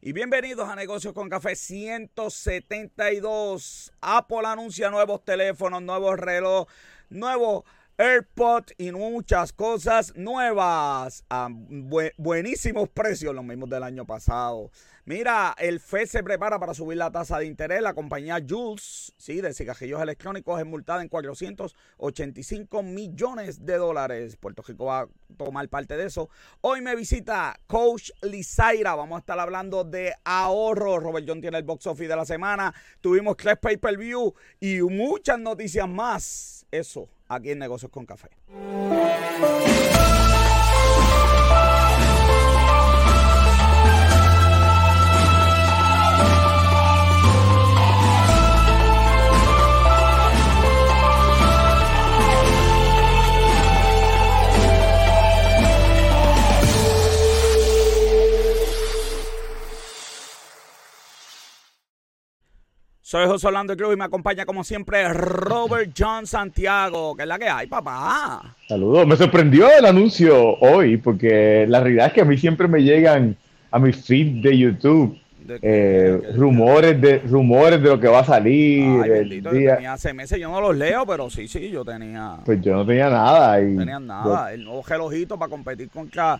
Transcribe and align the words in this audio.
y 0.00 0.12
bienvenidos 0.12 0.68
a 0.68 0.76
Negocios 0.76 1.12
con 1.12 1.28
Café 1.28 1.56
172. 1.56 3.92
Apple 4.00 4.46
anuncia 4.46 4.90
nuevos 4.90 5.24
teléfonos, 5.24 5.82
nuevos 5.82 6.16
relojes, 6.18 6.72
nuevos 7.10 7.64
AirPods 8.00 8.74
y 8.78 8.92
muchas 8.92 9.52
cosas 9.52 10.14
nuevas 10.14 11.24
a 11.28 11.48
buenísimos 12.16 12.88
precios, 12.90 13.34
los 13.34 13.44
mismos 13.44 13.68
del 13.70 13.82
año 13.82 14.06
pasado. 14.06 14.70
Mira, 15.04 15.56
el 15.58 15.80
FED 15.80 16.06
se 16.06 16.22
prepara 16.22 16.60
para 16.60 16.74
subir 16.74 16.96
la 16.96 17.10
tasa 17.10 17.40
de 17.40 17.46
interés. 17.46 17.82
La 17.82 17.94
compañía 17.94 18.38
Jules, 18.48 19.12
sí, 19.16 19.40
de 19.40 19.52
cigarrillos 19.52 20.00
electrónicos, 20.00 20.60
es 20.60 20.66
multada 20.66 21.02
en 21.02 21.08
485 21.08 22.84
millones 22.84 23.66
de 23.66 23.76
dólares. 23.78 24.36
Puerto 24.36 24.62
Rico 24.62 24.84
va 24.84 25.00
a 25.00 25.08
tomar 25.36 25.68
parte 25.68 25.96
de 25.96 26.06
eso. 26.06 26.30
Hoy 26.60 26.82
me 26.82 26.94
visita 26.94 27.58
Coach 27.66 28.10
Lizaira. 28.22 28.94
Vamos 28.94 29.16
a 29.16 29.20
estar 29.20 29.40
hablando 29.40 29.82
de 29.82 30.14
ahorro. 30.22 31.00
Robert 31.00 31.26
John 31.26 31.40
tiene 31.40 31.58
el 31.58 31.64
box 31.64 31.88
office 31.88 32.06
de 32.06 32.14
la 32.14 32.24
semana. 32.24 32.72
Tuvimos 33.00 33.36
tres 33.36 33.58
pay-per-view 33.58 34.34
y 34.60 34.82
muchas 34.82 35.40
noticias 35.40 35.88
más. 35.88 36.64
Eso, 36.70 37.08
aquí 37.28 37.50
en 37.50 37.58
Negocios 37.58 37.90
con 37.90 38.06
Café. 38.06 38.30
Soy 63.08 63.26
José 63.26 63.46
Orlando 63.46 63.74
Cruz 63.74 63.94
y 63.94 63.96
me 63.96 64.04
acompaña 64.04 64.44
como 64.44 64.62
siempre 64.62 65.08
Robert 65.14 65.92
John 65.98 66.26
Santiago, 66.26 67.16
que 67.16 67.22
es 67.22 67.28
la 67.28 67.38
que 67.38 67.48
hay, 67.48 67.66
papá. 67.66 68.54
Saludos, 68.68 69.06
me 69.06 69.16
sorprendió 69.16 69.66
el 69.78 69.86
anuncio 69.86 70.58
hoy 70.58 70.98
porque 70.98 71.64
la 71.66 71.80
realidad 71.80 72.08
es 72.08 72.12
que 72.12 72.20
a 72.20 72.26
mí 72.26 72.36
siempre 72.36 72.68
me 72.68 72.82
llegan 72.82 73.34
a 73.70 73.78
mi 73.78 73.94
feed 73.94 74.42
de 74.42 74.58
YouTube 74.58 75.18
eh, 75.62 76.20
rumores 76.34 77.00
de 77.00 77.20
rumores 77.20 77.82
de 77.82 77.88
lo 77.88 77.98
que 77.98 78.08
va 78.08 78.18
a 78.18 78.24
salir. 78.24 79.00
Ay, 79.02 79.40
tenía 79.40 79.94
hace 79.94 80.12
meses, 80.12 80.38
yo 80.38 80.50
no 80.50 80.60
los 80.60 80.76
leo, 80.76 81.06
pero 81.06 81.30
sí, 81.30 81.48
sí, 81.48 81.70
yo 81.70 81.86
tenía. 81.86 82.36
Pues 82.44 82.60
yo 82.60 82.74
no 82.74 82.84
tenía 82.84 83.08
nada. 83.08 83.58
Y 83.60 83.72
no 83.72 83.80
tenía 83.80 84.00
nada. 84.00 84.52
el 84.52 84.64
nuevo 84.64 84.84
relojito 84.86 85.38
para 85.38 85.48
competir 85.48 85.88
contra 85.88 86.38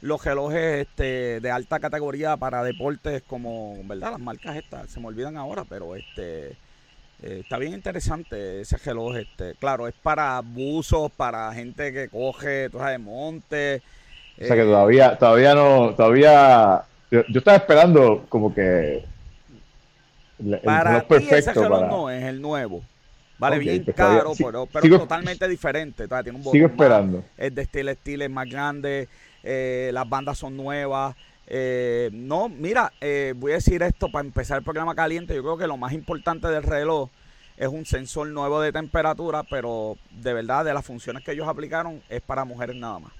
los 0.00 0.24
relojes 0.24 0.86
este, 0.86 1.40
de 1.40 1.50
alta 1.50 1.80
categoría 1.80 2.36
para 2.36 2.62
deportes 2.62 3.22
como, 3.26 3.76
¿verdad? 3.84 4.12
Las 4.12 4.20
marcas 4.20 4.56
estas, 4.56 4.90
se 4.90 5.00
me 5.00 5.06
olvidan 5.06 5.36
ahora, 5.36 5.64
pero 5.64 5.96
este 5.96 6.56
eh, 7.20 7.40
está 7.40 7.58
bien 7.58 7.74
interesante 7.74 8.60
ese 8.60 8.76
reloj. 8.76 9.16
Este, 9.16 9.54
claro, 9.54 9.88
es 9.88 9.94
para 9.94 10.40
buzos, 10.40 11.10
para 11.10 11.52
gente 11.52 11.92
que 11.92 12.08
coge, 12.08 12.70
tú 12.70 12.78
sabes, 12.78 13.00
monte. 13.00 13.82
O 14.40 14.44
sea 14.44 14.54
que 14.54 14.62
eh, 14.62 14.66
todavía, 14.66 15.18
todavía 15.18 15.54
no, 15.54 15.94
todavía, 15.96 16.84
yo, 17.10 17.22
estaba 17.34 17.56
esperando 17.56 18.24
como 18.28 18.54
que 18.54 19.04
el, 20.38 20.60
para 20.60 21.06
perfecto 21.08 21.36
ese 21.36 21.54
reloj 21.54 21.86
no 21.88 22.10
es 22.10 22.22
el 22.22 22.40
nuevo. 22.40 22.82
Vale 23.38 23.58
bien 23.58 23.84
pues 23.84 23.96
caro, 23.96 24.32
pero, 24.36 24.66
pero 24.66 24.98
totalmente 24.98 25.46
diferente. 25.46 26.08
tiene 26.08 26.38
un 26.38 26.44
sigo 26.44 26.66
esperando. 26.66 27.24
es 27.36 27.54
de 27.54 27.62
estilo 27.62 27.90
estilo 27.92 28.24
es 28.24 28.30
más 28.30 28.48
grande. 28.48 29.08
Eh, 29.42 29.90
las 29.92 30.08
bandas 30.08 30.38
son 30.38 30.56
nuevas. 30.56 31.16
Eh, 31.46 32.10
no, 32.12 32.48
mira, 32.48 32.92
eh, 33.00 33.34
voy 33.36 33.52
a 33.52 33.54
decir 33.56 33.82
esto 33.82 34.10
para 34.10 34.26
empezar 34.26 34.58
el 34.58 34.64
programa 34.64 34.94
caliente. 34.94 35.34
Yo 35.34 35.42
creo 35.42 35.56
que 35.56 35.66
lo 35.66 35.76
más 35.76 35.92
importante 35.92 36.48
del 36.48 36.62
reloj 36.62 37.08
es 37.56 37.68
un 37.68 37.86
sensor 37.86 38.28
nuevo 38.28 38.60
de 38.60 38.72
temperatura, 38.72 39.42
pero 39.42 39.96
de 40.10 40.32
verdad, 40.32 40.64
de 40.64 40.74
las 40.74 40.84
funciones 40.84 41.24
que 41.24 41.32
ellos 41.32 41.48
aplicaron, 41.48 42.02
es 42.08 42.20
para 42.20 42.44
mujeres 42.44 42.76
nada 42.76 42.98
más. 42.98 43.12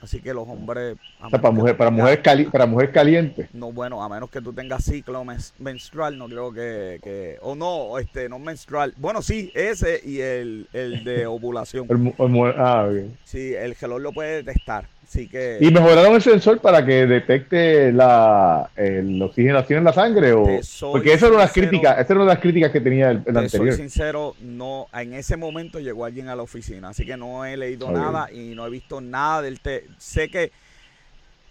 Así 0.00 0.20
que 0.20 0.34
los 0.34 0.46
hombres. 0.48 0.96
para, 1.30 1.50
mujer, 1.50 1.76
para, 1.76 1.90
mujeres 1.90 2.20
cali 2.22 2.44
para 2.44 2.66
mujeres 2.66 2.92
calientes. 2.92 3.48
No, 3.52 3.72
bueno, 3.72 4.02
a 4.02 4.08
menos 4.08 4.30
que 4.30 4.40
tú 4.40 4.52
tengas 4.52 4.84
ciclo 4.84 5.24
menstrual, 5.58 6.18
no 6.18 6.26
creo 6.26 6.52
que, 6.52 7.38
O 7.42 7.54
no, 7.54 7.98
este, 7.98 8.28
no 8.28 8.38
menstrual. 8.38 8.94
Bueno, 8.96 9.22
sí, 9.22 9.50
ese 9.54 10.00
y 10.04 10.20
el, 10.20 10.68
el 10.72 11.04
de 11.04 11.26
ovulación. 11.26 11.86
ah, 12.56 12.88
Sí, 13.24 13.54
el 13.54 13.74
gelor 13.74 14.00
lo 14.00 14.12
puede 14.12 14.42
detectar. 14.42 14.86
Que... 15.12 15.58
¿Y 15.60 15.70
mejoraron 15.70 16.14
el 16.14 16.22
sensor 16.22 16.60
para 16.60 16.84
que 16.86 17.06
detecte 17.06 17.92
la, 17.92 18.70
oxigenación 19.22 19.78
en 19.78 19.84
la 19.84 19.92
sangre? 19.92 20.32
O... 20.32 20.46
Porque 20.92 21.12
esa 21.12 21.26
era 21.26 21.36
una 21.36 21.48
crítica, 21.48 21.92
esa 21.94 22.12
era 22.12 22.14
una 22.14 22.24
de 22.24 22.34
las 22.34 22.38
críticas 22.38 22.70
que 22.70 22.80
tenía 22.80 23.10
el, 23.10 23.18
anterior. 23.18 23.48
Soy 23.48 23.72
sincero, 23.72 24.36
no, 24.40 24.86
en 24.92 25.14
ese 25.14 25.36
momento 25.36 25.80
llegó 25.80 26.04
alguien 26.04 26.28
a 26.28 26.36
la 26.36 26.42
oficina, 26.42 26.90
así 26.90 27.04
que 27.04 27.16
no 27.16 27.44
he 27.44 27.56
leído 27.56 27.90
nada 27.90 28.30
y 28.32 28.54
no 28.54 28.66
he 28.66 28.70
visto 28.70 29.00
nada 29.00 29.42
del 29.42 29.60
té. 29.60 29.86
Sé 29.98 30.28
que 30.28 30.52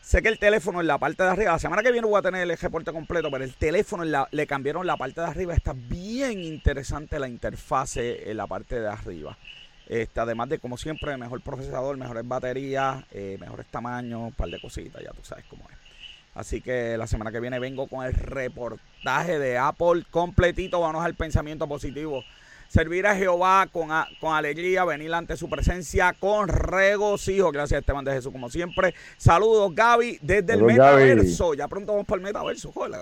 sé 0.01 0.21
que 0.21 0.29
el 0.29 0.39
teléfono 0.39 0.79
en 0.79 0.87
la 0.87 0.97
parte 0.97 1.21
de 1.23 1.29
arriba, 1.29 1.51
la 1.51 1.59
semana 1.59 1.83
que 1.83 1.91
viene 1.91 2.07
voy 2.07 2.17
a 2.17 2.21
tener 2.21 2.49
el 2.49 2.57
reporte 2.57 2.93
completo, 2.93 3.29
pero 3.29 3.43
el 3.43 3.53
teléfono 3.55 4.05
le 4.31 4.47
cambiaron 4.47 4.87
la 4.87 4.95
parte 4.95 5.19
de 5.19 5.27
arriba. 5.27 5.53
Está 5.53 5.73
bien 5.73 6.39
interesante 6.39 7.19
la 7.19 7.27
interfase 7.27 8.31
en 8.31 8.37
la 8.37 8.47
parte 8.47 8.79
de 8.79 8.87
arriba. 8.87 9.37
Este, 9.89 10.19
además 10.19 10.49
de, 10.49 10.59
como 10.59 10.77
siempre, 10.77 11.17
mejor 11.17 11.41
procesador, 11.41 11.97
mejores 11.97 12.25
baterías, 12.27 13.03
eh, 13.11 13.37
mejores 13.39 13.65
tamaños, 13.67 14.21
un 14.21 14.33
par 14.33 14.49
de 14.49 14.61
cositas, 14.61 15.01
ya 15.03 15.11
tú 15.11 15.23
sabes 15.23 15.45
cómo 15.49 15.67
es. 15.69 15.77
Así 16.35 16.61
que 16.61 16.95
la 16.95 17.07
semana 17.07 17.31
que 17.31 17.39
viene 17.39 17.57
vengo 17.57 17.87
con 17.87 18.05
el 18.05 18.13
reportaje 18.13 19.39
de 19.39 19.57
Apple 19.57 20.05
completito. 20.11 20.79
Vamos 20.79 21.03
al 21.03 21.15
pensamiento 21.15 21.67
positivo 21.67 22.23
servir 22.69 23.05
a 23.07 23.15
Jehová 23.15 23.67
con, 23.71 23.89
con 24.21 24.35
alegría, 24.35 24.85
venir 24.85 25.13
ante 25.13 25.35
su 25.35 25.49
presencia 25.49 26.15
con 26.17 26.47
regocijo. 26.47 27.51
Gracias, 27.51 27.79
Esteban 27.79 28.05
de 28.05 28.13
Jesús, 28.13 28.31
como 28.31 28.49
siempre. 28.49 28.93
Saludos, 29.17 29.73
Gaby, 29.75 30.19
desde 30.21 30.53
el 30.53 30.63
metaverso. 30.63 31.55
Ya 31.55 31.67
pronto 31.67 31.91
vamos 31.91 32.07
para 32.07 32.19
el 32.19 32.23
metaverso. 32.23 32.71
Joder, 32.71 33.01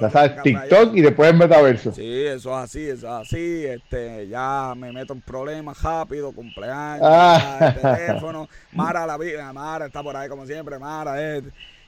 ya 0.00 0.10
sabes, 0.10 0.42
TikTok 0.42 0.94
y 0.94 1.00
después 1.00 1.30
el 1.30 1.38
metaverso. 1.38 1.92
Sí, 1.92 2.26
eso 2.26 2.50
es 2.50 2.64
así, 2.64 2.82
eso 2.82 3.06
es 3.06 3.26
así. 3.26 3.64
Este, 3.66 4.28
ya 4.28 4.74
me 4.76 4.92
meto 4.92 5.14
en 5.14 5.22
problemas 5.22 5.82
rápido, 5.82 6.32
cumpleaños, 6.32 7.08
ah. 7.10 7.74
teléfono. 7.80 8.48
Mara, 8.72 9.06
la 9.06 9.16
vida, 9.16 9.52
Mara 9.52 9.86
está 9.86 10.02
por 10.02 10.16
ahí 10.16 10.28
como 10.28 10.46
siempre. 10.46 10.78
Mara, 10.78 11.20
eh. 11.20 11.42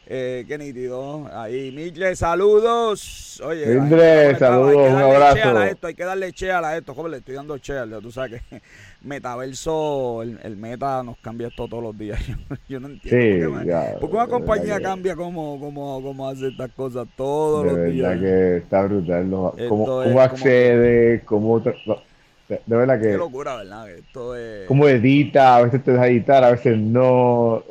Eh, 0.09 0.45
qué 0.47 0.57
nítido. 0.57 1.29
Ahí, 1.33 1.73
Micle, 1.73 2.15
saludos. 2.15 3.43
Oye, 3.45 3.67
Mildred, 3.67 4.39
saludos, 4.39 4.93
un 4.93 4.99
abrazo. 4.99 5.63
esto, 5.65 5.89
hay 5.89 5.95
que 5.95 6.05
darle 6.05 6.33
cheal 6.33 6.65
a 6.65 6.77
esto. 6.77 6.95
Joder, 6.95 7.11
le 7.11 7.17
estoy 7.19 7.35
dando 7.35 7.59
cheal. 7.59 7.99
Tú 8.01 8.13
sabes 8.13 8.41
que 8.49 8.63
metaverso, 9.03 10.23
el, 10.23 10.39
el, 10.45 10.57
meta 10.57 11.03
nos 11.03 11.19
cambia 11.19 11.49
esto 11.49 11.67
todos 11.67 11.83
los 11.83 11.99
días. 11.99 12.21
Yo, 12.69 12.79
no 12.79 12.87
entiendo. 12.87 13.59
Sí, 13.59 13.71
porque 14.01 14.17
una 14.17 14.29
compañía 14.29 14.81
cambia 14.81 15.17
como, 15.17 15.59
como, 15.59 16.01
como 16.01 16.29
hace 16.29 16.49
estas 16.49 16.71
cosas 16.71 17.09
todos 17.17 17.65
de 17.65 17.73
los 17.73 17.93
días. 17.93 18.21
De 18.21 18.21
verdad 18.21 18.21
que 18.21 18.57
está 18.59 18.83
brutal. 18.83 19.29
cómo, 19.69 19.87
cómo 19.87 20.21
accede, 20.21 21.23
cómo. 21.25 21.59
de, 21.59 22.61
verdad 22.65 23.01
que. 23.01 23.09
Qué 23.09 23.17
locura, 23.17 23.57
¿verdad? 23.57 23.91
Esto 23.91 24.37
es. 24.37 24.69
Cómo 24.69 24.87
edita, 24.87 25.57
a 25.57 25.63
veces 25.63 25.83
te 25.83 25.91
deja 25.91 26.07
editar, 26.07 26.45
a 26.45 26.53
veces 26.53 26.79
no. 26.79 27.65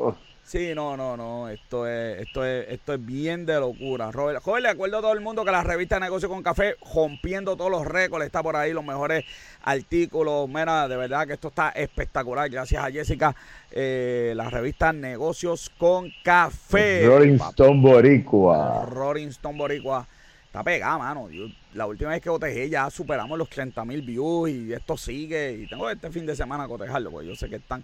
Sí, 0.45 0.75
no, 0.75 0.95
no, 0.95 1.17
no. 1.17 1.49
Esto 1.49 1.87
es, 1.87 2.21
esto 2.21 2.45
es, 2.45 2.69
esto 2.69 2.93
es 2.93 3.03
bien 3.03 3.47
de 3.47 3.59
locura. 3.59 4.11
Robert, 4.11 4.43
joder, 4.43 4.61
le 4.61 4.69
acuerdo 4.69 4.99
a 4.99 5.01
todo 5.01 5.13
el 5.13 5.19
mundo 5.19 5.43
que 5.43 5.51
la 5.51 5.63
revista 5.63 5.99
Negocio 5.99 6.29
con 6.29 6.43
Café, 6.43 6.75
rompiendo 6.93 7.57
todos 7.57 7.71
los 7.71 7.83
récords, 7.83 8.27
está 8.27 8.43
por 8.43 8.55
ahí, 8.55 8.71
los 8.71 8.85
mejores 8.85 9.25
artículos. 9.63 10.47
Mira, 10.47 10.87
de 10.87 10.97
verdad 10.97 11.25
que 11.25 11.33
esto 11.33 11.47
está 11.47 11.69
espectacular. 11.69 12.47
Gracias 12.47 12.83
a 12.83 12.91
Jessica. 12.91 13.35
Eh, 13.71 14.33
la 14.35 14.47
revista 14.51 14.93
Negocios 14.93 15.71
con 15.79 16.13
Café. 16.23 17.07
Rolling 17.07 17.37
Stone 17.37 17.81
Boricua. 17.81 18.85
Rolling 18.85 19.29
Stone 19.29 19.57
Boricua. 19.57 20.07
Está 20.45 20.63
pegada, 20.63 20.99
mano. 20.99 21.27
la 21.73 21.87
última 21.87 22.11
vez 22.11 22.21
que 22.21 22.29
cotejé 22.29 22.69
ya 22.69 22.87
superamos 22.91 23.35
los 23.37 23.49
30 23.49 23.83
mil 23.83 24.03
views 24.03 24.51
y 24.51 24.73
esto 24.73 24.95
sigue. 24.95 25.53
Y 25.53 25.67
tengo 25.67 25.89
este 25.89 26.11
fin 26.11 26.27
de 26.27 26.35
semana 26.35 26.65
a 26.65 26.67
cotejarlo, 26.67 27.09
porque 27.09 27.27
yo 27.29 27.35
sé 27.35 27.49
que 27.49 27.55
están 27.55 27.83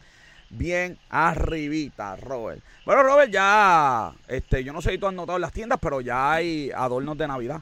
bien 0.52 0.98
arribita, 1.10 2.16
Robert. 2.16 2.62
Bueno, 2.86 3.04
Robert, 3.04 3.32
ya, 3.32 4.14
este, 4.28 4.64
yo 4.64 4.74
no 4.74 4.82
sé 4.82 4.92
si 4.92 4.98
tú 4.98 5.08
has 5.08 5.14
notado 5.14 5.38
en 5.38 5.42
las 5.42 5.54
tiendas, 5.54 5.80
pero 5.82 6.02
ya 6.02 6.34
hay 6.34 6.72
adornos 6.76 7.18
de 7.18 7.28
Navidad. 7.28 7.62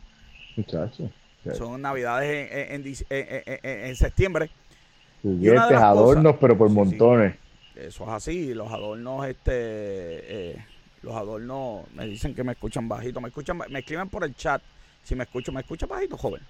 Muchachos. 0.56 1.10
Son 1.54 1.82
navidades 1.82 2.52
en, 2.52 2.86
en, 2.86 2.96
en, 3.64 3.96
septiembre. 3.96 4.50
Juguetes, 5.24 5.72
adornos, 5.72 6.36
pero 6.40 6.58
por 6.58 6.70
montones. 6.70 7.36
eso 7.76 8.04
es 8.04 8.10
así, 8.10 8.54
los 8.54 8.72
adornos, 8.72 9.26
este, 9.26 9.52
eh, 9.54 10.66
los 11.02 11.16
adornos, 11.16 11.86
me 11.94 12.06
dicen 12.06 12.36
que 12.36 12.44
me 12.44 12.52
escuchan 12.52 12.88
bajito, 12.88 13.22
me 13.22 13.30
escuchan, 13.30 13.58
me 13.70 13.80
escriben 13.80 14.10
por 14.10 14.24
el 14.26 14.36
chat, 14.36 14.62
si 15.04 15.16
me 15.16 15.24
escucho, 15.24 15.52
me 15.52 15.62
escucha 15.62 15.86
bajito, 15.86 16.18
joven. 16.18 16.42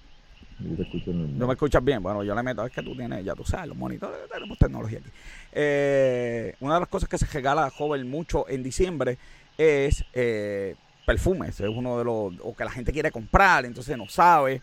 No 0.60 1.46
me 1.46 1.54
escuchas 1.54 1.82
bien. 1.82 2.02
Bueno, 2.02 2.22
yo 2.22 2.34
le 2.34 2.42
meto, 2.42 2.64
es 2.64 2.72
que 2.72 2.82
tú 2.82 2.94
tienes, 2.94 3.24
ya 3.24 3.34
tú 3.34 3.44
sabes, 3.44 3.68
los 3.68 3.76
monitores, 3.76 4.16
tenemos 4.32 4.58
tecnología 4.58 4.98
aquí. 4.98 5.10
Eh, 5.52 6.54
una 6.60 6.74
de 6.74 6.80
las 6.80 6.88
cosas 6.88 7.08
que 7.08 7.18
se 7.18 7.26
regala 7.26 7.70
joven 7.70 8.08
mucho 8.08 8.48
en 8.48 8.62
diciembre 8.62 9.18
es 9.56 10.04
eh, 10.12 10.76
perfumes. 11.06 11.60
Es 11.60 11.68
uno 11.68 11.98
de 11.98 12.04
los. 12.04 12.34
o 12.42 12.54
que 12.54 12.64
la 12.64 12.70
gente 12.70 12.92
quiere 12.92 13.10
comprar, 13.10 13.64
entonces 13.64 13.96
no 13.96 14.08
sabe. 14.08 14.62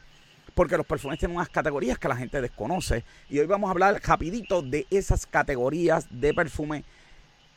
Porque 0.54 0.78
los 0.78 0.86
perfumes 0.86 1.20
tienen 1.20 1.38
unas 1.38 1.50
categorías 1.50 2.00
que 2.00 2.08
la 2.08 2.16
gente 2.16 2.42
desconoce. 2.42 3.04
Y 3.30 3.40
hoy 3.40 3.46
vamos 3.46 3.68
a 3.68 3.72
hablar 3.72 4.02
rapidito 4.04 4.62
de 4.62 4.88
esas 4.90 5.26
categorías 5.26 6.08
de 6.10 6.34
perfume. 6.34 6.84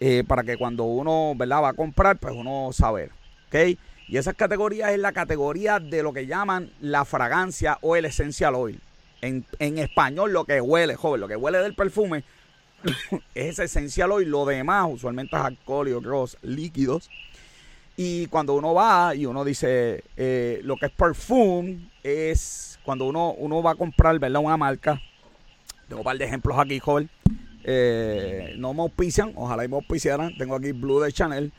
Eh, 0.03 0.25
para 0.27 0.43
que 0.43 0.57
cuando 0.57 0.85
uno 0.85 1.35
¿verdad? 1.37 1.63
va 1.63 1.69
a 1.71 1.75
comprar, 1.75 2.19
pues 2.19 2.35
uno 2.35 2.71
saber. 2.73 3.11
¿Ok? 3.49 3.79
Y 4.11 4.17
esas 4.17 4.35
categorías 4.35 4.91
es 4.91 4.99
la 4.99 5.13
categoría 5.13 5.79
de 5.79 6.03
lo 6.03 6.13
que 6.13 6.27
llaman 6.27 6.73
la 6.81 7.05
fragancia 7.05 7.79
o 7.81 7.95
el 7.95 8.07
essential 8.07 8.57
oil. 8.57 8.81
En, 9.21 9.45
en 9.61 9.79
español, 9.79 10.33
lo 10.33 10.45
que 10.45 10.61
huele, 10.61 10.97
joven, 10.97 11.21
lo 11.21 11.29
que 11.29 11.37
huele 11.37 11.59
del 11.59 11.77
perfume 11.77 12.25
es 13.37 13.61
essential 13.61 14.11
oil. 14.11 14.29
Lo 14.29 14.45
demás, 14.47 14.89
usualmente 14.91 15.37
es 15.37 15.43
alcohol 15.43 15.89
y 15.89 15.93
otros 15.93 16.37
líquidos. 16.43 17.09
Y 17.97 18.27
cuando 18.27 18.55
uno 18.55 18.75
va 18.75 19.15
y 19.15 19.27
uno 19.27 19.45
dice 19.45 20.03
eh, 20.17 20.61
lo 20.65 20.77
que 20.77 20.87
es 20.87 20.93
perfume, 20.93 21.89
es 22.03 22.81
cuando 22.83 23.05
uno, 23.05 23.35
uno 23.35 23.63
va 23.63 23.73
a 23.73 23.75
comprar 23.77 24.19
¿verdad? 24.19 24.43
una 24.43 24.57
marca. 24.57 25.01
Tengo 25.87 26.01
un 26.01 26.05
par 26.05 26.19
de 26.19 26.25
ejemplos 26.25 26.59
aquí, 26.59 26.81
joven. 26.81 27.09
Eh, 27.63 28.55
no 28.59 28.75
me 28.75 28.83
auspician, 28.83 29.31
ojalá 29.37 29.65
y 29.65 29.69
me 29.69 29.77
auspiciaran. 29.77 30.37
Tengo 30.37 30.57
aquí 30.57 30.73
Blue 30.73 30.99
de 30.99 31.13
Chanel. 31.13 31.53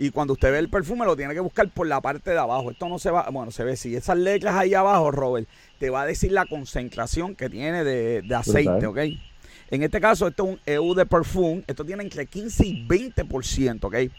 Y 0.00 0.10
cuando 0.10 0.34
usted 0.34 0.52
ve 0.52 0.60
el 0.60 0.70
perfume, 0.70 1.04
lo 1.04 1.16
tiene 1.16 1.34
que 1.34 1.40
buscar 1.40 1.68
por 1.70 1.88
la 1.88 2.00
parte 2.00 2.30
de 2.30 2.38
abajo. 2.38 2.70
Esto 2.70 2.88
no 2.88 3.00
se 3.00 3.10
va, 3.10 3.28
bueno, 3.30 3.50
se 3.50 3.64
ve 3.64 3.76
si 3.76 3.96
esas 3.96 4.16
letras 4.16 4.54
ahí 4.54 4.72
abajo, 4.72 5.10
Robert, 5.10 5.48
te 5.80 5.90
va 5.90 6.02
a 6.02 6.06
decir 6.06 6.30
la 6.30 6.46
concentración 6.46 7.34
que 7.34 7.50
tiene 7.50 7.82
de, 7.82 8.22
aceite, 8.32 8.86
¿ok? 8.86 8.98
En 9.70 9.82
este 9.82 10.00
caso, 10.00 10.28
esto 10.28 10.44
es 10.44 10.50
un 10.50 10.60
EU 10.66 10.94
de 10.94 11.04
perfume. 11.04 11.64
Esto 11.66 11.84
tiene 11.84 12.04
entre 12.04 12.26
15 12.26 12.64
y 12.64 12.86
20%, 12.86 13.84
¿ok? 13.84 14.12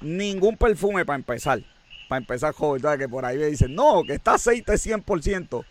Ningún 0.00 0.56
perfume 0.56 1.06
para 1.06 1.16
empezar. 1.16 1.62
Para 2.08 2.18
empezar, 2.18 2.52
joven, 2.52 2.82
que 2.98 3.08
por 3.08 3.24
ahí 3.24 3.38
me 3.38 3.46
dicen, 3.46 3.72
no, 3.72 4.02
que 4.02 4.14
está 4.14 4.34
aceite 4.34 4.72
100%. 4.72 5.64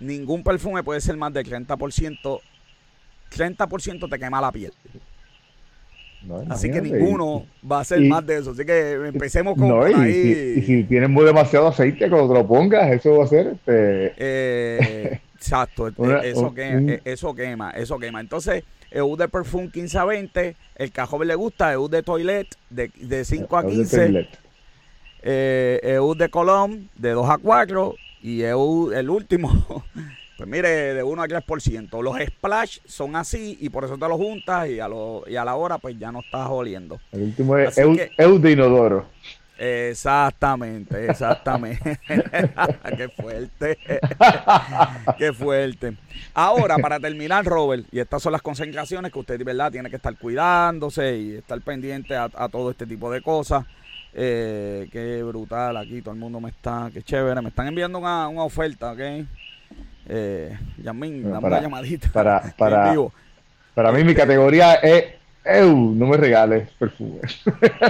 Ningún 0.00 0.42
perfume 0.42 0.82
puede 0.82 1.00
ser 1.00 1.16
más 1.16 1.32
del 1.32 1.46
30%. 1.46 2.40
30% 3.30 4.10
te 4.10 4.18
quema 4.18 4.40
la 4.40 4.50
piel. 4.50 4.72
Así 6.48 6.70
que 6.70 6.80
ninguno 6.80 7.46
va 7.70 7.80
a 7.80 7.84
ser 7.84 8.00
más 8.00 8.26
de 8.26 8.38
eso. 8.38 8.50
Así 8.50 8.64
que 8.64 8.92
empecemos 9.06 9.54
con 9.58 9.82
ahí. 9.82 10.56
Y 10.56 10.62
si, 10.62 10.84
tienes 10.84 11.08
muy 11.08 11.24
demasiado 11.24 11.68
aceite, 11.68 12.08
cuando 12.08 12.28
te 12.28 12.40
lo 12.40 12.46
pongas, 12.46 12.90
eso 12.90 13.16
va 13.18 13.24
a 13.24 13.28
ser. 13.28 13.48
Este... 13.48 14.14
Eh, 14.16 15.20
exacto, 15.34 15.88
eso, 15.88 16.54
quema, 16.54 16.98
eso 17.04 17.34
quema, 17.34 17.70
eso 17.70 17.98
quema. 17.98 18.20
Entonces, 18.20 18.64
EU 18.90 19.16
de 19.16 19.28
Perfume 19.28 19.70
15 19.70 19.98
a 19.98 20.04
20, 20.04 20.56
el 20.76 20.92
cajón 20.92 21.26
le 21.26 21.34
gusta, 21.34 21.72
EU 21.72 21.88
de 21.88 22.02
Toilet 22.02 22.48
de, 22.70 22.90
de 23.00 23.24
5 23.24 23.56
a 23.56 23.66
15, 23.66 24.28
eh, 25.22 25.80
EU 25.82 26.14
de 26.14 26.28
Colón 26.28 26.88
de 26.96 27.10
2 27.10 27.28
a 27.28 27.38
4 27.38 27.94
y 28.22 28.42
EU, 28.42 28.92
el 28.92 29.10
último 29.10 29.84
Pues 30.36 30.48
mire, 30.48 30.94
de 30.94 31.02
1 31.02 31.22
a 31.22 31.26
3%. 31.26 32.02
Los 32.02 32.16
splash 32.18 32.78
son 32.84 33.16
así 33.16 33.56
y 33.60 33.70
por 33.70 33.84
eso 33.84 33.96
te 33.96 34.06
los 34.06 34.18
juntas 34.18 34.68
y 34.68 34.80
a, 34.80 34.88
lo, 34.88 35.24
y 35.26 35.36
a 35.36 35.44
la 35.44 35.54
hora 35.54 35.78
pues 35.78 35.98
ya 35.98 36.12
no 36.12 36.20
estás 36.20 36.48
oliendo. 36.50 37.00
El 37.12 37.22
último 37.22 37.56
es 37.56 37.78
eu, 37.78 38.38
de 38.38 38.52
inodoro. 38.52 39.06
Exactamente, 39.58 41.06
exactamente. 41.06 41.98
Qué 42.96 43.08
fuerte. 43.08 43.78
Qué 45.18 45.32
fuerte. 45.32 45.96
Ahora, 46.34 46.76
para 46.76 47.00
terminar, 47.00 47.42
Robert, 47.46 47.86
y 47.90 47.98
estas 47.98 48.22
son 48.22 48.32
las 48.32 48.42
concentraciones 48.42 49.10
que 49.10 49.18
usted, 49.18 49.42
verdad, 49.42 49.72
tiene 49.72 49.88
que 49.88 49.96
estar 49.96 50.14
cuidándose 50.18 51.16
y 51.16 51.34
estar 51.36 51.58
pendiente 51.62 52.14
a, 52.14 52.28
todo 52.50 52.70
este 52.70 52.86
tipo 52.86 53.10
de 53.10 53.22
cosas. 53.22 53.64
Eh, 54.12 54.88
qué 54.92 55.22
brutal 55.22 55.76
aquí, 55.78 56.02
todo 56.02 56.12
el 56.12 56.20
mundo 56.20 56.40
me 56.40 56.50
está, 56.50 56.90
qué 56.92 57.02
chévere, 57.02 57.40
me 57.40 57.48
están 57.48 57.68
enviando 57.68 57.98
una, 57.98 58.28
una 58.28 58.44
oferta, 58.44 58.92
¿ok? 58.92 59.00
Eh, 60.08 60.56
Yamin, 60.82 61.30
dame 61.30 61.46
una 61.46 61.60
llamadita. 61.60 62.10
Para, 62.12 62.54
para, 62.58 62.94
para 63.74 63.92
mí 63.92 64.04
mi 64.04 64.14
categoría 64.14 64.74
es 64.74 65.04
Eu, 65.48 65.76
no 65.76 66.06
me 66.06 66.16
regales 66.16 66.68
perfume. 66.76 67.20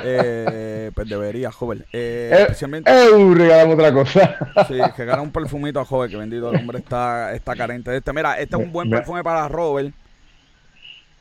Eh, 0.05 0.91
pues 0.95 1.09
debería, 1.09 1.51
joven. 1.51 1.85
Eh, 1.91 2.31
especialmente, 2.41 2.91
Eu, 2.91 3.33
regalame 3.33 3.73
otra 3.73 3.93
cosa. 3.93 4.37
sí, 4.69 4.75
regala 4.97 5.23
un 5.23 5.31
perfumito 5.31 5.81
a 5.81 5.85
joven, 5.85 6.11
que 6.11 6.17
bendito 6.19 6.51
el 6.51 6.57
hombre 6.57 6.79
está, 6.79 7.35
está 7.35 7.57
carente 7.57 7.91
de 7.91 7.99
este. 7.99 8.13
Mira, 8.13 8.39
este 8.39 8.57
es 8.57 8.63
un 8.63 8.73
buen 8.73 8.91
perfume 8.91 9.25
para 9.25 9.49
Robert. 9.49 9.95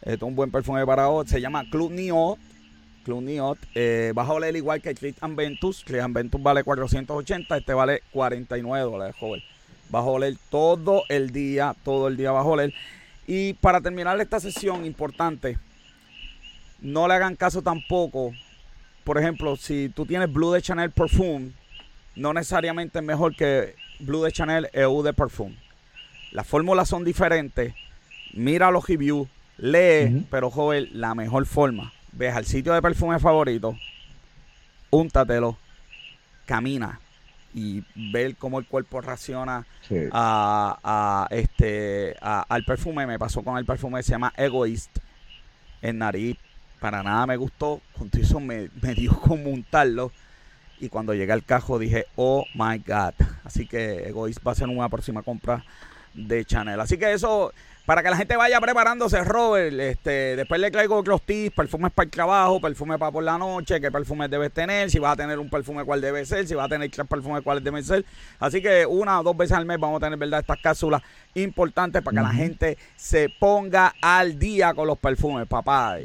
Este 0.01 0.15
es 0.15 0.21
un 0.21 0.35
buen 0.35 0.51
perfume 0.51 0.85
para 0.85 1.05
Robert. 1.05 1.29
Se 1.29 1.39
llama 1.39 1.63
Club 1.71 1.91
Niot. 1.91 2.37
Club 3.05 3.21
Niot. 3.21 3.57
Eh, 3.73 4.11
vas 4.13 4.27
a 4.27 4.33
oler 4.33 4.55
igual 4.57 4.81
que 4.81 4.93
Click 4.93 5.15
Ventus. 5.21 5.85
Click 5.85 6.03
Ventus 6.09 6.43
vale 6.43 6.63
480. 6.63 7.57
Este 7.57 7.73
vale 7.73 8.01
49 8.11 8.83
dólares, 8.83 9.15
joven. 9.17 9.41
Bajo 9.89 10.09
a 10.09 10.13
oler 10.13 10.35
todo 10.49 11.03
el 11.09 11.31
día, 11.31 11.75
todo 11.83 12.07
el 12.07 12.17
día 12.17 12.31
bajo 12.31 12.49
a 12.49 12.53
oler. 12.53 12.73
Y 13.27 13.53
para 13.53 13.81
terminar 13.81 14.19
esta 14.19 14.39
sesión 14.39 14.85
importante, 14.85 15.57
no 16.81 17.07
le 17.07 17.13
hagan 17.13 17.35
caso 17.35 17.61
tampoco. 17.61 18.33
Por 19.03 19.17
ejemplo, 19.17 19.55
si 19.55 19.89
tú 19.89 20.05
tienes 20.05 20.31
Blue 20.31 20.51
de 20.51 20.61
Chanel 20.61 20.91
Perfume, 20.91 21.51
no 22.15 22.33
necesariamente 22.33 22.99
es 22.99 23.05
mejor 23.05 23.35
que 23.35 23.75
Blue 23.99 24.23
de 24.23 24.31
Chanel 24.31 24.69
EU 24.73 25.03
de 25.03 25.13
Perfume. 25.13 25.57
Las 26.31 26.47
fórmulas 26.47 26.89
son 26.89 27.03
diferentes. 27.03 27.73
Mira 28.33 28.71
los 28.71 28.87
reviews, 28.87 29.29
lee, 29.57 30.25
pero 30.29 30.51
joven, 30.51 30.89
la 30.91 31.15
mejor 31.15 31.45
forma. 31.45 31.93
Ves 32.11 32.35
al 32.35 32.45
sitio 32.45 32.73
de 32.73 32.81
perfume 32.81 33.19
favorito, 33.19 33.77
úntatelo, 34.89 35.57
camina, 36.45 36.99
y 37.55 37.85
ver 38.11 38.35
cómo 38.35 38.59
el 38.59 38.67
cuerpo 38.67 38.99
reacciona 38.99 39.65
a, 40.11 41.27
este 41.31 42.17
al 42.19 42.65
perfume. 42.65 43.07
Me 43.07 43.17
pasó 43.17 43.41
con 43.43 43.57
el 43.57 43.65
perfume 43.65 43.99
que 43.99 44.03
se 44.03 44.11
llama 44.11 44.33
Egoist 44.35 44.99
en 45.81 45.99
nariz. 45.99 46.37
Para 46.81 47.01
nada 47.01 47.25
me 47.25 47.37
gustó. 47.37 47.81
Con 47.97 48.11
eso 48.11 48.41
me, 48.41 48.69
me 48.81 48.93
dio 48.93 49.17
como 49.21 49.49
untarlo. 49.49 50.11
Y 50.81 50.89
cuando 50.89 51.13
llegué 51.13 51.31
al 51.31 51.45
cajo 51.45 51.79
dije, 51.79 52.05
oh 52.17 52.45
my 52.53 52.79
God. 52.85 53.13
Así 53.45 53.65
que 53.65 54.09
Egoist 54.09 54.45
va 54.45 54.51
a 54.51 54.55
ser 54.55 54.67
una 54.67 54.89
próxima 54.89 55.23
compra 55.23 55.63
de 56.13 56.43
Chanel. 56.43 56.81
Así 56.81 56.97
que 56.97 57.13
eso 57.13 57.53
para 57.85 58.01
que 58.01 58.09
la 58.09 58.17
gente 58.17 58.35
vaya 58.35 58.59
preparándose, 58.59 59.23
Robert. 59.23 59.73
Este, 59.79 60.35
después 60.35 60.59
le 60.59 60.71
traigo 60.71 60.95
otros 60.95 61.21
tips, 61.21 61.55
perfumes 61.55 61.91
para 61.93 62.05
el 62.05 62.11
trabajo, 62.11 62.59
perfume 62.59 62.97
para 62.97 63.11
por 63.11 63.23
la 63.23 63.37
noche, 63.37 63.79
qué 63.79 63.91
perfumes 63.91 64.29
debes 64.29 64.51
tener, 64.51 64.89
si 64.89 64.99
vas 64.99 65.13
a 65.13 65.15
tener 65.15 65.37
un 65.37 65.49
perfume 65.49 65.83
cuál 65.83 66.01
debe 66.01 66.25
ser, 66.25 66.47
si 66.47 66.55
vas 66.55 66.65
a 66.65 66.69
tener 66.69 66.89
tres 66.89 67.07
perfumes 67.07 67.43
cuáles 67.43 67.63
deben 67.63 67.83
ser. 67.83 68.03
Así 68.39 68.61
que 68.61 68.85
una 68.85 69.19
o 69.19 69.23
dos 69.23 69.37
veces 69.37 69.55
al 69.55 69.65
mes 69.65 69.79
vamos 69.79 70.01
a 70.01 70.05
tener, 70.05 70.17
¿verdad? 70.17 70.39
Estas 70.39 70.59
cápsulas 70.61 71.01
importantes 71.35 72.01
para 72.01 72.15
que 72.15 72.23
la 72.23 72.33
gente 72.33 72.77
se 72.95 73.29
ponga 73.39 73.93
al 74.01 74.39
día 74.39 74.73
con 74.73 74.87
los 74.87 74.97
perfumes, 74.97 75.47
papá. 75.47 75.97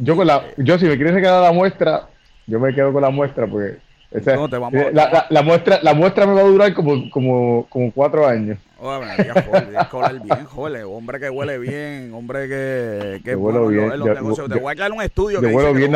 yo, 0.00 0.16
con 0.16 0.26
la, 0.26 0.42
yo 0.56 0.78
si 0.78 0.86
me 0.86 0.96
quieres 0.96 1.14
quedar 1.16 1.42
la 1.42 1.52
muestra, 1.52 2.08
yo 2.46 2.58
me 2.58 2.74
quedo 2.74 2.92
con 2.92 3.02
la 3.02 3.10
muestra 3.10 3.46
porque 3.46 3.78
eh, 4.10 4.90
la, 5.30 5.42
muestra, 5.42 5.80
la 5.82 5.94
muestra 5.94 6.26
me 6.26 6.32
va 6.32 6.40
a 6.40 6.44
durar 6.44 6.74
como, 6.74 7.10
como, 7.10 7.66
como 7.68 7.92
cuatro 7.92 8.26
años. 8.26 8.58
Oye, 8.80 8.96
joder, 9.90 10.20
bien, 10.20 10.44
joder, 10.44 10.84
hombre 10.84 11.18
que 11.18 11.28
huele 11.28 11.58
bien, 11.58 12.12
hombre 12.14 12.48
que, 12.48 13.20
que 13.24 13.34
bueno 13.34 13.66
bien. 13.66 13.90
En 13.90 13.98
los 13.98 14.08
negocios. 14.08 14.48
te 14.48 14.60
voy 14.60 14.72
a 14.72 14.76
traer 14.76 14.92
un 14.92 15.02
estudio 15.02 15.40
yo 15.40 15.48
que 15.48 15.54
huelo 15.54 15.74
bien 15.74 15.92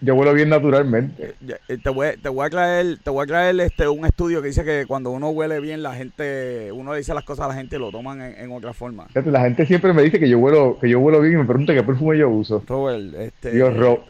yo 0.00 0.14
huelo 0.14 0.32
bien 0.32 0.48
naturalmente. 0.48 1.34
Eh, 1.68 1.78
te 1.82 1.90
voy, 1.90 2.16
te 2.22 2.28
voy 2.28 2.46
a 2.46 2.50
traer, 2.50 2.98
te 3.02 3.10
voy 3.10 3.24
a 3.24 3.26
traer 3.26 3.58
este 3.60 3.88
un 3.88 4.06
estudio 4.06 4.40
que 4.40 4.48
dice 4.48 4.64
que 4.64 4.86
cuando 4.86 5.10
uno 5.10 5.30
huele 5.30 5.58
bien, 5.58 5.82
la 5.82 5.94
gente, 5.94 6.70
uno 6.72 6.94
dice 6.94 7.14
las 7.14 7.24
cosas 7.24 7.46
a 7.46 7.48
la 7.48 7.54
gente 7.54 7.76
y 7.76 7.78
lo 7.80 7.90
toman 7.90 8.20
en, 8.20 8.52
otra 8.52 8.72
forma. 8.74 9.08
La 9.24 9.40
gente 9.40 9.66
siempre 9.66 9.92
me 9.92 10.02
dice 10.02 10.20
que 10.20 10.28
yo 10.28 10.38
huelo, 10.38 10.78
que 10.80 10.88
yo 10.88 11.00
huelo 11.00 11.20
bien 11.20 11.34
y 11.34 11.36
me 11.38 11.44
pregunta 11.46 11.74
qué 11.74 11.82
perfume 11.82 12.16
yo 12.16 12.28
uso. 12.28 12.62
Robert, 12.68 13.12
este, 13.18 13.54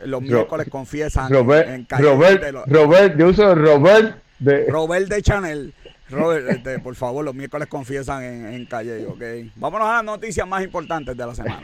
los 0.04 0.20
miércoles 0.20 0.68
confiesan 0.68 1.32
Robert, 1.32 1.68
en, 1.70 1.86
Robert, 1.98 2.54
Robert, 2.66 3.16
yo 3.18 3.28
uso 3.28 3.54
Robert 3.54 4.16
de 4.40 4.66
Robert 4.66 5.08
de 5.08 5.22
Chanel. 5.22 5.74
Robert, 6.10 6.48
este, 6.48 6.78
por 6.80 6.94
favor, 6.94 7.24
los 7.24 7.34
miércoles 7.34 7.68
confiesan 7.68 8.22
en, 8.22 8.66
calle, 8.66 9.06
¿ok? 9.06 9.52
Vámonos 9.56 9.88
a 9.88 9.96
las 9.96 10.04
noticias 10.04 10.46
más 10.46 10.62
importantes 10.64 11.16
de 11.16 11.26
la 11.26 11.34
semana. 11.34 11.60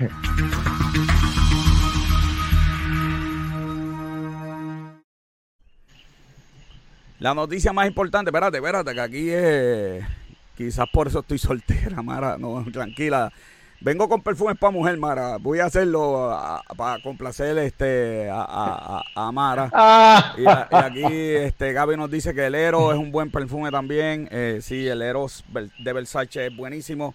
La 7.18 7.34
noticia 7.34 7.72
más 7.72 7.88
importante, 7.88 8.28
espérate, 8.28 8.58
espérate, 8.58 8.94
que 8.94 9.00
aquí 9.00 9.30
es. 9.30 10.04
Quizás 10.56 10.86
por 10.92 11.08
eso 11.08 11.20
estoy 11.20 11.38
soltera, 11.38 12.02
Mara. 12.02 12.36
No, 12.38 12.64
tranquila. 12.72 13.32
Vengo 13.80 14.08
con 14.08 14.22
perfumes 14.22 14.56
para 14.58 14.70
mujer, 14.70 14.96
Mara. 14.96 15.36
Voy 15.38 15.60
a 15.60 15.66
hacerlo 15.66 16.36
para 16.76 17.02
complacer 17.02 17.58
este, 17.58 18.28
a, 18.30 19.02
a, 19.14 19.32
Mara. 19.32 19.70
Ah. 19.72 20.34
Y, 20.36 20.44
aquí 20.74 21.04
este, 21.04 21.72
Gaby 21.72 21.96
nos 21.96 22.10
dice 22.10 22.34
que 22.34 22.46
el 22.46 22.54
Eros 22.54 22.94
es 22.94 22.98
un 22.98 23.12
buen 23.12 23.30
perfume 23.30 23.70
también. 23.70 24.28
Eh, 24.30 24.60
sí, 24.62 24.86
el 24.86 25.02
Eros 25.02 25.44
de 25.78 25.92
Versace 25.92 26.46
es 26.46 26.56
buenísimo. 26.56 27.14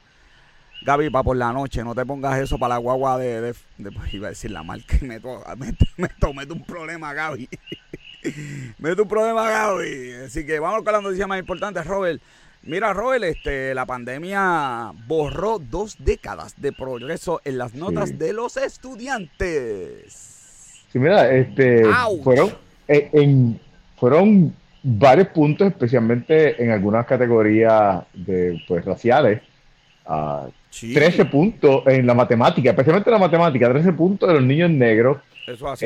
Gaby, 0.84 1.10
para 1.10 1.24
por 1.24 1.38
la 1.38 1.54
noche, 1.54 1.84
no 1.84 1.94
te 1.94 2.06
pongas 2.06 2.40
eso 2.40 2.58
para 2.58 2.76
la 2.76 2.80
guagua 2.80 3.18
de, 3.18 3.42
de, 3.42 3.92
pues, 3.92 4.14
iba 4.14 4.28
a 4.28 4.30
decir 4.32 4.52
la 4.52 4.64
marca, 4.64 4.98
me, 5.02 5.20
me, 5.20 5.78
me 5.98 6.10
tomé 6.20 6.46
un 6.46 6.64
problema, 6.64 7.14
Gaby. 7.14 7.48
Ve 8.78 8.96
tu 8.96 9.08
problema, 9.08 9.50
Gaby. 9.50 10.14
Así 10.26 10.46
que 10.46 10.60
vamos 10.60 10.84
con 10.84 10.94
la 10.94 11.02
noticia 11.02 11.28
más 11.28 11.40
importante, 11.40 11.82
Robert. 11.84 12.22
Mira, 12.64 12.94
Robert, 12.94 13.24
este, 13.24 13.74
la 13.74 13.88
pandemia 13.88 14.92
borró 15.08 15.58
dos 15.58 15.96
décadas 15.98 16.54
de 16.62 16.72
progreso 16.72 17.42
en 17.44 17.58
las 17.58 17.74
notas 17.74 18.20
de 18.20 18.34
los 18.34 18.56
estudiantes. 18.56 20.04
Sí, 20.92 21.00
mira, 21.00 21.32
este, 21.34 21.84
fueron, 22.24 22.52
eh, 22.88 23.10
en, 23.14 23.60
fueron 23.98 24.54
varios 24.84 25.30
puntos, 25.30 25.68
especialmente 25.68 26.62
en 26.64 26.70
algunas 26.72 27.08
categorías 27.08 28.04
de, 28.14 28.62
pues, 28.68 28.86
raciales. 28.86 29.42
13 30.70 31.22
ah, 31.22 31.32
puntos 31.32 31.88
en 31.88 32.06
la 32.06 32.14
matemática, 32.14 32.70
especialmente 32.70 33.10
en 33.10 33.14
la 33.14 33.20
matemática, 33.20 33.70
13 33.70 33.94
puntos 33.94 34.30
de 34.30 34.36
los 34.36 34.44
niños 34.44 34.70
negros. 34.70 35.18
Eso 35.48 35.68
así. 35.68 35.86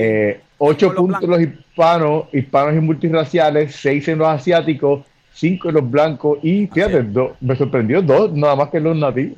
8 0.57 0.87
eh, 0.87 0.89
puntos 0.95 1.23
los 1.23 1.41
hispanos, 1.41 2.25
hispanos 2.33 2.75
y 2.75 2.79
multiraciales, 2.79 3.75
6 3.75 4.09
en 4.09 4.17
los 4.19 4.27
asiáticos, 4.27 5.05
5 5.35 5.69
en 5.69 5.75
los 5.75 5.91
blancos 5.91 6.39
y 6.41 6.67
fíjate, 6.67 7.05
me 7.41 7.55
sorprendió 7.55 8.01
dos 8.01 8.31
nada 8.31 8.55
más 8.55 8.69
que 8.69 8.79
los 8.79 8.95
nativos. 8.95 9.37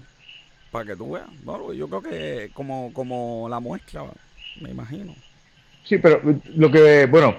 Para 0.71 0.85
que 0.85 0.95
tú 0.95 1.11
veas, 1.11 1.27
yo 1.75 1.87
creo 1.87 2.01
que 2.01 2.51
como, 2.53 2.91
como 2.93 3.47
la 3.49 3.59
muestra, 3.59 4.03
me 4.61 4.69
imagino. 4.69 5.13
Sí, 5.83 5.97
pero 5.97 6.21
lo 6.55 6.69
que, 6.69 7.07
bueno, 7.07 7.35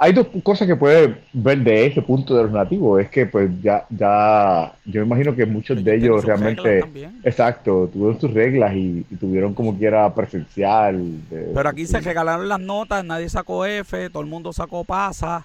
hay 0.00 0.12
dos 0.12 0.26
cosas 0.42 0.66
que 0.66 0.74
puedes 0.74 1.16
ver 1.32 1.58
de 1.58 1.86
ese 1.86 2.02
punto 2.02 2.34
de 2.36 2.44
los 2.44 2.52
nativos. 2.52 3.02
Es 3.02 3.10
que, 3.10 3.26
pues, 3.26 3.50
ya, 3.62 3.86
ya, 3.90 4.74
yo 4.84 5.02
me 5.02 5.06
imagino 5.06 5.36
que 5.36 5.46
muchos 5.46 5.84
de 5.84 5.94
ellos 5.94 6.24
realmente, 6.24 6.82
exacto, 7.22 7.88
tuvieron 7.92 8.18
sus 8.20 8.32
reglas 8.32 8.74
y, 8.74 9.02
tuvieron 9.20 9.54
como 9.54 9.76
quiera 9.78 10.12
presencial. 10.12 11.20
Pero 11.30 11.68
aquí 11.68 11.86
se 11.86 12.00
regalaron 12.00 12.48
las 12.48 12.60
notas, 12.60 13.04
nadie 13.04 13.28
sacó 13.28 13.64
F, 13.64 14.10
todo 14.10 14.22
el 14.22 14.28
mundo 14.28 14.52
sacó 14.52 14.82
pasa 14.82 15.44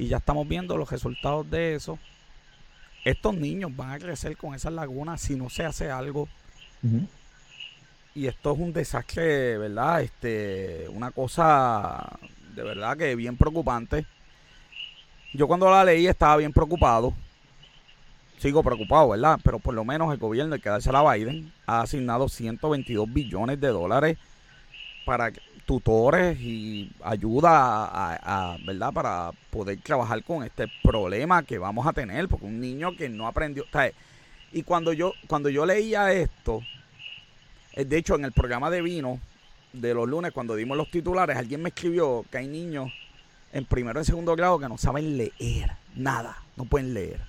y 0.00 0.08
ya 0.08 0.16
estamos 0.16 0.48
viendo 0.48 0.78
los 0.78 0.90
resultados 0.90 1.48
de 1.50 1.74
eso. 1.74 1.98
Estos 3.04 3.34
niños 3.34 3.76
van 3.76 3.90
a 3.90 3.98
crecer 3.98 4.34
con 4.34 4.54
esas 4.54 4.72
lagunas 4.72 5.20
si 5.20 5.36
no 5.36 5.50
se 5.50 5.62
hace 5.66 5.90
algo. 5.90 6.26
Y 8.14 8.26
esto 8.26 8.52
es 8.52 8.58
un 8.58 8.72
desastre, 8.72 9.58
¿verdad? 9.58 10.00
Este, 10.00 10.86
una 10.88 11.10
cosa 11.10 12.18
de 12.54 12.62
verdad 12.62 12.96
que 12.96 13.14
bien 13.14 13.36
preocupante. 13.36 14.06
Yo 15.34 15.46
cuando 15.46 15.70
la 15.70 15.84
leí 15.84 16.06
estaba 16.06 16.38
bien 16.38 16.52
preocupado. 16.52 17.12
Sigo 18.38 18.62
preocupado, 18.62 19.10
¿verdad? 19.10 19.38
Pero 19.44 19.58
por 19.58 19.74
lo 19.74 19.84
menos 19.84 20.10
el 20.14 20.18
gobierno, 20.18 20.54
el 20.54 20.62
que 20.62 20.70
darse 20.70 20.88
a 20.90 21.12
Biden, 21.12 21.52
ha 21.66 21.82
asignado 21.82 22.26
122 22.30 23.12
billones 23.12 23.60
de 23.60 23.68
dólares 23.68 24.16
para 25.04 25.30
tutores 25.70 26.36
y 26.40 26.90
ayuda 27.00 27.84
a, 28.16 28.56
¿verdad? 28.66 28.92
Para 28.92 29.30
poder 29.50 29.80
trabajar 29.80 30.20
con 30.24 30.42
este 30.42 30.66
problema 30.82 31.44
que 31.44 31.58
vamos 31.58 31.86
a 31.86 31.92
tener, 31.92 32.26
porque 32.26 32.46
un 32.46 32.58
niño 32.58 32.96
que 32.96 33.08
no 33.08 33.28
aprendió, 33.28 33.64
y 34.50 34.64
cuando 34.64 34.92
yo 34.92 35.12
cuando 35.28 35.48
yo 35.48 35.64
leía 35.64 36.12
esto, 36.12 36.60
eh, 37.74 37.84
de 37.84 37.98
hecho 37.98 38.16
en 38.16 38.24
el 38.24 38.32
programa 38.32 38.68
de 38.68 38.82
vino 38.82 39.20
de 39.72 39.94
los 39.94 40.08
lunes, 40.08 40.32
cuando 40.32 40.56
dimos 40.56 40.76
los 40.76 40.90
titulares, 40.90 41.36
alguien 41.36 41.62
me 41.62 41.68
escribió 41.68 42.24
que 42.32 42.38
hay 42.38 42.48
niños 42.48 42.92
en 43.52 43.64
primero 43.64 44.00
y 44.00 44.04
segundo 44.04 44.34
grado 44.34 44.58
que 44.58 44.68
no 44.68 44.76
saben 44.76 45.16
leer 45.16 45.70
nada, 45.94 46.36
no 46.56 46.64
pueden 46.64 46.94
leer. 46.94 47.20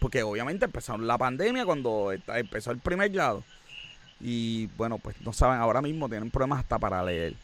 Porque 0.00 0.22
obviamente 0.22 0.64
empezaron 0.64 1.06
la 1.06 1.18
pandemia 1.18 1.66
cuando 1.66 2.10
empezó 2.28 2.70
el 2.70 2.78
primer 2.78 3.10
grado. 3.10 3.44
Y 4.18 4.68
bueno, 4.78 4.96
pues 4.96 5.20
no 5.20 5.34
saben, 5.34 5.60
ahora 5.60 5.82
mismo 5.82 6.08
tienen 6.08 6.30
problemas 6.30 6.60
hasta 6.60 6.78
para 6.78 7.04
leer. 7.04 7.34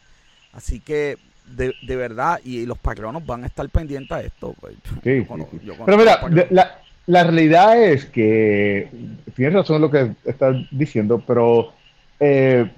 Así 0.52 0.80
que 0.80 1.16
de, 1.46 1.74
de 1.82 1.96
verdad, 1.96 2.40
y 2.44 2.66
los 2.66 2.78
patronos 2.78 3.24
van 3.24 3.44
a 3.44 3.46
estar 3.46 3.68
pendientes 3.68 4.12
a 4.12 4.20
esto. 4.20 4.54
Pues, 4.60 4.74
pero 5.02 5.98
mira, 5.98 6.20
la, 6.50 6.78
la, 7.06 7.24
realidad 7.24 7.82
es 7.82 8.06
que, 8.06 8.88
tienes 9.34 9.54
razón 9.54 9.76
en 9.76 9.82
lo 9.82 9.90
que 9.90 10.12
estás 10.24 10.56
diciendo, 10.70 11.22
pero 11.26 11.72
eh, 12.20 12.70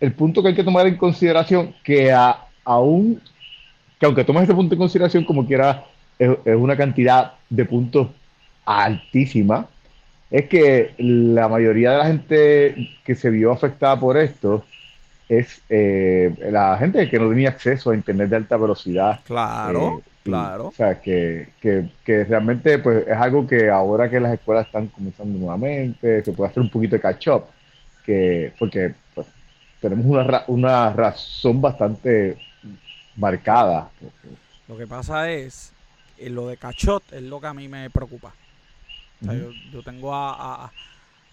el 0.00 0.12
punto 0.12 0.42
que 0.42 0.48
hay 0.48 0.54
que 0.54 0.64
tomar 0.64 0.86
en 0.86 0.96
consideración, 0.96 1.74
que 1.82 2.12
aún, 2.64 3.20
que 3.98 4.06
aunque 4.06 4.24
tomes 4.24 4.42
este 4.42 4.54
punto 4.54 4.74
en 4.74 4.78
consideración 4.78 5.24
como 5.24 5.46
quiera, 5.46 5.84
es, 6.18 6.30
una 6.46 6.76
cantidad 6.76 7.34
de 7.50 7.64
puntos 7.64 8.08
altísima, 8.64 9.68
es 10.30 10.46
que 10.46 10.94
la 10.98 11.48
mayoría 11.48 11.92
de 11.92 11.98
la 11.98 12.06
gente 12.06 12.90
que 13.04 13.14
se 13.14 13.30
vio 13.30 13.52
afectada 13.52 13.98
por 13.98 14.16
esto 14.16 14.64
es 15.28 15.62
eh, 15.68 16.34
la 16.50 16.76
gente 16.78 17.08
que 17.08 17.18
no 17.18 17.28
tenía 17.28 17.50
acceso 17.50 17.90
a 17.90 17.94
internet 17.94 18.30
de 18.30 18.36
alta 18.36 18.56
velocidad. 18.56 19.20
Claro, 19.24 19.98
eh, 19.98 20.10
claro. 20.24 20.68
o 20.68 20.72
sea, 20.72 21.00
que, 21.00 21.48
que, 21.60 22.24
realmente 22.24 22.78
pues, 22.78 23.06
es 23.06 23.16
algo 23.16 23.46
que 23.46 23.68
ahora 23.68 24.08
que 24.08 24.20
las 24.20 24.34
escuelas 24.34 24.66
están 24.66 24.86
comenzando 24.88 25.38
nuevamente, 25.38 26.22
se 26.22 26.32
puede 26.32 26.50
hacer 26.50 26.62
un 26.62 26.70
poquito 26.70 26.96
de 26.96 27.02
catch 27.02 27.28
up, 27.28 27.44
que, 28.04 28.52
porque 28.58 28.94
pues, 29.14 29.26
tenemos 29.80 30.06
una, 30.06 30.44
una 30.46 30.92
razón 30.92 31.60
bastante 31.60 32.38
marcada. 33.16 33.90
Lo 34.68 34.76
que 34.76 34.86
pasa 34.86 35.30
es, 35.30 35.72
en 36.18 36.34
lo 36.34 36.48
de 36.48 36.56
Cachot 36.56 37.12
es 37.12 37.22
lo 37.22 37.40
que 37.40 37.46
a 37.46 37.54
mí 37.54 37.68
me 37.68 37.90
preocupa. 37.90 38.32
yo, 39.20 39.82
tengo 39.82 40.14
a, 40.14 40.30
a, 40.32 40.64
a 40.66 40.72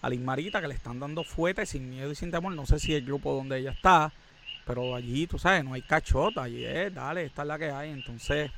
Lismarita 0.08 0.60
que 0.60 0.68
le 0.68 0.74
están 0.74 1.00
dando 1.00 1.24
fuerte 1.24 1.66
sin 1.66 1.88
miedo 1.90 2.10
y 2.10 2.14
sin 2.14 2.30
temor. 2.30 2.52
No 2.54 2.66
sé 2.66 2.78
si 2.78 2.94
el 2.94 3.04
grupo 3.04 3.34
donde 3.34 3.58
ella 3.58 3.72
está, 3.72 4.12
pero 4.66 4.94
allí, 4.94 5.26
tú 5.26 5.38
sabes, 5.38 5.64
no 5.64 5.74
hay 5.74 5.82
Cachot. 5.82 6.36
Allí 6.38 6.64
es, 6.64 6.94
dale, 6.94 7.24
esta 7.24 7.42
es 7.42 7.48
la 7.48 7.58
que 7.58 7.70
hay. 7.70 7.90
Entonces, 7.90 8.50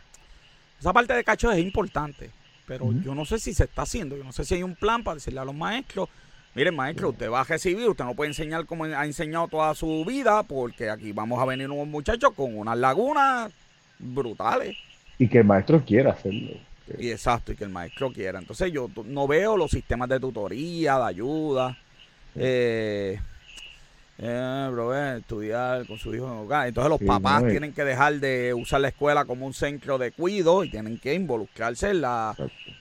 esa 0.79 0.93
parte 0.93 1.15
de 1.15 1.25
Cachot 1.25 1.53
es 1.53 1.61
importante. 1.61 2.31
Pero 2.67 2.93
yo 2.93 3.15
no 3.15 3.25
sé 3.25 3.38
si 3.38 3.55
se 3.55 3.65
está 3.65 3.83
haciendo. 3.83 4.17
Yo 4.17 4.25
no 4.25 4.33
sé 4.33 4.45
si 4.45 4.55
hay 4.55 4.62
un 4.62 4.75
plan 4.75 5.05
para 5.05 5.15
decirle 5.17 5.38
a 5.38 5.45
los 5.45 5.55
maestros 5.55 6.09
Mire, 6.57 6.71
maestro, 6.71 7.11
usted 7.11 7.31
va 7.31 7.43
a 7.43 7.45
recibir, 7.45 7.87
usted 7.87 8.03
no 8.03 8.15
puede 8.15 8.31
enseñar 8.31 8.65
como 8.65 8.85
ha 8.85 9.05
enseñado 9.05 9.47
toda 9.47 9.75
su 9.75 10.07
vida, 10.07 10.43
porque 10.43 10.88
aquí 10.88 11.12
vamos 11.12 11.38
a 11.38 11.45
venir 11.45 11.71
unos 11.71 11.87
muchachos 11.87 12.33
con 12.35 12.57
unas 12.57 12.79
lagunas 12.79 13.53
brutales. 13.99 14.75
Y 15.19 15.29
que 15.29 15.41
el 15.41 15.45
maestro 15.45 15.85
quiera 15.85 16.12
hacerlo. 16.12 16.53
Y 16.99 17.11
exacto, 17.11 17.52
y 17.52 17.57
que 17.57 17.64
el 17.64 17.71
maestro 17.71 18.12
quiera. 18.12 18.38
Entonces 18.38 18.73
yo 18.73 18.88
no 19.05 19.26
veo 19.26 19.57
los 19.57 19.71
sistemas 19.71 20.09
de 20.09 20.21
tutoría, 20.21 20.97
de 20.99 21.05
ayuda. 21.05 21.78
Eh, 22.35 23.19
eh, 24.19 25.14
estudiar 25.19 25.87
con 25.87 25.99
su 25.99 26.14
hijo 26.14 26.26
en 26.26 26.38
hogar. 26.38 26.69
Entonces 26.69 26.90
los 26.90 27.00
papás 27.00 27.47
tienen 27.49 27.73
que 27.73 27.85
dejar 27.85 28.14
de 28.14 28.55
usar 28.55 28.81
la 28.81 28.88
escuela 28.88 29.25
como 29.25 29.47
un 29.47 29.55
centro 29.55 29.99
de 29.99 30.12
cuido 30.12 30.64
y 30.64 30.71
tienen 30.71 30.99
que 30.99 31.14
involucrarse 31.14 31.90
en 31.90 32.02
la... 32.02 32.35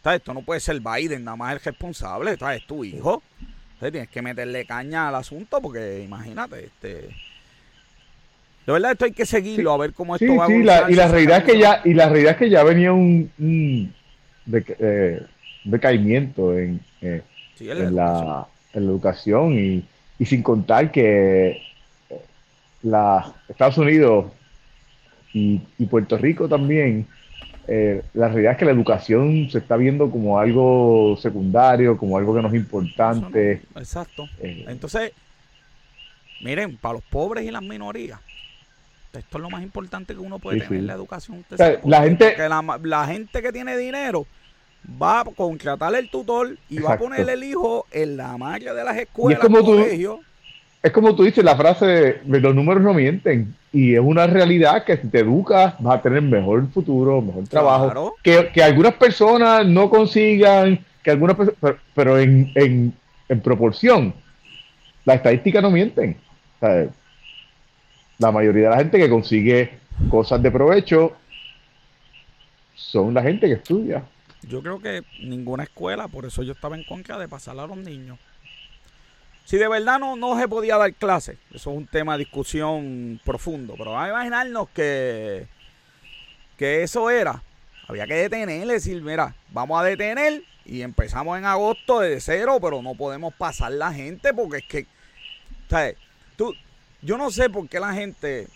Esto 0.04 0.34
no 0.34 0.44
puede 0.44 0.60
ser 0.60 0.80
Biden, 0.80 1.24
nada 1.24 1.38
más 1.38 1.54
el 1.54 1.60
responsable, 1.60 2.38
es 2.40 2.68
tu 2.68 2.86
hijo 2.86 3.24
tienes 3.92 4.10
que 4.10 4.22
meterle 4.22 4.66
caña 4.66 5.10
al 5.10 5.16
asunto 5.16 5.62
porque 5.62 6.04
imagínate, 6.04 6.66
este... 6.66 7.10
De 8.66 8.74
verdad 8.74 8.92
esto 8.94 9.06
hay 9.06 9.12
que 9.12 9.26
seguirlo 9.26 9.72
a 9.72 9.78
ver 9.78 9.94
cómo 9.94 10.16
esto 10.16 10.36
va 10.36 10.46
a 10.46 10.48
sí, 10.48 10.54
y 10.56 10.64
la 10.96 11.08
realidad 11.08 11.38
es 11.38 11.44
que 11.44 11.60
ya 11.60 11.82
y 11.84 11.94
la 11.94 12.10
realidad 12.10 12.32
es 12.32 12.38
que 12.38 12.50
ya 12.50 12.64
venía 12.64 12.94
un, 12.94 13.32
eh, 14.52 15.22
decaimiento 15.64 16.58
en, 16.58 16.80
eh, 17.02 17.22
en, 17.60 17.96
la, 17.96 18.48
educación 18.74 19.58
y, 19.58 19.86
y, 20.20 20.26
sin 20.26 20.44
contar 20.44 20.92
que 20.92 21.62
la 22.84 23.34
Estados 23.48 23.78
Unidos 23.78 24.26
y, 25.32 25.62
y 25.78 25.86
Puerto 25.86 26.18
Rico 26.18 26.50
también 26.50 27.08
eh, 27.68 28.04
la 28.14 28.28
realidad 28.28 28.54
es 28.54 28.58
que 28.60 28.66
la 28.66 28.72
educación 28.72 29.50
se 29.50 29.58
está 29.58 29.76
viendo 29.76 30.12
como 30.12 30.38
algo 30.40 31.18
secundario, 31.20 31.98
como 31.98 32.18
algo 32.18 32.36
que 32.36 32.42
no 32.42 32.48
es 32.48 32.54
importante. 32.54 33.64
exacto. 33.76 34.28
Eh, 34.40 34.66
Entonces, 34.68 35.12
miren, 36.42 36.78
para 36.78 36.96
los 36.96 37.04
pobres 37.04 37.44
y 37.44 37.52
las 37.52 37.64
minorías, 37.64 38.20
esto 39.16 39.38
es 39.38 39.42
lo 39.42 39.50
más 39.50 39.64
importante 39.64 40.14
que 40.14 40.20
uno 40.20 40.40
puede 40.40 40.62
tener, 40.62 40.84
la 40.84 40.94
educación. 40.94 41.44
la, 41.84 42.04
gente, 42.04 42.36
la, 42.84 43.08
gente 43.08 43.42
que 43.42 43.52
tiene 43.52 43.78
dinero 43.78 44.26
va 45.02 45.22
a 45.22 45.24
contratar 45.26 45.96
el 45.96 46.10
tutor 46.10 46.58
y 46.70 46.80
va 46.80 46.94
a 46.94 46.98
poner 46.98 47.30
el 47.30 47.44
hijo 47.44 47.86
en 47.92 48.18
la 48.18 48.38
magia 48.38 48.74
de 48.74 48.84
las 48.84 48.98
escuelas, 48.98 49.40
y 49.40 49.46
es 49.46 49.50
como 49.50 50.22
es 50.86 50.92
como 50.92 51.16
tú 51.16 51.24
dices, 51.24 51.44
la 51.44 51.56
frase 51.56 52.22
de 52.24 52.40
los 52.40 52.54
números 52.54 52.84
no 52.84 52.94
mienten. 52.94 53.56
Y 53.74 53.96
es 53.96 54.00
una 54.00 54.28
realidad 54.28 54.84
que 54.84 54.96
si 54.96 55.08
te 55.08 55.22
educas 55.22 55.74
vas 55.80 55.98
a 55.98 56.02
tener 56.04 56.22
mejor 56.22 56.70
futuro, 56.70 57.24
mejor 57.24 57.48
trabajo. 57.48 58.14
Que, 58.22 58.52
que, 58.54 58.62
algunas 58.62 58.94
personas 58.94 59.66
no 59.66 59.90
consigan, 59.90 60.80
que 61.02 61.10
algunas 61.10 61.38
pero, 61.60 61.80
pero 61.96 62.20
en, 62.20 62.52
en, 62.54 62.94
en, 63.28 63.40
proporción, 63.42 64.14
las 65.06 65.16
estadísticas 65.16 65.64
no 65.64 65.72
mienten. 65.72 66.18
La 68.18 68.32
mayoría 68.32 68.66
de 68.66 68.70
la 68.70 68.78
gente 68.78 68.98
que 68.98 69.10
consigue 69.10 69.80
cosas 70.10 70.42
de 70.42 70.52
provecho 70.52 71.14
son 72.74 73.14
la 73.14 73.22
gente 73.22 73.48
que 73.48 73.54
estudia. 73.54 74.04
Yo 74.44 74.62
creo 74.62 74.80
que 74.80 75.04
ninguna 75.22 75.64
escuela, 75.64 76.08
por 76.08 76.26
eso 76.26 76.44
yo 76.44 76.54
estaba 76.54 76.76
en 76.76 76.84
contra 76.84 77.18
de 77.18 77.28
pasar 77.28 77.58
a 77.60 77.66
los 77.68 77.78
niños 77.78 78.20
si 79.46 79.58
de 79.58 79.68
verdad 79.68 80.00
no, 80.00 80.16
no 80.16 80.38
se 80.38 80.48
podía 80.48 80.76
dar 80.76 80.92
clase, 80.94 81.38
eso 81.54 81.72
es 81.72 81.78
un 81.78 81.86
tema 81.86 82.14
de 82.14 82.26
discusión 82.26 83.22
profundo, 83.24 83.76
pero 83.78 83.92
vamos 83.92 84.08
a 84.08 84.10
imaginarnos 84.10 84.70
que, 84.70 85.48
que 86.58 86.82
eso 86.82 87.12
era, 87.12 87.44
había 87.88 88.08
que 88.08 88.16
detener, 88.16 88.68
decir, 88.68 89.02
mira, 89.04 89.36
vamos 89.52 89.80
a 89.80 89.84
detener 89.84 90.44
y 90.66 90.82
empezamos 90.82 91.38
en 91.38 91.46
agosto 91.46 92.00
de 92.00 92.20
cero, 92.20 92.58
pero 92.60 92.82
no 92.82 92.96
podemos 92.96 93.36
pasar 93.36 93.72
la 93.72 93.94
gente 93.94 94.34
porque 94.34 94.58
es 94.58 94.66
que. 94.66 94.88
Tú, 96.36 96.54
yo 97.02 97.18
no 97.18 97.32
sé 97.32 97.50
por 97.50 97.68
qué 97.68 97.80
la 97.80 97.94
gente, 97.94 98.48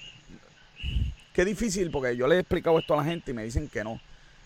qué 1.33 1.45
difícil, 1.45 1.91
porque 1.91 2.15
yo 2.15 2.27
le 2.27 2.35
he 2.35 2.39
explicado 2.39 2.79
esto 2.79 2.93
a 2.93 2.97
la 2.97 3.03
gente 3.03 3.31
y 3.31 3.33
me 3.33 3.43
dicen 3.43 3.67
que 3.67 3.83
no. 3.83 3.99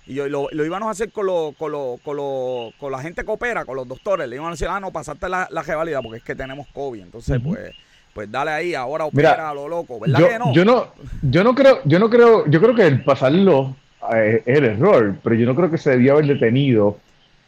Y 0.05 0.15
yo, 0.15 0.27
lo, 0.27 0.50
lo 0.51 0.65
íbamos 0.65 0.88
a 0.88 0.91
hacer 0.91 1.12
con, 1.12 1.25
lo, 1.25 1.53
con, 1.57 1.71
lo, 1.71 1.97
con, 2.03 2.17
lo, 2.17 2.71
con 2.77 2.91
la 2.91 3.00
gente 3.00 3.23
que 3.23 3.31
opera, 3.31 3.63
con 3.63 3.77
los 3.77 3.88
doctores. 3.88 4.27
Le 4.27 4.35
iban 4.35 4.50
a 4.50 4.51
decir, 4.51 4.67
ah, 4.69 4.79
no, 4.79 4.91
pasaste 4.91 5.29
la, 5.29 5.47
la 5.50 6.01
porque 6.01 6.17
es 6.17 6.23
que 6.23 6.35
tenemos 6.35 6.67
COVID. 6.73 7.01
Entonces, 7.01 7.39
pues, 7.41 7.73
pues 8.13 8.29
dale 8.29 8.51
ahí, 8.51 8.75
ahora 8.75 9.05
opera 9.05 9.50
a 9.50 9.53
lo 9.53 9.67
loco, 9.67 10.00
¿verdad 10.00 10.19
yo, 10.19 10.27
que 10.27 10.39
no? 10.39 10.53
Yo 10.53 10.65
no, 10.65 10.88
yo 11.21 11.43
no 11.43 11.55
creo, 11.55 11.79
yo 11.85 12.00
no 12.00 12.09
creo, 12.09 12.45
yo 12.47 12.62
creo 12.62 12.75
que 12.75 12.85
el 12.85 13.03
pasarlo 13.03 13.75
eh, 14.13 14.43
es 14.45 14.57
el 14.57 14.65
error, 14.65 15.15
pero 15.23 15.35
yo 15.35 15.45
no 15.45 15.55
creo 15.55 15.71
que 15.71 15.77
se 15.77 15.91
debía 15.91 16.12
haber 16.12 16.27
detenido, 16.27 16.97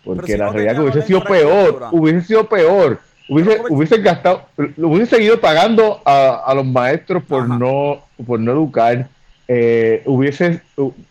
porque 0.04 0.38
la 0.38 0.52
realidad 0.52 0.76
que 0.76 0.82
hubiese 0.82 1.02
sido 1.04 1.24
peor, 1.24 1.90
hubiese 1.92 2.22
sido 2.22 2.48
peor. 2.48 3.00
Hubiese, 3.28 3.62
hubiese 3.70 3.98
gastado, 3.98 4.46
hubiese 4.78 5.16
seguido 5.16 5.40
pagando 5.42 6.02
a, 6.06 6.44
a 6.46 6.54
los 6.54 6.66
maestros 6.66 7.24
por 7.24 7.50
no, 7.50 8.04
por 8.26 8.40
no 8.40 8.52
educar 8.52 9.10
eh, 9.48 10.02
hubiese, 10.06 10.62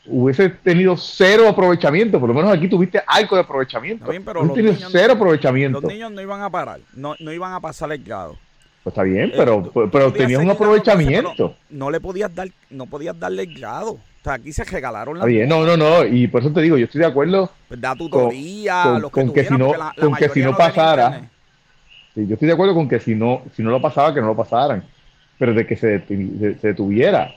hubiese 0.06 0.48
tenido 0.48 0.96
cero 0.96 1.48
aprovechamiento. 1.48 2.18
Por 2.18 2.28
lo 2.28 2.34
menos 2.34 2.52
aquí 2.52 2.68
tuviste 2.68 3.00
algo 3.06 3.36
de 3.36 3.42
aprovechamiento. 3.42 4.06
pero 4.24 4.44
los 4.44 4.56
niños, 4.56 4.88
cero 4.90 5.12
aprovechamiento. 5.14 5.80
Los 5.80 5.90
niños 5.90 6.10
no 6.10 6.20
iban 6.20 6.42
a 6.42 6.50
parar, 6.50 6.80
no, 6.94 7.14
no 7.20 7.32
iban 7.32 7.52
a 7.52 7.60
pasar 7.60 7.92
el 7.92 8.02
grado. 8.02 8.36
Pues 8.82 8.92
está 8.92 9.02
bien, 9.02 9.32
pero, 9.34 9.72
eh, 9.74 9.88
pero 9.90 10.12
tenías 10.12 10.42
un 10.42 10.50
aprovechamiento. 10.50 11.56
no 11.70 11.90
le 11.90 12.00
podías 12.00 12.34
dar, 12.34 12.48
no 12.70 12.86
podías 12.86 13.18
darle 13.18 13.44
el 13.44 13.58
grado. 13.58 13.92
O 13.92 14.24
sea, 14.24 14.34
aquí 14.34 14.52
se 14.52 14.64
regalaron 14.64 15.18
las. 15.18 15.26
Bien, 15.26 15.48
no, 15.48 15.64
no, 15.64 15.76
no. 15.76 16.04
Y 16.04 16.26
por 16.28 16.40
eso 16.40 16.50
te 16.52 16.62
digo, 16.62 16.76
yo 16.76 16.86
estoy 16.86 17.02
de 17.02 17.06
acuerdo. 17.06 17.50
Pues 17.68 17.80
da 17.80 17.94
tutoría, 17.94 19.00
con, 19.10 19.32
que, 19.32 19.44
si 19.44 19.54
no, 19.54 19.72
con 19.98 20.14
que 20.14 20.28
si 20.30 20.40
no 20.40 20.56
pasara. 20.56 21.30
Sí, 22.14 22.26
yo 22.26 22.34
estoy 22.34 22.48
de 22.48 22.54
acuerdo 22.54 22.74
con 22.74 22.88
que 22.88 23.00
si 23.00 23.14
no, 23.14 23.42
si 23.54 23.62
no 23.62 23.70
lo 23.70 23.80
pasaba, 23.80 24.14
que 24.14 24.20
no 24.20 24.28
lo 24.28 24.36
pasaran. 24.36 24.84
Pero 25.38 25.52
de 25.52 25.66
que 25.66 25.76
se, 25.76 26.00
se 26.06 26.68
detuviera. 26.68 27.34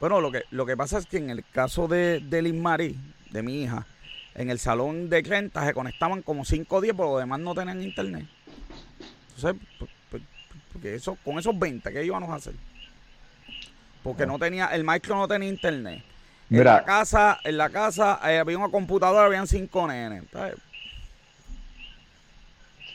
Bueno, 0.00 0.20
lo 0.20 0.30
que, 0.30 0.42
lo 0.50 0.66
que 0.66 0.76
pasa 0.76 0.98
es 0.98 1.06
que 1.06 1.18
en 1.18 1.30
el 1.30 1.44
caso 1.44 1.88
de, 1.88 2.20
de 2.20 2.42
Liz 2.42 2.54
Marie, 2.54 2.96
de 3.30 3.42
mi 3.42 3.62
hija, 3.62 3.86
en 4.34 4.50
el 4.50 4.58
salón 4.58 5.08
de 5.08 5.22
renta 5.22 5.64
se 5.66 5.74
conectaban 5.74 6.22
como 6.22 6.44
5 6.44 6.76
o 6.76 6.80
10, 6.80 6.94
pero 6.94 7.10
los 7.10 7.20
demás 7.20 7.40
no 7.40 7.54
tenían 7.54 7.82
internet. 7.82 8.26
Entonces, 9.36 9.60
porque 10.72 10.94
eso, 10.94 11.16
con 11.24 11.38
esos 11.38 11.58
20, 11.58 11.92
¿qué 11.92 12.04
íbamos 12.04 12.30
a 12.30 12.36
hacer? 12.36 12.54
Porque 14.02 14.26
no 14.26 14.38
tenía, 14.38 14.66
el 14.66 14.84
maestro 14.84 15.16
no 15.16 15.26
tenía 15.26 15.48
internet. 15.48 16.02
En 16.50 16.64
la 16.64 16.84
casa, 16.84 17.40
en 17.44 17.58
la 17.58 17.68
casa 17.68 18.20
eh, 18.24 18.38
había 18.38 18.56
una 18.56 18.70
computadora, 18.70 19.26
habían 19.26 19.46
cinco 19.46 19.86
nenes. 19.86 20.24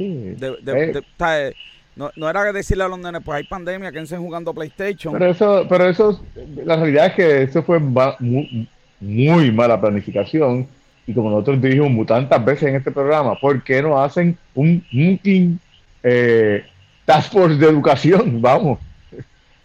Sí. 0.03 0.35
De, 0.37 1.01
eh. 1.19 1.53
No, 1.95 2.11
no 2.15 2.29
era 2.29 2.51
decirle 2.51 2.83
a 2.83 2.87
los 2.87 2.99
nenes, 2.99 3.21
pues 3.23 3.37
hay 3.37 3.43
pandemia, 3.43 3.91
quédense 3.91 4.17
jugando 4.17 4.53
PlayStation. 4.53 5.13
Pero 5.13 5.27
eso, 5.27 5.65
pero 5.69 5.87
eso, 5.87 6.25
la 6.65 6.75
realidad 6.75 7.07
es 7.07 7.13
que 7.13 7.41
eso 7.43 7.61
fue 7.61 7.79
muy, 7.79 8.67
muy 8.99 9.51
mala 9.51 9.79
planificación. 9.79 10.67
Y 11.05 11.13
como 11.13 11.29
nosotros 11.29 11.61
dijimos 11.61 12.07
tantas 12.07 12.43
veces 12.43 12.69
en 12.69 12.75
este 12.75 12.91
programa, 12.91 13.35
¿por 13.35 13.61
qué 13.63 13.81
no 13.81 14.01
hacen 14.01 14.37
un, 14.55 14.83
un 14.93 15.59
eh, 16.01 16.65
Task 17.05 17.31
Force 17.31 17.57
de 17.57 17.67
Educación? 17.67 18.37
Vamos. 18.41 18.79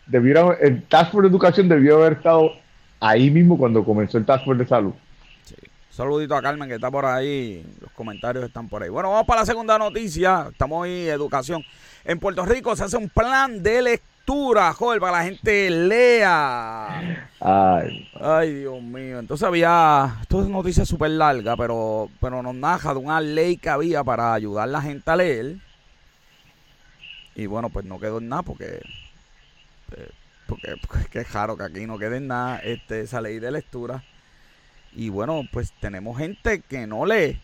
Debieron, 0.07 0.54
el 0.61 0.83
Task 0.83 1.12
Force 1.12 1.28
de 1.28 1.30
Educación 1.30 1.68
debió 1.68 1.99
haber 1.99 2.14
estado 2.14 2.52
ahí 3.00 3.30
mismo 3.30 3.57
cuando 3.57 3.85
comenzó 3.85 4.18
el 4.18 4.26
Task 4.26 4.45
Force 4.45 4.62
de 4.62 4.68
Salud. 4.68 4.92
Saludito 5.99 6.37
a 6.37 6.40
Carmen 6.40 6.69
que 6.69 6.76
está 6.76 6.93
por 6.93 7.05
ahí. 7.05 7.67
Los 7.81 7.90
comentarios 7.90 8.45
están 8.45 8.69
por 8.69 8.81
ahí. 8.81 8.88
Bueno, 8.88 9.11
vamos 9.11 9.26
para 9.26 9.40
la 9.40 9.47
segunda 9.47 9.76
noticia. 9.76 10.47
Estamos 10.52 10.87
en 10.87 11.08
educación. 11.08 11.65
En 12.04 12.21
Puerto 12.21 12.47
Rico 12.47 12.76
se 12.76 12.84
hace 12.84 12.97
un 12.97 13.08
plan 13.08 13.61
de 13.65 13.82
lectura, 13.82 14.73
joder, 14.75 15.00
para 15.00 15.19
la 15.19 15.25
gente 15.25 15.69
lea. 15.69 17.26
Ay. 17.41 18.08
Ay, 18.15 18.54
Dios 18.61 18.80
mío. 18.80 19.19
Entonces 19.19 19.45
había, 19.45 20.19
esto 20.23 20.41
es 20.41 20.49
noticia 20.49 20.84
súper 20.84 21.11
larga, 21.11 21.56
pero, 21.56 22.08
pero 22.21 22.45
nos 22.45 22.54
naja 22.54 22.93
de 22.93 23.00
una 23.00 23.21
ley 23.21 23.56
que 23.56 23.69
había 23.69 24.04
para 24.04 24.34
ayudar 24.34 24.69
a 24.69 24.71
la 24.71 24.82
gente 24.82 25.11
a 25.11 25.17
leer. 25.17 25.56
Y 27.34 27.47
bueno, 27.47 27.71
pues 27.71 27.84
no 27.84 27.99
quedó 27.99 28.19
en 28.19 28.28
nada 28.28 28.43
porque, 28.43 28.82
eh, 29.97 30.11
porque, 30.47 30.76
porque 30.87 31.19
es 31.23 31.32
raro 31.32 31.56
que 31.56 31.65
aquí 31.65 31.87
no 31.89 31.99
quede 31.99 32.19
en 32.19 32.28
nada 32.28 32.61
este, 32.61 33.00
esa 33.00 33.21
ley 33.21 33.41
de 33.41 33.50
lectura. 33.50 34.04
Y 34.95 35.09
bueno, 35.11 35.43
pues 35.53 35.73
tenemos 35.81 36.19
gente 36.19 36.61
que 36.61 36.87
no 36.87 37.07
lee. 37.07 37.41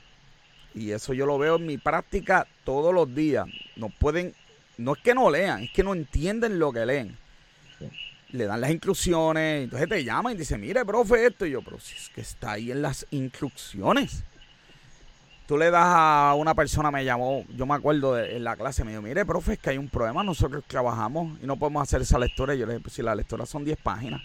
Y 0.75 0.91
eso 0.91 1.13
yo 1.13 1.27
lo 1.27 1.39
veo 1.39 1.57
en 1.57 1.67
mi 1.67 1.79
práctica 1.79 2.47
todos 2.65 2.93
los 2.93 3.15
días. 3.15 3.47
No 3.77 3.91
pueden 3.91 4.35
no 4.77 4.95
es 4.95 4.99
que 5.03 5.15
no 5.15 5.31
lean, 5.31 5.65
es 5.65 5.71
que 5.71 5.83
no 5.83 5.95
entienden 5.95 6.59
lo 6.59 6.73
que 6.73 6.85
leen. 6.87 7.17
Le 8.31 8.47
dan 8.47 8.61
las 8.61 8.71
instrucciones, 8.71 9.65
entonces 9.65 9.89
te 9.89 10.03
llaman 10.03 10.35
y 10.35 10.39
dicen, 10.39 10.61
mire, 10.61 10.85
profe, 10.85 11.27
esto. 11.27 11.47
Y 11.47 11.53
yo, 11.53 11.63
pero 11.63 11.79
si 11.79 11.95
es 11.95 12.09
que 12.09 12.21
está 12.21 12.53
ahí 12.53 12.73
en 12.73 12.83
las 12.83 13.07
instrucciones. 13.11 14.25
Tú 15.47 15.59
le 15.59 15.71
das 15.71 15.85
a 15.87 16.35
una 16.37 16.55
persona, 16.55 16.91
me 16.91 17.05
llamó, 17.05 17.45
yo 17.55 17.67
me 17.67 17.75
acuerdo 17.75 18.15
de, 18.15 18.37
en 18.37 18.45
la 18.45 18.57
clase, 18.57 18.83
me 18.83 18.91
dijo, 18.91 19.03
mire, 19.03 19.25
profe, 19.27 19.53
es 19.53 19.59
que 19.59 19.71
hay 19.71 19.79
un 19.79 19.89
problema, 19.89 20.25
nosotros 20.25 20.65
trabajamos 20.67 21.39
y 21.43 21.47
no 21.47 21.59
podemos 21.59 21.83
hacer 21.83 22.01
esa 22.01 22.19
lectura. 22.19 22.55
Y 22.55 22.59
yo 22.59 22.67
le 22.67 22.73
dije, 22.73 22.83
pues 22.83 22.95
si 22.95 23.03
la 23.03 23.15
lectura 23.15 23.47
son 23.47 23.65
10 23.65 23.79
páginas. 23.79 24.23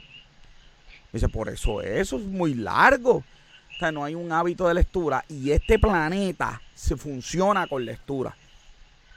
Dice, 1.12 1.30
por 1.30 1.50
eso 1.50 1.82
eso 1.82 2.18
es 2.18 2.24
muy 2.24 2.54
largo. 2.54 3.18
O 3.18 3.80
sea, 3.80 3.92
no 3.92 4.04
hay 4.04 4.16
un 4.16 4.32
hábito 4.32 4.68
de 4.68 4.74
lectura 4.74 5.24
y 5.30 5.52
este 5.52 5.80
planeta 5.80 6.62
se 6.74 6.98
funciona 6.98 7.68
con 7.68 7.86
lectura. 7.86 8.36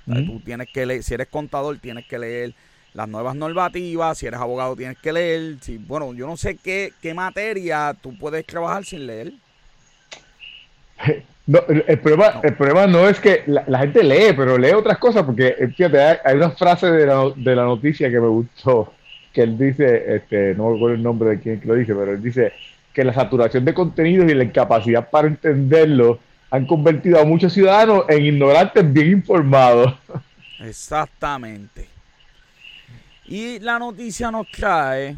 Tú 0.05 0.41
tienes 0.45 0.69
que 0.73 0.85
leer, 0.85 1.03
si 1.03 1.15
eres 1.15 1.29
contador, 1.29 1.79
tienes 1.79 2.07
que 2.07 2.19
leer 2.19 2.55
las 2.93 3.09
nuevas 3.09 3.35
normativas, 3.35 4.19
si 4.19 4.27
eres 4.27 4.41
abogado, 4.41 4.77
tienes 4.77 4.99
que 4.99 5.13
leer. 5.13 5.57
Si, 5.61 5.79
bueno, 5.79 6.13
yo 6.13 6.27
no 6.27 6.37
sé 6.37 6.57
qué, 6.57 6.93
qué 7.01 7.15
materia 7.15 7.97
tú 8.01 8.17
puedes 8.19 8.45
trabajar 8.47 8.85
sin 8.85 9.07
leer. 9.07 9.33
No, 11.45 11.59
el, 11.69 11.99
problema, 11.99 12.35
no. 12.35 12.43
el 12.45 12.55
problema 12.55 12.87
no 12.87 13.09
es 13.09 13.19
que 13.19 13.43
la, 13.49 13.81
gente 13.81 14.05
lee, 14.05 14.33
pero 14.37 14.57
lee 14.57 14.71
otras 14.71 14.99
cosas, 14.99 15.25
porque 15.25 15.57
eh, 15.59 15.67
fíjate, 15.77 15.99
hay, 16.25 16.37
una 16.37 16.53
frase 16.53 16.89
de 16.89 17.05
la, 17.05 17.33
de 17.35 17.57
la 17.57 17.65
noticia 17.65 18.09
que 18.09 18.21
me 18.21 18.29
gustó, 18.29 18.93
que 19.33 19.43
él 19.43 19.59
dice, 19.59 20.17
este, 20.17 20.55
no 20.55 20.71
me 20.71 20.77
acuerdo 20.77 20.97
el 20.97 21.03
nombre 21.03 21.31
de 21.31 21.41
quien 21.41 21.61
lo 21.65 21.75
dice, 21.75 21.95
pero 21.95 22.13
él 22.13 22.23
dice 22.23 22.53
que 22.93 23.05
la 23.05 23.15
saturación 23.15 23.65
de 23.65 23.75
contenidos 23.75 24.31
y 24.31 24.35
la 24.35 24.45
incapacidad 24.45 25.09
para 25.09 25.29
entenderlo 25.29 26.19
han 26.51 26.67
convertido 26.67 27.19
a 27.19 27.25
muchos 27.25 27.53
ciudadanos 27.53 28.05
en 28.09 28.27
ignorantes 28.27 28.93
bien 28.93 29.11
informados. 29.11 29.95
Exactamente. 30.61 31.89
Y 33.25 33.59
la 33.61 33.79
noticia 33.79 34.31
nos 34.31 34.47
trae 34.51 35.17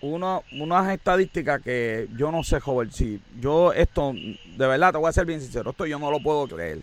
uno, 0.00 0.42
unas 0.52 0.90
estadísticas 0.90 1.60
que 1.60 2.08
yo 2.16 2.32
no 2.32 2.42
sé, 2.42 2.60
joven, 2.60 2.90
si 2.90 3.20
yo 3.38 3.72
esto, 3.72 4.14
de 4.14 4.66
verdad, 4.66 4.92
te 4.92 4.98
voy 4.98 5.08
a 5.10 5.12
ser 5.12 5.26
bien 5.26 5.40
sincero, 5.40 5.70
esto 5.70 5.84
yo 5.84 5.98
no 5.98 6.10
lo 6.10 6.20
puedo 6.20 6.48
creer. 6.48 6.80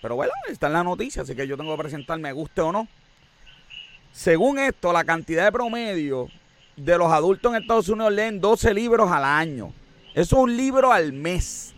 Pero 0.00 0.16
bueno, 0.16 0.32
está 0.48 0.68
en 0.68 0.72
la 0.74 0.84
noticia, 0.84 1.22
así 1.22 1.34
que 1.34 1.46
yo 1.46 1.56
tengo 1.56 1.76
que 1.76 1.82
presentar, 1.82 2.18
me 2.18 2.32
guste 2.32 2.60
o 2.60 2.72
no. 2.72 2.88
Según 4.18 4.58
esto, 4.58 4.92
la 4.92 5.04
cantidad 5.04 5.44
de 5.44 5.52
promedio 5.52 6.28
de 6.76 6.98
los 6.98 7.12
adultos 7.12 7.52
en 7.52 7.62
Estados 7.62 7.88
Unidos 7.88 8.12
leen 8.12 8.40
12 8.40 8.74
libros 8.74 9.12
al 9.12 9.22
año. 9.24 9.72
Eso 10.12 10.36
es 10.38 10.42
un 10.42 10.56
libro 10.56 10.90
al 10.90 11.12
mes. 11.12 11.72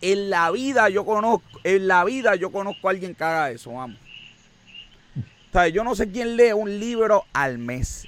En 0.00 0.30
la 0.30 0.52
vida 0.52 0.88
yo 0.88 1.04
conozco, 1.04 1.44
en 1.64 1.88
la 1.88 2.04
vida 2.04 2.36
yo 2.36 2.52
conozco 2.52 2.86
a 2.86 2.92
alguien 2.92 3.12
que 3.12 3.24
haga 3.24 3.50
eso, 3.50 3.72
vamos. 3.72 3.98
O 5.16 5.52
sea, 5.52 5.66
yo 5.66 5.82
no 5.82 5.96
sé 5.96 6.12
quién 6.12 6.36
lee 6.36 6.52
un 6.52 6.78
libro 6.78 7.24
al 7.32 7.58
mes. 7.58 8.06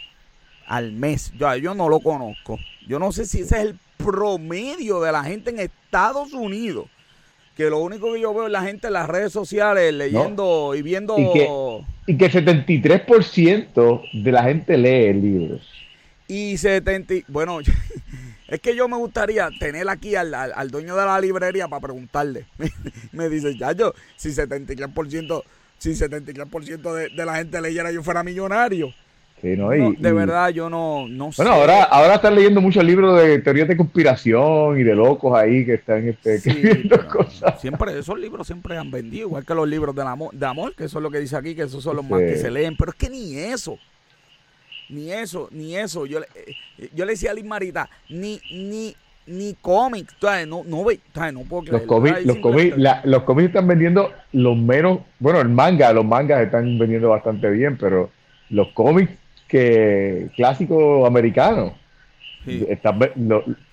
Al 0.69 0.93
mes. 0.93 1.33
Yo, 1.37 1.53
yo 1.57 1.75
no 1.75 1.89
lo 1.89 1.99
conozco. 1.99 2.57
Yo 2.87 3.01
no 3.01 3.11
sé 3.11 3.27
si 3.27 3.41
ese 3.41 3.57
es 3.57 3.63
el 3.63 3.79
promedio 3.97 5.01
de 5.01 5.11
la 5.11 5.25
gente 5.25 5.51
en 5.51 5.59
Estados 5.59 6.33
Unidos. 6.35 6.87
Que 7.57 7.69
lo 7.69 7.79
único 7.79 8.13
que 8.13 8.21
yo 8.21 8.33
veo 8.33 8.47
es 8.47 8.53
la 8.53 8.63
gente 8.63 8.87
en 8.87 8.95
las 8.95 9.09
redes 9.09 9.33
sociales 9.33 9.93
leyendo 9.93 10.75
y 10.75 10.83
viendo. 10.83 11.19
Y 11.19 11.33
que, 11.33 11.49
y 12.07 12.17
que 12.17 12.31
73% 12.31 14.23
de 14.23 14.33
la 14.33 14.45
gente 14.45 14.79
lee 14.79 15.13
libros. 15.13 15.69
Y 16.29 16.57
70. 16.57 17.27
Bueno, 17.29 17.59
Es 18.51 18.61
que 18.61 18.75
yo 18.75 18.89
me 18.89 18.97
gustaría 18.97 19.49
tener 19.61 19.89
aquí 19.89 20.17
al, 20.17 20.71
dueño 20.73 20.97
de 20.97 21.05
la 21.05 21.21
librería 21.21 21.69
para 21.69 21.83
preguntarle. 21.83 22.47
me 23.13 23.29
dice, 23.29 23.57
ya 23.57 23.71
yo, 23.71 23.95
si 24.17 24.31
73%, 24.31 25.45
si 25.79 25.91
73% 25.91 26.95
de, 26.95 27.09
de 27.11 27.25
la 27.25 27.37
gente 27.37 27.61
leyera 27.61 27.93
yo 27.93 28.03
fuera 28.03 28.25
millonario. 28.25 28.93
Sí, 29.41 29.57
no, 29.57 29.71
de 29.71 30.13
verdad, 30.13 30.51
yo 30.51 30.69
no, 30.69 31.09
no 31.09 31.33
sé. 31.33 31.43
Bueno, 31.43 31.57
ahora, 31.57 31.85
ahora 31.85 32.17
están 32.17 32.35
leyendo 32.35 32.61
muchos 32.61 32.85
libros 32.85 33.19
de 33.23 33.39
teorías 33.39 33.69
de 33.69 33.77
conspiración 33.77 34.79
y 34.79 34.83
de 34.83 34.95
locos 34.95 35.35
ahí 35.35 35.65
que 35.65 35.75
están 35.75 36.07
este, 36.07 36.43
cosas. 37.11 37.59
Siempre, 37.59 37.99
esos 37.99 38.19
libros 38.19 38.47
siempre 38.47 38.77
han 38.77 38.91
vendido, 38.91 39.29
igual 39.29 39.47
que 39.47 39.55
los 39.55 39.67
libros 39.67 39.95
de 39.95 40.03
amor, 40.03 40.35
de 40.35 40.45
amor, 40.45 40.75
que 40.75 40.85
eso 40.85 40.99
es 40.99 41.03
lo 41.03 41.11
que 41.11 41.21
dice 41.21 41.37
aquí, 41.37 41.55
que 41.55 41.63
esos 41.63 41.83
son 41.83 41.97
los 41.97 42.05
más 42.05 42.21
que 42.21 42.37
se 42.37 42.51
leen. 42.51 42.77
Pero 42.77 42.91
es 42.91 42.99
que 42.99 43.09
ni 43.09 43.39
eso. 43.39 43.79
ni 44.91 45.11
eso, 45.11 45.49
ni 45.53 45.75
eso. 45.75 46.05
Yo, 46.05 46.21
eh, 46.21 46.89
yo 46.95 47.07
le 47.07 47.13
decía 47.13 47.31
a 47.31 47.35
Liz 47.35 47.47
Marita, 47.47 47.89
ni, 48.11 48.39
ni, 48.53 48.95
ni 49.25 49.55
cómics, 49.55 50.15
no, 50.47 50.65
no, 50.65 50.85
no 50.85 51.43
puedo 51.45 51.63
creer. 51.63 51.73
Los 51.73 51.83
cómics, 51.85 52.27
los, 52.27 52.37
cómics, 52.39 52.77
los 53.05 53.23
cómics 53.23 53.49
están 53.49 53.67
vendiendo 53.67 54.13
los 54.33 54.55
menos, 54.59 54.99
bueno, 55.19 55.41
el 55.41 55.49
manga, 55.49 55.95
los 55.95 56.05
mangas 56.05 56.43
están 56.43 56.79
vendiendo 56.79 57.09
bastante 57.09 57.49
bien, 57.49 57.79
pero 57.79 58.11
los 58.51 58.69
cómics 58.73 59.11
que 59.51 60.31
clásicos 60.37 61.07
americanos, 61.07 61.73
están, 62.47 62.99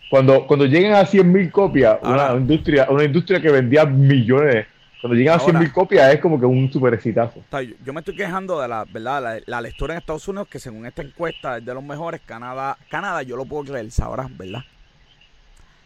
cuando, 0.09 0.45
cuando 0.47 0.65
lleguen 0.65 0.93
a 0.93 1.03
100.000 1.03 1.51
copias, 1.51 1.99
una, 2.01 2.33
industria, 2.33 2.87
una 2.89 3.03
industria 3.03 3.41
que 3.41 3.51
vendía 3.51 3.85
millones 3.85 4.67
cuando 5.01 5.15
llegan 5.15 5.39
a 5.39 5.43
100.000 5.43 5.71
copias 5.71 6.13
es 6.13 6.19
como 6.19 6.39
que 6.39 6.45
un 6.45 6.71
super 6.71 6.93
exitazo. 6.93 7.43
Yo 7.85 7.93
me 7.93 7.99
estoy 7.99 8.15
quejando 8.15 8.59
de 8.59 8.67
la 8.67 8.83
verdad 8.85 9.41
la, 9.45 9.61
lectura 9.61 9.93
en 9.93 9.99
Estados 9.99 10.27
Unidos, 10.27 10.47
que 10.47 10.59
según 10.59 10.85
esta 10.87 11.03
encuesta 11.03 11.57
es 11.57 11.65
de 11.65 11.73
los 11.73 11.83
mejores. 11.83 12.19
Canadá, 12.25 12.77
Canadá 12.89 13.21
yo 13.21 13.37
lo 13.37 13.45
puedo 13.45 13.65
creer, 13.65 13.91
sabrás, 13.91 14.35
¿verdad? 14.35 14.63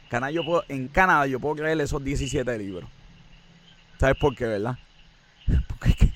Canadá, 0.09 0.31
yo 0.31 0.45
puedo, 0.45 0.63
en 0.69 0.87
Canadá 0.87 1.27
yo 1.27 1.39
puedo 1.39 1.55
creer 1.55 1.79
esos 1.81 2.01
17 2.01 2.57
libros. 2.57 2.89
¿Sabes 3.99 4.15
por 4.17 4.33
qué, 4.35 4.45
verdad? 4.45 4.77
Porque 5.67 5.89
es 5.89 5.95
que 5.95 6.10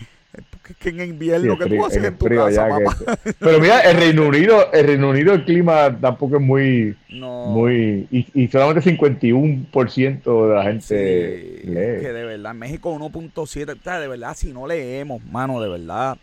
que 0.73 0.89
en 0.89 1.01
invierno 1.01 1.57
que 1.57 1.65
tú 1.67 1.85
haces 1.85 2.03
en, 2.03 2.17
tu 2.17 2.25
casa, 2.25 2.69
Pero 3.39 3.59
mira, 3.59 3.81
el 3.81 3.97
Reino 3.97 4.27
Unido, 4.27 4.71
el 4.73 4.87
Reino 4.87 5.09
Unido 5.09 5.33
el 5.33 5.45
clima 5.45 5.95
tampoco 5.99 6.37
es 6.37 6.41
muy, 6.41 6.97
muy 7.09 8.07
y, 8.09 8.47
solamente 8.47 8.97
51% 8.97 10.47
de 10.47 10.55
la 10.55 10.63
gente 10.63 11.61
lee. 11.63 12.01
Que 12.01 12.13
de 12.13 12.23
verdad, 12.23 12.53
México 12.53 12.93
1.7, 12.97 13.99
de 13.99 14.07
verdad, 14.07 14.35
si 14.35 14.51
no 14.51 14.65
leemos, 14.65 15.23
mano, 15.25 15.61
de 15.61 15.69
verdad. 15.69 16.17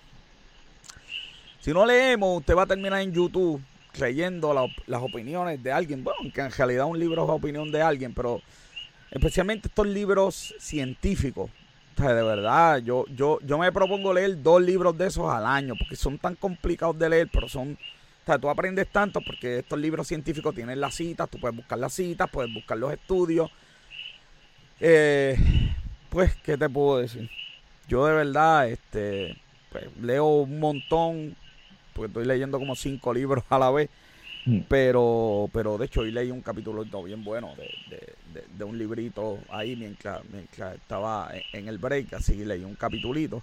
Si 1.61 1.73
no 1.73 1.87
leemos, 1.87 2.41
usted 2.41 2.57
va 2.57 2.63
a 2.63 2.67
terminar 2.67 3.01
en 3.01 3.13
YouTube 3.13 3.63
leyendo 3.99 4.53
las 4.87 5.03
opiniones 5.03 5.63
de 5.63 5.71
alguien. 5.71 6.03
Bueno, 6.03 6.19
que 6.35 6.41
en 6.41 6.51
realidad 6.51 6.87
un 6.87 6.99
libro 6.99 7.23
es 7.25 7.31
opinión 7.31 7.71
de 7.71 7.83
alguien, 7.83 8.13
pero 8.13 8.41
especialmente 9.11 9.69
estos 9.69 9.87
libros 9.87 10.55
científicos 10.59 11.51
de 12.09 12.23
verdad, 12.23 12.79
yo, 12.79 13.05
yo, 13.15 13.39
yo 13.43 13.59
me 13.59 13.71
propongo 13.73 14.13
leer 14.13 14.43
dos 14.43 14.63
libros 14.63 14.97
de 14.97 15.07
esos 15.07 15.31
al 15.31 15.47
año, 15.47 15.75
porque 15.79 15.97
son 15.97 16.19
tan 16.19 16.35
complicados 16.35 16.99
de 16.99 17.09
leer, 17.09 17.29
pero 17.33 17.49
son, 17.49 17.73
o 17.73 18.27
sea, 18.27 18.39
tú 18.39 18.49
aprendes 18.49 18.89
tanto 18.89 19.21
porque 19.21 19.59
estos 19.59 19.79
libros 19.79 20.07
científicos 20.07 20.55
tienen 20.55 20.81
las 20.81 20.95
citas, 20.95 21.29
tú 21.31 21.39
puedes 21.39 21.57
buscar 21.57 21.79
las 21.79 21.93
citas, 21.93 22.31
puedes 22.31 22.53
buscar 22.53 22.79
los 22.79 22.93
estudios. 22.93 23.51
Eh, 24.81 25.37
pues, 26.11 26.35
¿qué 26.37 26.57
te 26.57 26.69
puedo 26.69 26.99
decir? 26.99 27.31
Yo 27.89 28.07
de 28.07 28.15
verdad, 28.15 28.69
este, 28.69 29.41
pues, 29.71 29.85
leo 30.01 30.27
un 30.27 30.61
montón, 30.61 31.37
porque 31.95 32.09
estoy 32.09 32.25
leyendo 32.27 32.59
como 32.59 32.75
cinco 32.75 33.13
libros 33.13 33.45
a 33.49 33.59
la 33.59 33.71
vez. 33.71 33.91
Mm. 34.45 34.61
Pero, 34.69 35.49
pero 35.53 35.79
de 35.79 35.87
hecho 35.87 36.01
hoy 36.01 36.11
leí 36.11 36.31
un 36.31 36.43
capítulo 36.43 36.85
bien 37.05 37.23
bueno 37.23 37.55
de, 37.57 38.65
un 38.65 38.79
librito 38.79 39.39
ahí 39.51 39.77
mientras, 39.77 40.23
estaba 40.75 41.31
en 41.53 41.69
el 41.69 41.79
break, 41.79 42.15
así 42.15 42.45
leí 42.45 42.65
un 42.65 42.75
capitulito. 42.75 43.43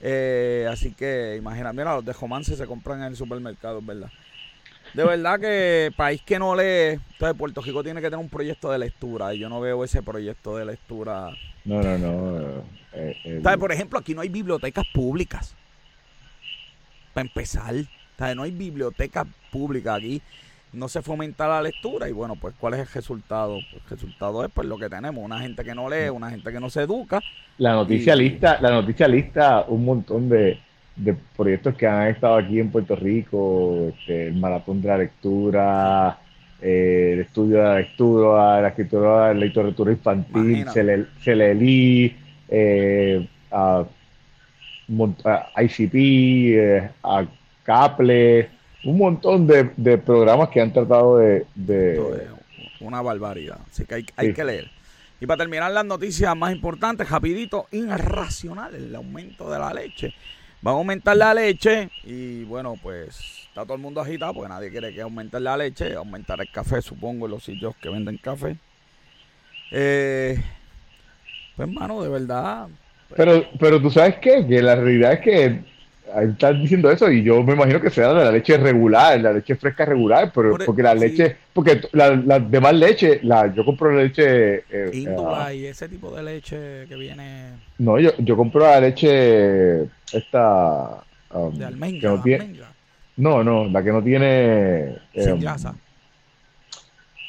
Eh, 0.00 0.66
así 0.70 0.92
que 0.94 1.36
imagina, 1.36 1.72
mira, 1.72 1.94
los 1.94 2.04
de 2.04 2.12
romance 2.12 2.56
se 2.56 2.66
compran 2.66 3.00
en 3.00 3.06
el 3.06 3.16
supermercado, 3.16 3.80
¿verdad? 3.82 4.10
De 4.94 5.04
verdad 5.04 5.40
que 5.40 5.92
país 5.96 6.20
que 6.22 6.38
no 6.38 6.54
lee, 6.54 7.00
entonces 7.12 7.38
Puerto 7.38 7.60
Rico 7.62 7.82
tiene 7.82 8.00
que 8.00 8.08
tener 8.08 8.18
un 8.18 8.28
proyecto 8.28 8.70
de 8.70 8.78
lectura 8.78 9.32
y 9.34 9.38
yo 9.38 9.48
no 9.48 9.60
veo 9.60 9.84
ese 9.84 10.02
proyecto 10.02 10.56
de 10.56 10.64
lectura. 10.64 11.30
No, 11.64 11.80
no, 11.82 11.98
no. 11.98 12.64
Eh, 12.92 13.40
Por 13.58 13.72
ejemplo, 13.72 13.98
aquí 13.98 14.14
no 14.14 14.20
hay 14.20 14.28
bibliotecas 14.28 14.84
públicas. 14.92 15.54
Para 17.14 17.26
empezar 17.26 17.74
no 18.36 18.44
hay 18.44 18.52
biblioteca 18.52 19.26
pública 19.52 19.94
aquí. 19.94 20.20
No 20.72 20.88
se 20.88 21.02
fomenta 21.02 21.46
la 21.46 21.60
lectura 21.60 22.08
y 22.08 22.12
bueno, 22.12 22.34
pues 22.34 22.54
¿cuál 22.58 22.74
es 22.74 22.80
el 22.80 22.86
resultado? 22.86 23.58
Pues, 23.70 23.82
el 23.84 23.90
resultado 23.90 24.42
es 24.44 24.50
pues 24.52 24.66
lo 24.66 24.78
que 24.78 24.88
tenemos, 24.88 25.22
una 25.22 25.38
gente 25.38 25.62
que 25.62 25.74
no 25.74 25.88
lee, 25.88 26.08
una 26.08 26.30
gente 26.30 26.50
que 26.50 26.58
no 26.58 26.70
se 26.70 26.82
educa. 26.82 27.20
La 27.58 27.74
noticia 27.74 28.16
lista, 28.16 28.58
la 28.60 28.70
noticia 28.70 29.06
lista 29.06 29.66
un 29.68 29.84
montón 29.84 30.30
de, 30.30 30.58
proyectos 31.36 31.74
que 31.74 31.86
han 31.86 32.08
estado 32.08 32.36
aquí 32.36 32.58
en 32.58 32.70
Puerto 32.70 32.96
Rico, 32.96 33.92
este, 33.94 34.28
el 34.28 34.36
maratón 34.36 34.80
de 34.80 34.88
la 34.88 34.98
lectura, 34.98 36.18
eh, 36.60 37.10
el 37.14 37.20
estudio 37.20 37.58
de 37.58 37.62
la 37.64 37.78
lectura, 37.78 38.60
la 38.62 38.68
escritura, 38.68 39.34
la 39.34 39.34
literatura 39.34 39.92
infantil, 39.92 40.64
se 40.70 41.34
le, 41.34 42.16
eh, 42.48 43.28
a, 43.50 43.84
ICP, 45.60 45.94
eh, 45.94 46.90
a 47.02 47.24
Caple, 47.62 48.48
un 48.84 48.98
montón 48.98 49.46
de, 49.46 49.98
programas 49.98 50.48
que 50.48 50.60
han 50.60 50.72
tratado 50.72 51.18
de, 51.18 51.46
Una 52.80 53.00
barbaridad, 53.02 53.58
así 53.70 53.84
que 53.84 54.04
hay, 54.16 54.32
que 54.32 54.44
leer. 54.44 54.70
Y 55.20 55.26
para 55.26 55.38
terminar 55.38 55.70
las 55.70 55.84
noticias 55.84 56.36
más 56.36 56.52
importantes, 56.52 57.08
rapidito, 57.08 57.66
irracional, 57.70 58.74
el 58.74 58.94
aumento 58.94 59.50
de 59.50 59.58
la 59.58 59.72
leche. 59.72 60.12
Va 60.66 60.72
a 60.72 60.74
aumentar 60.74 61.16
la 61.16 61.34
leche 61.34 61.90
y 62.04 62.44
bueno, 62.44 62.74
pues 62.80 63.46
está 63.48 63.62
todo 63.64 63.74
el 63.74 63.80
mundo 63.80 64.00
agitado 64.00 64.34
porque 64.34 64.48
nadie 64.48 64.70
quiere 64.70 64.94
que 64.94 65.02
aumente 65.02 65.38
la 65.40 65.56
leche, 65.56 65.94
aumentar 65.94 66.40
el 66.40 66.50
café, 66.50 66.80
supongo, 66.82 67.26
en 67.26 67.32
los 67.32 67.44
sitios 67.44 67.74
que 67.76 67.88
venden 67.88 68.16
café. 68.18 68.56
Eh, 69.72 70.40
pues 71.56 71.68
hermano, 71.68 72.02
de 72.02 72.08
verdad. 72.08 72.68
Pero, 73.16 73.44
pero 73.58 73.80
tú 73.80 73.90
sabes 73.90 74.16
qué, 74.20 74.46
que 74.46 74.62
la 74.62 74.76
realidad 74.76 75.14
es 75.14 75.20
que 75.20 75.71
están 76.20 76.60
diciendo 76.60 76.90
eso 76.90 77.10
y 77.10 77.22
yo 77.22 77.42
me 77.42 77.54
imagino 77.54 77.80
que 77.80 77.90
sea 77.90 78.12
de 78.12 78.24
la 78.24 78.32
leche 78.32 78.56
regular, 78.58 79.18
la 79.20 79.32
leche 79.32 79.56
fresca 79.56 79.84
regular, 79.84 80.30
pero 80.34 80.56
e- 80.56 80.64
porque 80.64 80.82
la 80.82 80.94
leche, 80.94 81.36
porque 81.52 81.80
la, 81.92 82.16
la, 82.16 82.38
demás 82.38 82.74
leche, 82.74 83.20
la, 83.22 83.52
yo 83.52 83.64
compro 83.64 83.94
leche 83.94 84.64
eh, 84.70 84.90
Índula 84.92 85.52
y 85.54 85.66
ese 85.66 85.88
tipo 85.88 86.14
de 86.14 86.22
leche 86.22 86.86
que 86.88 86.96
viene. 86.96 87.52
No, 87.78 87.98
yo, 87.98 88.10
yo 88.18 88.36
compro 88.36 88.60
la 88.62 88.80
leche 88.80 89.84
esta 90.12 91.02
um, 91.32 91.56
de 91.56 91.64
almendra, 91.64 92.10
no, 92.10 92.22
tiene, 92.22 92.54
no, 93.16 93.44
no, 93.44 93.64
la 93.66 93.82
que 93.82 93.92
no 93.92 94.02
tiene 94.02 94.96
sin 95.14 95.32
um, 95.32 95.40
grasa. 95.40 95.74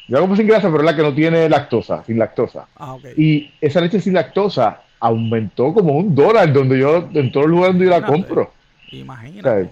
Yo 0.07 0.15
la 0.15 0.19
compro 0.19 0.35
sin 0.35 0.47
grasa, 0.47 0.69
pero 0.69 0.83
la 0.83 0.95
que 0.95 1.01
no 1.01 1.13
tiene 1.13 1.47
lactosa, 1.47 2.03
sin 2.03 2.19
lactosa. 2.19 2.67
Ah, 2.75 2.95
okay. 2.95 3.13
Y 3.15 3.51
esa 3.61 3.79
leche 3.79 4.01
sin 4.01 4.13
lactosa 4.13 4.81
aumentó 4.99 5.73
como 5.73 5.93
un 5.93 6.13
dólar 6.13 6.51
donde 6.51 6.79
yo 6.79 7.09
en 7.13 7.31
todos 7.31 7.45
los 7.45 7.55
lugares 7.55 7.75
donde 7.77 7.85
yo 7.85 7.91
la 7.91 8.05
compro. 8.05 8.51
Imagínate. 8.93 9.69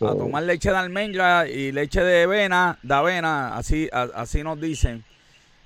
A 0.00 0.14
tomar 0.14 0.42
leche 0.42 0.70
de 0.70 0.76
almendra 0.76 1.48
y 1.48 1.70
leche 1.70 2.02
de 2.02 2.24
avena, 2.24 2.78
de 2.82 2.94
avena, 2.94 3.56
así, 3.56 3.88
así 3.92 4.42
nos 4.42 4.60
dicen. 4.60 5.04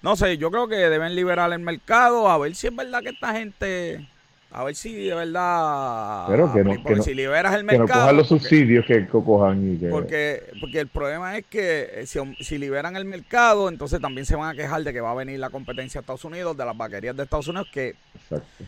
No 0.03 0.15
sé, 0.15 0.37
yo 0.37 0.51
creo 0.51 0.69
que 0.69 0.77
deben 0.77 1.15
liberar 1.15 1.51
el 1.53 1.59
mercado, 1.59 2.29
a 2.29 2.37
ver 2.37 2.55
si 2.55 2.67
es 2.67 2.77
verdad 2.77 3.01
que 3.03 3.09
esta 3.11 3.33
gente, 3.33 4.07
a 4.51 4.63
ver 4.63 4.75
si 4.75 4.93
de 4.93 5.15
verdad, 5.15 6.27
pero 6.29 6.53
que 6.53 6.63
no, 6.63 6.85
que 6.85 7.03
si 7.03 7.15
liberas 7.15 7.55
el 7.55 7.65
mercado, 7.65 7.87
que 7.87 7.95
no 7.95 8.01
cojan 8.01 8.17
los 8.17 8.29
subsidios 8.29 8.85
que 8.85 9.07
cojan 9.07 9.73
y 9.73 9.79
que... 9.79 9.89
porque 9.89 10.43
porque 10.61 10.81
el 10.81 10.89
problema 10.89 11.39
es 11.39 11.47
que 11.47 11.89
eh, 11.95 12.07
si, 12.07 12.19
si, 12.41 12.59
liberan 12.59 12.95
el 12.95 13.07
mercado, 13.07 13.71
entonces 13.71 14.03
también 14.03 14.27
se 14.27 14.37
van 14.37 14.51
a 14.51 14.55
quejar 14.55 14.85
de 14.85 14.93
que 14.93 15.01
va 15.01 15.13
a 15.13 15.15
venir 15.15 15.41
la 15.41 15.49
competencia 15.49 16.01
de 16.01 16.03
Estados 16.03 16.25
Unidos, 16.27 16.57
de 16.57 16.67
las 16.67 16.77
vaquerías 16.77 17.17
de 17.17 17.23
Estados 17.23 17.49
Unidos 17.49 17.69
que 17.73 17.95
Exacto 18.15 18.65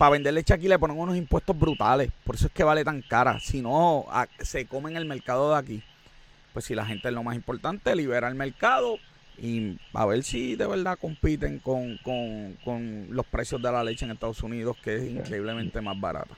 para 0.00 0.12
vender 0.12 0.32
leche 0.32 0.54
aquí 0.54 0.66
le 0.66 0.78
ponen 0.78 0.98
unos 0.98 1.14
impuestos 1.14 1.58
brutales. 1.58 2.10
Por 2.24 2.34
eso 2.34 2.46
es 2.46 2.52
que 2.54 2.64
vale 2.64 2.82
tan 2.86 3.02
cara. 3.02 3.38
Si 3.38 3.60
no, 3.60 4.06
se 4.38 4.64
come 4.64 4.90
en 4.90 4.96
el 4.96 5.04
mercado 5.04 5.50
de 5.50 5.58
aquí. 5.58 5.82
Pues 6.54 6.64
si 6.64 6.74
la 6.74 6.86
gente 6.86 7.08
es 7.08 7.14
lo 7.14 7.22
más 7.22 7.36
importante, 7.36 7.94
libera 7.94 8.26
el 8.26 8.34
mercado 8.34 8.96
y 9.36 9.78
a 9.92 10.06
ver 10.06 10.22
si 10.22 10.56
de 10.56 10.66
verdad 10.66 10.96
compiten 10.98 11.58
con, 11.58 11.98
con 11.98 13.08
los 13.10 13.26
precios 13.26 13.60
de 13.60 13.70
la 13.70 13.84
leche 13.84 14.06
en 14.06 14.12
Estados 14.12 14.42
Unidos, 14.42 14.78
que 14.82 14.96
es 14.96 15.02
increíblemente 15.02 15.82
más 15.82 16.00
barata. 16.00 16.34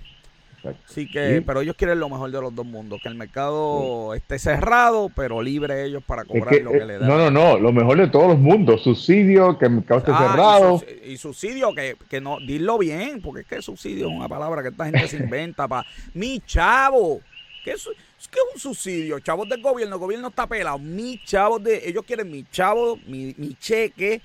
Sí 0.87 1.09
que, 1.09 1.43
pero 1.45 1.61
ellos 1.61 1.75
quieren 1.77 1.99
lo 1.99 2.09
mejor 2.09 2.31
de 2.31 2.41
los 2.41 2.55
dos 2.55 2.67
mundos, 2.67 3.01
que 3.03 3.09
el 3.09 3.15
mercado 3.15 4.15
esté 4.15 4.39
cerrado, 4.39 5.11
pero 5.15 5.43
libre 5.43 5.85
ellos 5.85 6.03
para 6.05 6.25
cobrar 6.25 6.55
lo 6.63 6.71
que 6.71 6.79
eh, 6.79 6.87
le 6.87 6.99
dan. 6.99 7.09
No, 7.09 7.19
no, 7.19 7.31
no, 7.31 7.59
lo 7.59 7.73
mejor 7.73 7.99
de 7.99 8.09
todos 8.09 8.29
los 8.29 8.39
mundos, 8.39 8.83
subsidio, 8.83 9.59
que 9.59 9.67
el 9.67 9.73
mercado 9.73 10.01
esté 10.01 10.13
ah, 10.15 10.31
cerrado. 10.31 10.83
Y, 11.05 11.17
subsidio, 11.17 11.75
que, 11.75 11.97
que 12.09 12.21
no, 12.21 12.39
dilo 12.39 12.79
bien, 12.79 13.21
porque 13.21 13.43
es 13.43 13.47
que 13.47 13.63
subsidio 13.63 14.09
es 14.09 14.15
una 14.15 14.29
palabra 14.29 14.63
que 14.63 14.69
esta 14.69 14.85
gente 14.85 15.09
se 15.09 15.17
inventa 15.17 15.67
para 15.67 15.87
mi 16.15 16.41
chavo. 16.41 17.21
¿Qué 17.65 17.73
es, 17.73 17.89
¿Qué 18.31 18.39
es 18.39 18.55
un 18.55 18.61
subsidio? 18.61 19.21
Chavos 19.21 19.49
del 19.49 19.63
gobierno, 19.63 19.97
el 19.97 20.01
gobierno 20.01 20.29
está 20.29 20.47
pelado. 20.47 20.79
Mi 20.79 21.21
chavos 21.25 21.63
de, 21.63 21.89
ellos 21.89 22.05
quieren 22.05 22.31
mi 22.31 22.45
chavo, 22.51 22.99
mi, 23.07 23.35
mi 23.37 23.55
cheque 23.55 24.21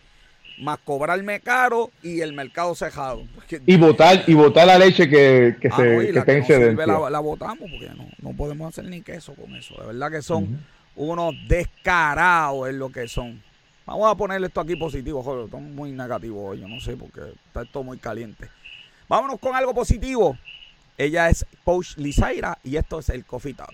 más 0.57 0.79
cobrarme 0.83 1.39
caro 1.39 1.91
y 2.01 2.21
el 2.21 2.33
mercado 2.33 2.75
cejado. 2.75 3.23
Y 3.65 3.77
votar 3.77 4.23
y 4.27 4.33
votar 4.33 4.67
la 4.67 4.79
leche 4.79 5.07
que, 5.09 5.55
que 5.61 5.69
ah, 5.71 5.75
se 5.77 6.45
que, 6.45 6.75
la, 6.85 7.09
la, 7.09 7.19
votamos 7.19 7.69
porque 7.69 7.89
no, 7.95 8.07
no 8.21 8.35
podemos 8.35 8.69
hacer 8.69 8.85
ni 8.85 9.01
queso 9.01 9.33
con 9.35 9.55
eso. 9.55 9.75
De 9.79 9.87
verdad 9.87 10.11
que 10.11 10.21
son 10.21 10.59
unos 10.95 11.35
descarados 11.47 12.69
en 12.69 12.79
lo 12.79 12.91
que 12.91 13.07
son. 13.07 13.41
Vamos 13.85 14.11
a 14.11 14.15
ponerle 14.15 14.47
esto 14.47 14.59
aquí 14.59 14.75
positivo, 14.75 15.23
joder, 15.23 15.45
esto 15.45 15.59
muy 15.59 15.91
negativo 15.91 16.47
hoy, 16.47 16.59
yo 16.59 16.67
no 16.67 16.81
sé 16.81 16.97
porque 16.97 17.21
está 17.45 17.61
esto 17.61 17.83
muy 17.83 17.97
caliente. 17.97 18.49
Vámonos 19.07 19.39
con 19.39 19.55
algo 19.55 19.73
positivo. 19.73 20.37
Ella 20.97 21.29
es 21.29 21.45
Coach 21.63 21.95
Lizaira 21.97 22.57
y 22.63 22.75
esto 22.75 22.99
es 22.99 23.09
el 23.09 23.23
Coffee 23.23 23.53
Talk. 23.53 23.73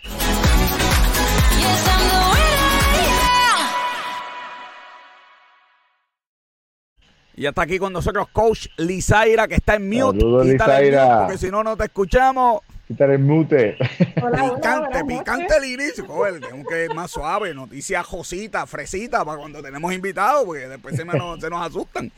Y 7.36 7.46
está 7.46 7.63
aquí 7.63 7.80
con 7.80 7.91
nosotros 7.91 8.28
Coach 8.32 8.67
Lizaira, 8.78 9.48
que 9.48 9.56
está 9.56 9.76
en 9.76 9.89
mute. 9.89 10.19
Saludos, 10.19 10.46
Lizaira. 10.46 11.19
porque 11.22 11.38
si 11.38 11.50
no, 11.50 11.63
no 11.63 11.76
te 11.76 11.86
escuchamos. 11.86 12.62
Quitar 12.88 13.10
el 13.12 13.19
mute. 13.19 13.78
picante, 14.15 15.06
picante 15.08 15.58
el 15.58 15.65
inicio. 15.65 16.06
Joder, 16.06 16.41
tengo 16.41 16.67
que 16.67 16.86
ir 16.86 16.93
más 16.93 17.10
suave. 17.10 17.54
Noticias 17.54 18.06
josita, 18.06 18.67
fresita, 18.67 19.24
para 19.26 19.39
cuando 19.39 19.63
tenemos 19.63 19.91
invitados, 19.93 20.43
porque 20.46 20.67
después 20.67 20.96
se, 20.96 21.04
se 21.04 21.50
nos 21.50 21.67
asustan. 21.67 22.12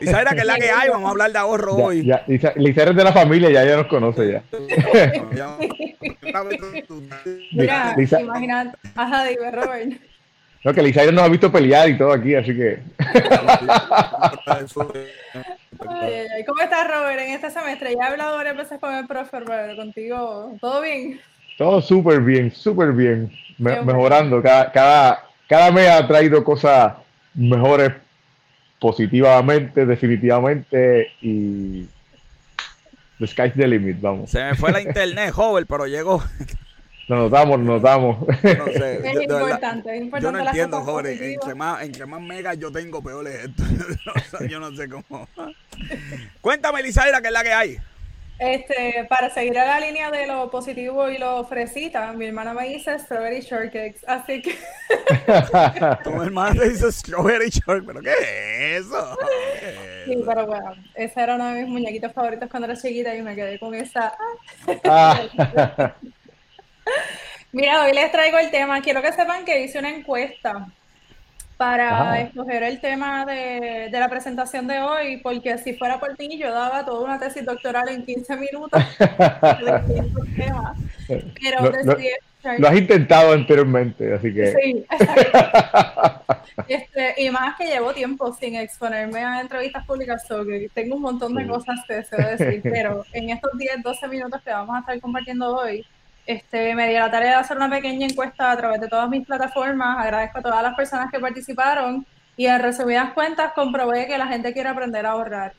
Lizaira, 0.00 0.32
que 0.32 0.40
es 0.40 0.46
la 0.46 0.56
que 0.56 0.70
hay, 0.70 0.88
vamos 0.88 1.06
a 1.08 1.10
hablar 1.10 1.30
de 1.30 1.38
ahorro 1.38 1.74
hoy. 1.74 2.04
Ya, 2.04 2.24
Lizaira 2.26 2.90
es 2.90 2.96
de 2.96 3.04
la 3.04 3.12
familia, 3.12 3.50
ya 3.50 3.62
ella 3.62 3.76
nos 3.76 3.86
conoce 3.86 4.32
ya. 4.32 4.42
Mira, 7.52 7.96
imagínate, 8.20 8.78
ajá, 8.94 9.24
dime, 9.24 9.50
Robert. 9.50 10.07
No, 10.68 10.74
que 10.74 10.82
Lizaira 10.82 11.10
nos 11.10 11.24
ha 11.24 11.28
visto 11.28 11.50
pelear 11.50 11.88
y 11.88 11.96
todo 11.96 12.12
aquí, 12.12 12.34
así 12.34 12.54
que. 12.54 12.80
¿Cómo 16.46 16.60
estás, 16.62 16.88
Robert, 16.88 17.20
en 17.20 17.30
este 17.30 17.50
semestre? 17.50 17.94
Ya 17.94 18.04
he 18.04 18.10
hablado 18.10 18.36
varias 18.36 18.54
veces 18.54 18.78
con 18.78 18.94
el 18.94 19.06
profe, 19.06 19.40
Robert, 19.40 19.76
contigo. 19.76 20.58
¿Todo 20.60 20.82
bien? 20.82 21.18
Todo 21.56 21.80
súper 21.80 22.20
bien, 22.20 22.54
súper 22.54 22.92
bien. 22.92 23.32
mejorando. 23.56 24.42
Cada, 24.42 24.70
cada, 24.70 25.24
cada 25.48 25.70
mes 25.70 25.88
ha 25.88 26.06
traído 26.06 26.44
cosas 26.44 26.92
mejores 27.32 27.94
positivamente, 28.78 29.86
definitivamente. 29.86 31.12
Y. 31.22 31.88
The 33.18 33.26
sky's 33.26 33.54
the 33.54 33.66
limit, 33.66 34.02
vamos. 34.02 34.28
Se 34.30 34.44
me 34.44 34.54
fue 34.54 34.70
la 34.70 34.82
internet, 34.82 35.32
joven, 35.32 35.64
pero 35.66 35.86
llegó. 35.86 36.22
Nos 37.08 37.30
notamos, 37.30 37.58
nos 37.58 37.82
notamos. 37.82 38.18
No 38.20 38.66
sé. 38.66 38.98
Es 39.08 39.22
importante, 39.22 39.96
es 39.96 40.02
importante. 40.02 40.22
Yo 40.22 40.32
no 40.32 40.46
entiendo, 40.46 40.80
joven. 40.82 41.18
Entre 41.20 41.54
más, 41.54 41.82
entre 41.82 42.06
más 42.06 42.20
megas 42.20 42.58
yo 42.58 42.70
tengo, 42.70 43.02
peor 43.02 43.26
es 43.26 43.46
esto. 43.46 44.44
yo 44.48 44.60
no 44.60 44.74
sé 44.76 44.88
cómo. 44.88 45.26
Cuéntame, 46.40 46.82
Lizaira, 46.82 47.20
¿qué 47.22 47.28
es 47.28 47.32
la 47.32 47.42
que 47.42 47.52
hay? 47.52 47.78
Este, 48.38 49.04
para 49.08 49.30
seguir 49.30 49.58
a 49.58 49.66
la 49.66 49.80
línea 49.80 50.12
de 50.12 50.26
lo 50.28 50.48
positivo 50.48 51.10
y 51.10 51.18
lo 51.18 51.44
fresita, 51.44 52.12
mi 52.12 52.26
hermana 52.26 52.54
me 52.54 52.68
dice 52.68 52.96
strawberry 53.00 53.40
shortcakes, 53.40 54.00
así 54.06 54.40
que... 54.40 54.54
tu 56.04 56.22
hermana 56.22 56.60
te 56.60 56.68
dice 56.68 56.92
strawberry 56.92 57.50
shortcakes, 57.50 57.86
¿pero 57.86 58.00
qué 58.00 58.12
es 58.12 58.86
eso? 58.86 59.18
Sí, 60.06 60.22
pero 60.24 60.46
bueno, 60.46 60.72
ese 60.94 61.20
era 61.20 61.34
uno 61.34 61.46
de 61.46 61.62
mis 61.62 61.68
muñequitos 61.68 62.12
favoritos 62.12 62.48
cuando 62.48 62.66
era 62.70 62.80
chiquita 62.80 63.12
y 63.12 63.22
me 63.22 63.34
quedé 63.34 63.58
con 63.58 63.74
esa... 63.74 64.16
Ah. 64.84 65.20
Mira, 67.52 67.82
hoy 67.82 67.92
les 67.92 68.12
traigo 68.12 68.38
el 68.38 68.50
tema. 68.50 68.80
Quiero 68.82 69.00
que 69.02 69.12
sepan 69.12 69.44
que 69.44 69.62
hice 69.62 69.78
una 69.78 69.90
encuesta 69.90 70.68
para 71.58 72.20
escoger 72.20 72.62
el 72.62 72.80
tema 72.80 73.26
de, 73.26 73.88
la 73.90 74.08
presentación 74.08 74.68
de 74.68 74.78
hoy, 74.78 75.16
porque 75.18 75.58
si 75.58 75.74
fuera 75.74 75.98
por 75.98 76.14
ti, 76.14 76.38
yo 76.38 76.52
daba 76.52 76.84
toda 76.84 77.04
una 77.04 77.18
tesis 77.18 77.44
doctoral 77.44 77.88
en 77.88 78.06
15 78.06 78.36
minutos. 78.36 78.80
Pero 81.40 81.72
lo, 82.58 82.68
has 82.68 82.76
intentado 82.76 83.32
anteriormente, 83.32 84.14
así 84.14 84.32
que. 84.32 84.52
Sí, 84.52 84.86
este, 86.68 87.14
y 87.18 87.30
más 87.30 87.56
que 87.56 87.66
llevo 87.66 87.92
tiempo 87.92 88.32
sin 88.32 88.54
exponerme 88.54 89.24
a 89.24 89.40
entrevistas 89.40 89.84
públicas, 89.84 90.24
que 90.28 90.70
tengo 90.72 90.94
un 90.94 91.02
montón 91.02 91.34
de 91.34 91.46
cosas 91.46 91.80
que 91.88 91.94
deseo 91.94 92.36
decir, 92.36 92.60
pero 92.62 93.04
en 93.12 93.30
estos 93.30 93.50
10, 93.58 93.82
12 93.82 94.06
minutos 94.06 94.40
que 94.42 94.50
vamos 94.50 94.76
a 94.76 94.80
estar 94.80 95.00
compartiendo 95.00 95.56
hoy, 95.56 95.84
este, 96.28 96.74
me 96.74 96.86
di 96.86 96.92
la 96.92 97.10
tarea 97.10 97.30
de 97.30 97.36
hacer 97.36 97.56
una 97.56 97.70
pequeña 97.70 98.06
encuesta 98.06 98.50
a 98.50 98.56
través 98.58 98.82
de 98.82 98.88
todas 98.88 99.08
mis 99.08 99.26
plataformas. 99.26 99.96
Agradezco 99.98 100.40
a 100.40 100.42
todas 100.42 100.62
las 100.62 100.74
personas 100.74 101.10
que 101.10 101.18
participaron 101.18 102.04
y 102.36 102.44
en 102.44 102.60
resumidas 102.60 103.14
cuentas 103.14 103.52
comprobé 103.54 104.06
que 104.06 104.18
la 104.18 104.26
gente 104.26 104.52
quiere 104.52 104.68
aprender 104.68 105.06
a 105.06 105.12
ahorrar. 105.12 105.54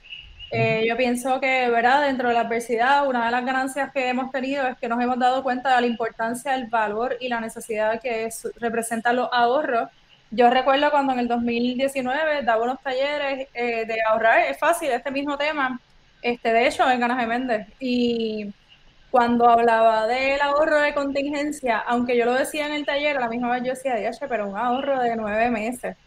Eh, 0.51 0.85
yo 0.87 0.95
pienso 0.95 1.39
que, 1.39 1.71
¿verdad? 1.71 2.03
Dentro 2.03 2.27
de 2.27 2.35
la 2.35 2.41
adversidad, 2.41 3.07
una 3.07 3.25
de 3.25 3.31
las 3.31 3.43
ganancias 3.43 3.91
que 3.91 4.09
hemos 4.09 4.31
tenido 4.31 4.67
es 4.67 4.77
que 4.77 4.87
nos 4.87 5.01
hemos 5.01 5.17
dado 5.17 5.41
cuenta 5.41 5.73
de 5.73 5.81
la 5.81 5.87
importancia, 5.87 6.53
el 6.53 6.67
valor 6.67 7.17
y 7.19 7.29
la 7.29 7.39
necesidad 7.39 7.99
que 7.99 8.29
representan 8.57 9.15
los 9.15 9.29
ahorros. 9.31 9.89
Yo 10.29 10.51
recuerdo 10.51 10.91
cuando 10.91 11.13
en 11.13 11.19
el 11.19 11.27
2019 11.27 12.43
daba 12.43 12.63
unos 12.63 12.79
talleres 12.83 13.47
eh, 13.55 13.85
de 13.87 13.97
ahorrar, 14.07 14.41
es 14.41 14.59
fácil, 14.59 14.91
este 14.91 15.09
mismo 15.09 15.35
tema, 15.35 15.79
este, 16.21 16.53
de 16.53 16.67
hecho, 16.67 16.87
en 16.91 16.99
Ganas 16.99 17.17
de 17.17 17.25
Méndez. 17.25 17.67
Y 17.79 18.53
cuando 19.11 19.49
hablaba 19.49 20.07
del 20.07 20.39
ahorro 20.41 20.81
de 20.81 20.93
contingencia, 20.93 21.79
aunque 21.79 22.17
yo 22.17 22.25
lo 22.25 22.33
decía 22.33 22.67
en 22.67 22.73
el 22.73 22.85
taller, 22.85 23.17
a 23.17 23.21
la 23.21 23.29
misma 23.29 23.51
vez 23.51 23.63
yo 23.63 23.73
decía, 23.73 24.11
pero 24.27 24.47
un 24.47 24.57
ahorro 24.57 25.01
de 25.01 25.15
nueve 25.15 25.49
meses, 25.49 25.97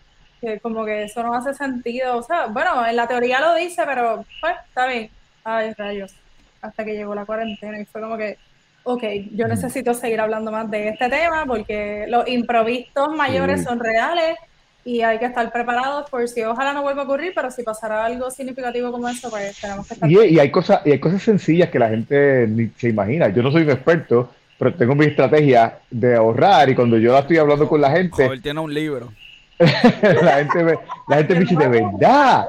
que 0.40 0.60
como 0.60 0.84
que 0.84 1.04
eso 1.04 1.22
no 1.22 1.34
hace 1.34 1.54
sentido, 1.54 2.16
o 2.16 2.22
sea, 2.22 2.46
bueno, 2.46 2.86
en 2.86 2.96
la 2.96 3.06
teoría 3.06 3.40
lo 3.40 3.54
dice, 3.54 3.82
pero 3.86 4.24
pues 4.40 4.54
está 4.66 4.86
bien, 4.86 5.10
ay 5.44 5.72
rayos, 5.74 6.14
hasta 6.60 6.84
que 6.84 6.94
llegó 6.94 7.14
la 7.14 7.26
cuarentena 7.26 7.78
y 7.80 7.84
fue 7.84 8.00
como 8.00 8.16
que, 8.16 8.38
ok, 8.84 9.02
yo 9.32 9.48
necesito 9.48 9.94
seguir 9.94 10.20
hablando 10.20 10.52
más 10.52 10.70
de 10.70 10.88
este 10.88 11.08
tema 11.08 11.44
porque 11.46 12.06
los 12.08 12.26
improvisos 12.28 13.14
mayores 13.16 13.64
son 13.64 13.80
reales 13.80 14.36
y 14.84 15.02
hay 15.02 15.18
que 15.18 15.26
estar 15.26 15.50
preparados 15.52 16.10
por 16.10 16.26
si 16.28 16.42
ojalá 16.42 16.72
no 16.72 16.82
vuelva 16.82 17.02
a 17.02 17.04
ocurrir, 17.04 17.32
pero 17.34 17.50
si 17.50 17.62
pasará 17.62 18.04
algo 18.04 18.30
significativo 18.30 18.90
como 18.90 19.08
eso, 19.08 19.30
pues 19.30 19.60
tenemos 19.60 19.86
que 19.86 19.94
estar 19.94 20.10
y, 20.10 20.18
y 20.18 20.38
hay 20.38 20.50
cosas 20.50 20.80
y 20.84 20.90
hay 20.90 20.98
cosas 20.98 21.22
sencillas 21.22 21.70
que 21.70 21.78
la 21.78 21.88
gente 21.88 22.46
ni 22.48 22.68
se 22.76 22.88
imagina. 22.88 23.28
Yo 23.28 23.42
no 23.42 23.52
soy 23.52 23.62
un 23.62 23.70
experto, 23.70 24.30
pero 24.58 24.74
tengo 24.74 24.94
mi 24.94 25.06
estrategia 25.06 25.78
de 25.90 26.16
ahorrar 26.16 26.70
y 26.70 26.74
cuando 26.74 26.98
yo 26.98 27.12
la 27.12 27.20
estoy 27.20 27.38
hablando 27.38 27.68
con 27.68 27.80
la 27.80 27.90
gente... 27.90 28.24
Joder, 28.24 28.40
tiene 28.40 28.60
un 28.60 28.72
libro. 28.72 29.12
la 29.58 30.36
gente 30.36 30.64
me, 30.64 30.74
la 31.08 31.16
gente 31.16 31.34
me 31.34 31.40
dice, 31.40 31.56
de 31.56 31.68
verdad. 31.68 32.46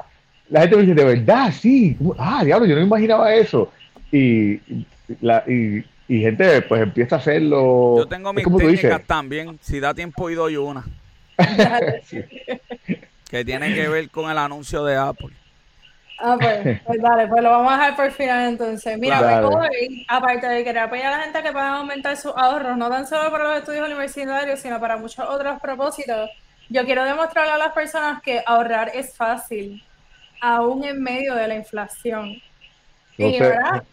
La 0.49 0.61
gente 0.61 0.75
me 0.75 0.81
dice, 0.83 0.95
de 0.95 1.05
verdad, 1.05 1.51
sí. 1.51 1.97
Ah, 2.17 2.43
diablo, 2.43 2.65
yo 2.65 2.75
no 2.75 2.81
me 2.81 2.87
imaginaba 2.87 3.33
eso. 3.33 3.71
Y, 4.11 4.59
la, 5.21 5.43
y, 5.47 5.83
y 6.07 6.19
gente 6.21 6.61
pues 6.63 6.81
empieza 6.81 7.15
a 7.15 7.19
hacerlo. 7.19 7.97
Yo 7.97 8.07
tengo 8.07 8.33
mis 8.33 8.45
técnicas 8.45 9.03
también. 9.05 9.57
Si 9.61 9.79
da 9.79 9.93
tiempo, 9.93 10.29
y 10.29 10.35
doy 10.35 10.57
una. 10.57 10.83
Que 13.29 13.45
tiene 13.45 13.73
que 13.73 13.87
ver 13.87 14.09
con 14.09 14.29
el 14.29 14.37
anuncio 14.37 14.83
de 14.83 14.95
Apple. 14.95 15.33
Ah, 16.19 16.37
pues, 16.39 16.81
pues 16.85 17.01
dale, 17.01 17.27
pues 17.27 17.43
lo 17.43 17.49
vamos 17.49 17.73
a 17.73 17.75
dejar 17.75 17.95
por 17.95 18.11
final 18.11 18.47
entonces. 18.47 18.97
Mira, 18.97 19.19
pues 19.19 19.55
hoy, 19.55 20.05
aparte 20.07 20.47
de 20.47 20.63
querer 20.63 20.83
apoyar 20.83 21.13
a 21.13 21.17
la 21.17 21.23
gente 21.23 21.43
que 21.43 21.51
pueda 21.51 21.75
aumentar 21.75 22.15
sus 22.15 22.31
ahorros, 22.35 22.77
no 22.77 22.89
tan 22.89 23.05
solo 23.05 23.29
para 23.29 23.43
los 23.45 23.57
estudios 23.57 23.85
universitarios, 23.85 24.59
sino 24.59 24.79
para 24.79 24.95
muchos 24.95 25.25
otros 25.27 25.59
propósitos, 25.59 26.29
yo 26.69 26.85
quiero 26.85 27.03
demostrarle 27.03 27.51
a 27.51 27.57
las 27.57 27.73
personas 27.73 28.21
que 28.21 28.41
ahorrar 28.45 28.91
es 28.93 29.17
fácil, 29.17 29.83
aún 30.39 30.85
en 30.85 31.03
medio 31.03 31.35
de 31.35 31.47
la 31.47 31.55
inflación. 31.55 32.41
Y, 33.17 33.39
¿verdad? 33.39 33.83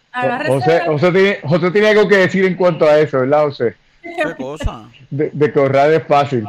José, 0.46 0.82
José, 0.86 1.12
tiene, 1.12 1.38
José, 1.42 1.70
tiene, 1.72 1.88
algo 1.88 2.08
que 2.08 2.16
decir 2.16 2.44
en 2.44 2.54
cuanto 2.54 2.86
a 2.86 2.98
eso, 2.98 3.20
¿verdad, 3.20 3.42
José? 3.42 3.74
¿Qué 4.02 4.34
cosa? 4.36 4.88
De, 5.10 5.30
de 5.32 5.52
que 5.52 5.58
ahorrar 5.58 5.90
es 5.92 6.06
fácil. 6.06 6.46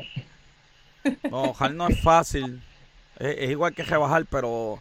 No, 1.30 1.48
bajar 1.48 1.74
no 1.74 1.88
es 1.88 2.02
fácil. 2.02 2.62
Es, 3.20 3.50
igual 3.50 3.74
que 3.74 3.84
rebajar, 3.84 4.26
pero 4.30 4.80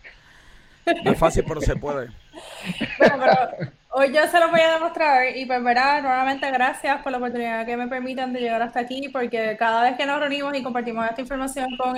no 1.05 1.11
es 1.11 1.19
fácil, 1.19 1.45
pero 1.47 1.61
se 1.61 1.77
puede. 1.77 2.09
Bueno, 2.99 3.17
pero 3.19 3.71
hoy 3.91 4.13
yo 4.13 4.27
se 4.29 4.39
lo 4.39 4.51
voy 4.51 4.61
a 4.61 4.75
demostrar 4.75 5.37
y 5.37 5.45
pues 5.47 5.63
verá, 5.63 6.01
nuevamente 6.01 6.51
gracias 6.51 7.03
por 7.03 7.13
la 7.13 7.19
oportunidad 7.19 7.67
que 7.67 7.77
me 7.77 7.89
permitan 7.89 8.33
de 8.33 8.41
llegar 8.41 8.63
hasta 8.63 8.81
aquí, 8.81 9.09
porque 9.09 9.57
cada 9.59 9.83
vez 9.83 9.97
que 9.97 10.07
nos 10.07 10.21
reunimos 10.21 10.57
y 10.57 10.63
compartimos 10.63 11.09
esta 11.09 11.21
información 11.21 11.69
con 11.77 11.97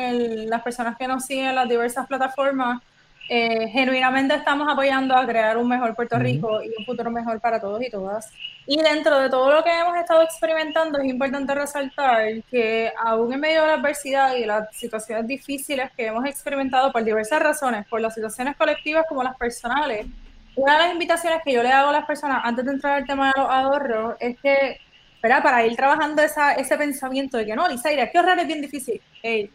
las 0.49 0.63
personas 0.63 0.97
que 0.97 1.07
nos 1.07 1.25
siguen 1.25 1.49
en 1.49 1.55
las 1.55 1.69
diversas 1.69 2.07
plataformas, 2.07 2.83
eh, 3.29 3.69
genuinamente 3.69 4.35
estamos 4.35 4.69
apoyando 4.71 5.17
a 5.17 5.27
crear 5.27 5.57
un 5.57 5.69
mejor 5.69 5.95
Puerto 5.95 6.19
Rico 6.19 6.63
y 6.63 6.69
un 6.77 6.85
futuro 6.85 7.11
mejor 7.11 7.41
para 7.41 7.61
todos 7.61 7.83
y 7.83 7.91
todas. 7.91 8.31
Y 8.67 8.81
dentro 8.81 9.19
de 9.19 9.31
todo 9.31 9.53
lo 9.53 9.65
que 9.65 9.71
hemos 9.71 9.97
estado 9.97 10.23
experimentando, 10.23 10.99
es 10.99 11.07
importante 11.07 11.55
resaltar 11.55 12.43
que 12.51 12.93
aún 13.05 13.33
en 13.33 13.41
medio 13.41 13.63
de 13.63 13.69
la 13.69 13.75
adversidad 13.75 14.37
y 14.37 14.41
de 14.41 14.47
las 14.47 14.75
situaciones 14.77 15.27
difíciles 15.27 15.91
que 15.97 16.07
hemos 16.07 16.27
experimentado 16.27 16.93
por 16.93 17.05
diversas 17.05 17.41
razones, 17.41 17.87
por 17.89 18.01
las 18.01 18.15
situaciones 18.15 18.57
colectivas 18.57 19.07
como 19.09 19.23
las 19.23 19.37
personales, 19.37 20.07
una 20.55 20.75
de 20.75 20.79
las 20.85 20.93
invitaciones 20.93 21.41
que 21.45 21.53
yo 21.53 21.63
le 21.63 21.73
hago 21.73 21.89
a 21.89 21.93
las 21.93 22.05
personas 22.05 22.43
antes 22.45 22.65
de 22.65 22.73
entrar 22.73 22.99
al 22.99 23.07
tema 23.07 23.33
de 23.33 23.41
los 23.41 23.51
ahorros 23.51 24.17
es 24.21 24.39
que, 24.41 24.79
para 25.21 25.65
ir 25.65 25.77
trabajando 25.77 26.23
esa, 26.23 26.55
ese 26.55 26.77
pensamiento 26.77 27.39
de 27.39 27.47
que 27.47 27.57
no, 27.57 27.67
Lizaira, 27.69 28.11
que 28.11 28.19
ahorrar 28.19 28.39
es 28.41 28.47
bien 28.47 28.61
difícil. 28.61 29.01
Hey, 29.23 29.51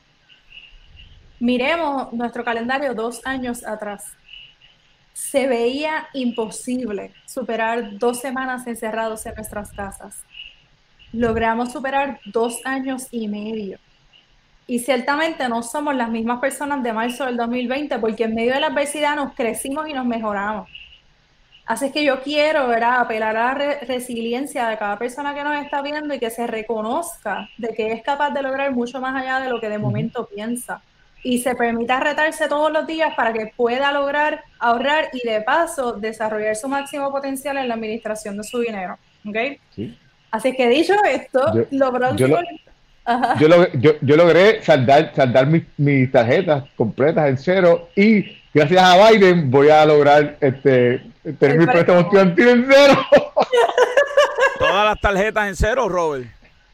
Miremos 1.39 2.11
nuestro 2.13 2.43
calendario 2.43 2.95
dos 2.95 3.21
años 3.23 3.63
atrás. 3.63 4.03
Se 5.13 5.47
veía 5.47 6.07
imposible 6.13 7.13
superar 7.27 7.99
dos 7.99 8.19
semanas 8.19 8.65
encerrados 8.65 9.25
en 9.27 9.35
nuestras 9.35 9.71
casas. 9.71 10.23
Logramos 11.13 11.71
superar 11.71 12.19
dos 12.25 12.59
años 12.65 13.07
y 13.11 13.27
medio. 13.27 13.77
Y 14.65 14.79
ciertamente 14.79 15.47
no 15.47 15.61
somos 15.61 15.95
las 15.95 16.09
mismas 16.09 16.39
personas 16.39 16.81
de 16.81 16.91
marzo 16.91 17.25
del 17.25 17.37
2020 17.37 17.99
porque 17.99 18.23
en 18.23 18.35
medio 18.35 18.53
de 18.53 18.59
la 18.59 18.67
adversidad 18.67 19.15
nos 19.15 19.33
crecimos 19.33 19.87
y 19.87 19.93
nos 19.93 20.05
mejoramos. 20.05 20.67
Así 21.67 21.91
que 21.91 22.03
yo 22.03 22.21
quiero, 22.21 22.67
¿verdad? 22.67 23.01
Apelar 23.01 23.37
a 23.37 23.53
la 23.53 23.79
resiliencia 23.81 24.67
de 24.69 24.77
cada 24.77 24.97
persona 24.97 25.35
que 25.35 25.43
nos 25.43 25.63
está 25.63 25.81
viendo 25.81 26.13
y 26.13 26.19
que 26.19 26.31
se 26.31 26.47
reconozca 26.47 27.47
de 27.57 27.73
que 27.75 27.91
es 27.91 28.01
capaz 28.01 28.31
de 28.31 28.41
lograr 28.41 28.71
mucho 28.73 28.99
más 28.99 29.21
allá 29.21 29.39
de 29.39 29.49
lo 29.49 29.59
que 29.59 29.69
de 29.69 29.77
momento 29.77 30.27
piensa. 30.27 30.81
Y 31.23 31.39
se 31.39 31.55
permita 31.55 31.99
retarse 31.99 32.47
todos 32.47 32.71
los 32.71 32.87
días 32.87 33.13
para 33.15 33.33
que 33.33 33.51
pueda 33.55 33.91
lograr 33.91 34.43
ahorrar 34.59 35.09
y 35.13 35.27
de 35.27 35.41
paso 35.41 35.93
desarrollar 35.93 36.55
su 36.55 36.67
máximo 36.67 37.11
potencial 37.11 37.57
en 37.57 37.67
la 37.67 37.73
administración 37.73 38.37
de 38.37 38.43
su 38.43 38.59
dinero. 38.59 38.97
¿Ok? 39.25 39.37
Así 40.31 40.55
que 40.55 40.69
dicho 40.69 40.93
esto, 41.03 41.41
lo 41.71 41.91
próximo... 41.91 42.37
Yo, 43.39 44.17
logré 44.17 44.61
saldar, 44.61 45.13
saldar 45.15 45.47
mis, 45.77 46.11
tarjetas 46.11 46.65
completas 46.75 47.29
en 47.29 47.37
cero 47.37 47.89
y 47.95 48.37
gracias 48.53 48.83
a 48.83 49.09
Biden 49.09 49.49
voy 49.49 49.69
a 49.69 49.85
lograr 49.85 50.35
este, 50.41 51.01
tener 51.39 51.57
mi 51.57 51.65
préstamo 51.65 52.01
estudiantil 52.01 52.49
en 52.49 52.67
cero. 52.69 52.99
Todas 54.59 54.85
las 54.85 54.99
tarjetas 54.99 55.47
en 55.47 55.55
cero, 55.55 55.87
Robert. 55.87 56.27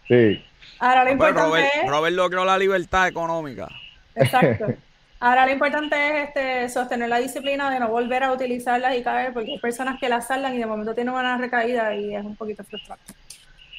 Sí. 0.08 0.44
Ahora 0.80 1.04
lo 1.04 1.12
importante 1.12 1.68
es... 1.84 1.90
Robert 1.90 2.16
logró 2.16 2.46
la 2.46 2.58
libertad 2.58 3.08
económica. 3.08 3.68
Exacto. 4.16 4.68
Ahora 5.20 5.46
lo 5.46 5.54
importante 5.54 5.96
es 5.96 6.28
este, 6.28 6.68
sostener 6.68 7.08
la 7.08 7.18
disciplina 7.18 7.70
de 7.70 7.80
no 7.80 7.88
volver 7.88 8.24
a 8.24 8.34
utilizarlas 8.34 8.98
y 8.98 9.04
caer, 9.04 9.32
porque 9.32 9.52
hay 9.52 9.60
personas 9.60 9.98
que 9.98 10.10
las 10.10 10.28
saldan 10.28 10.54
y 10.54 10.58
de 10.58 10.66
momento 10.66 10.94
tienen 10.94 11.14
una 11.14 11.38
recaída 11.38 11.96
y 11.96 12.14
es 12.14 12.26
un 12.26 12.36
poquito 12.36 12.62
frustrante. 12.66 13.14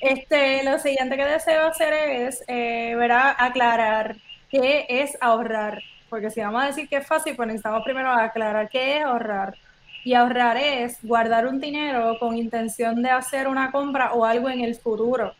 Este, 0.00 0.64
lo 0.64 0.78
siguiente 0.78 1.16
que 1.16 1.24
deseo 1.26 1.66
hacer 1.66 1.92
es, 1.92 2.42
eh, 2.48 2.96
aclarar 3.38 4.16
qué 4.48 4.86
es 4.88 5.18
ahorrar. 5.20 5.82
Porque 6.08 6.30
si 6.30 6.40
vamos 6.40 6.62
a 6.62 6.66
decir 6.68 6.88
que 6.88 6.96
es 6.96 7.06
fácil, 7.06 7.36
pues 7.36 7.46
necesitamos 7.46 7.82
primero 7.84 8.10
aclarar 8.10 8.70
qué 8.70 8.98
es 8.98 9.04
ahorrar. 9.04 9.54
Y 10.02 10.14
ahorrar 10.14 10.56
es 10.56 10.98
guardar 11.02 11.46
un 11.46 11.60
dinero 11.60 12.16
con 12.18 12.36
intención 12.36 13.02
de 13.02 13.10
hacer 13.10 13.48
una 13.48 13.70
compra 13.70 14.12
o 14.14 14.24
algo 14.24 14.48
en 14.48 14.60
el 14.60 14.76
futuro. 14.76 15.34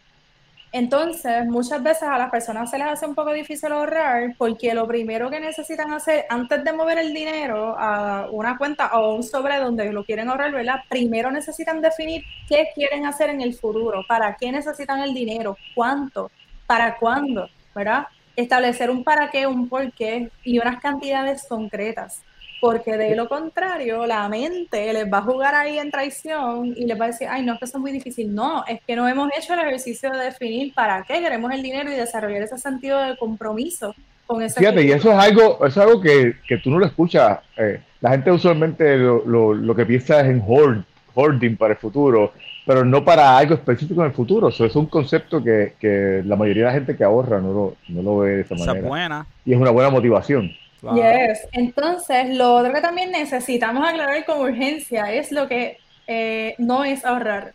Entonces, 0.77 1.47
muchas 1.47 1.81
veces 1.85 2.03
a 2.03 2.19
las 2.19 2.33
personas 2.33 2.69
se 2.69 2.79
les 2.79 2.89
hace 2.89 3.07
un 3.07 3.15
poco 3.15 3.33
difícil 3.33 3.71
ahorrar 3.71 4.35
porque 4.37 4.75
lo 4.75 4.89
primero 4.89 5.31
que 5.31 5.39
necesitan 5.39 5.93
hacer 5.93 6.25
antes 6.29 6.65
de 6.65 6.73
mover 6.73 6.99
el 6.99 7.15
dinero 7.15 7.77
a 7.79 8.27
una 8.33 8.59
cuenta 8.59 8.89
o 8.89 9.15
un 9.15 9.23
sobre 9.23 9.59
donde 9.59 9.93
lo 9.93 10.03
quieren 10.05 10.29
ahorrar, 10.29 10.51
¿verdad? 10.51 10.81
Primero 10.89 11.31
necesitan 11.31 11.81
definir 11.81 12.25
qué 12.49 12.71
quieren 12.75 13.07
hacer 13.07 13.31
en 13.31 13.41
el 13.41 13.55
futuro, 13.55 14.03
para 14.09 14.35
qué 14.35 14.51
necesitan 14.51 14.99
el 14.99 15.15
dinero, 15.15 15.57
cuánto, 15.77 16.33
para 16.67 16.97
cuándo, 16.97 17.49
¿verdad? 17.73 18.09
Establecer 18.35 18.91
un 18.91 19.05
para 19.05 19.31
qué, 19.31 19.47
un 19.47 19.69
por 19.69 19.93
qué 19.93 20.29
y 20.43 20.59
unas 20.59 20.81
cantidades 20.81 21.47
concretas 21.49 22.21
porque 22.65 22.97
de 22.97 23.15
lo 23.15 23.29
contrario, 23.29 24.07
la 24.07 24.27
mente 24.27 24.91
les 24.95 25.05
va 25.13 25.19
a 25.19 25.23
jugar 25.23 25.55
ahí 25.55 25.79
en 25.79 25.91
traición 25.91 26.73
y 26.75 26.87
les 26.87 26.99
va 26.99 27.05
a 27.05 27.09
decir, 27.09 27.29
ay, 27.31 27.45
no, 27.45 27.53
es 27.53 27.59
que 27.59 27.67
eso 27.67 27.77
es 27.77 27.83
muy 27.83 27.93
difícil. 27.93 28.35
No, 28.35 28.65
es 28.67 28.81
que 28.87 28.97
no 28.97 29.07
hemos 29.07 29.29
hecho 29.37 29.53
el 29.53 29.61
ejercicio 29.61 30.11
de 30.11 30.25
definir 30.25 30.73
para 30.73 31.03
qué 31.03 31.21
queremos 31.21 31.53
el 31.53 31.63
dinero 31.63 31.93
y 31.93 31.95
desarrollar 31.95 32.41
ese 32.41 32.57
sentido 32.57 32.99
de 33.03 33.19
compromiso 33.19 33.95
con 34.27 34.41
ese. 34.41 34.61
Fíjate, 34.61 34.83
y 34.83 34.93
eso 34.93 35.13
es 35.13 35.19
algo, 35.19 35.67
es 35.67 35.77
algo 35.77 36.01
que, 36.01 36.37
que 36.49 36.57
tú 36.57 36.71
no 36.71 36.79
lo 36.79 36.87
escuchas. 36.87 37.41
Eh, 37.59 37.83
la 38.01 38.13
gente 38.13 38.33
usualmente 38.33 38.97
lo, 38.97 39.27
lo, 39.27 39.53
lo, 39.53 39.77
que 39.77 39.85
piensa 39.85 40.23
es 40.23 40.29
en 40.29 40.43
hoarding 40.43 41.59
para 41.59 41.75
el 41.75 41.79
futuro, 41.79 42.33
pero 42.65 42.83
no 42.83 43.05
para 43.05 43.37
algo 43.37 43.57
específico 43.57 44.01
en 44.01 44.07
el 44.07 44.15
futuro. 44.15 44.49
Eso 44.49 44.65
es 44.65 44.75
un 44.75 44.87
concepto 44.87 45.45
que, 45.45 45.75
que 45.79 46.23
la 46.25 46.37
mayoría 46.37 46.63
de 46.63 46.69
la 46.69 46.75
gente 46.75 46.97
que 46.97 47.05
ahorra 47.05 47.43
no 47.43 47.53
lo, 47.53 47.77
no 47.89 48.01
lo 48.01 48.19
ve 48.21 48.37
de 48.37 48.41
esa 48.41 48.55
manera. 48.55 48.79
Es 48.79 48.85
buena. 48.87 49.27
Y 49.45 49.53
es 49.53 49.61
una 49.61 49.71
buena 49.71 49.91
motivación. 49.91 50.51
Yes. 50.93 51.47
Entonces, 51.53 52.37
lo 52.37 52.57
otro 52.57 52.73
que 52.73 52.81
también 52.81 53.11
necesitamos 53.11 53.89
aclarar 53.89 54.25
con 54.25 54.41
urgencia 54.41 55.13
es 55.13 55.33
lo 55.33 55.49
que 55.49 55.79
eh, 56.07 56.55
no 56.59 56.85
es 56.85 57.05
ahorrar. 57.05 57.55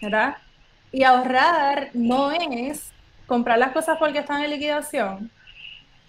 ¿Verdad? 0.00 0.36
Y 0.92 1.04
ahorrar 1.04 1.90
no 1.92 2.32
es 2.32 2.92
comprar 3.26 3.58
las 3.58 3.72
cosas 3.72 3.98
porque 3.98 4.20
están 4.20 4.42
en 4.42 4.50
liquidación. 4.50 5.30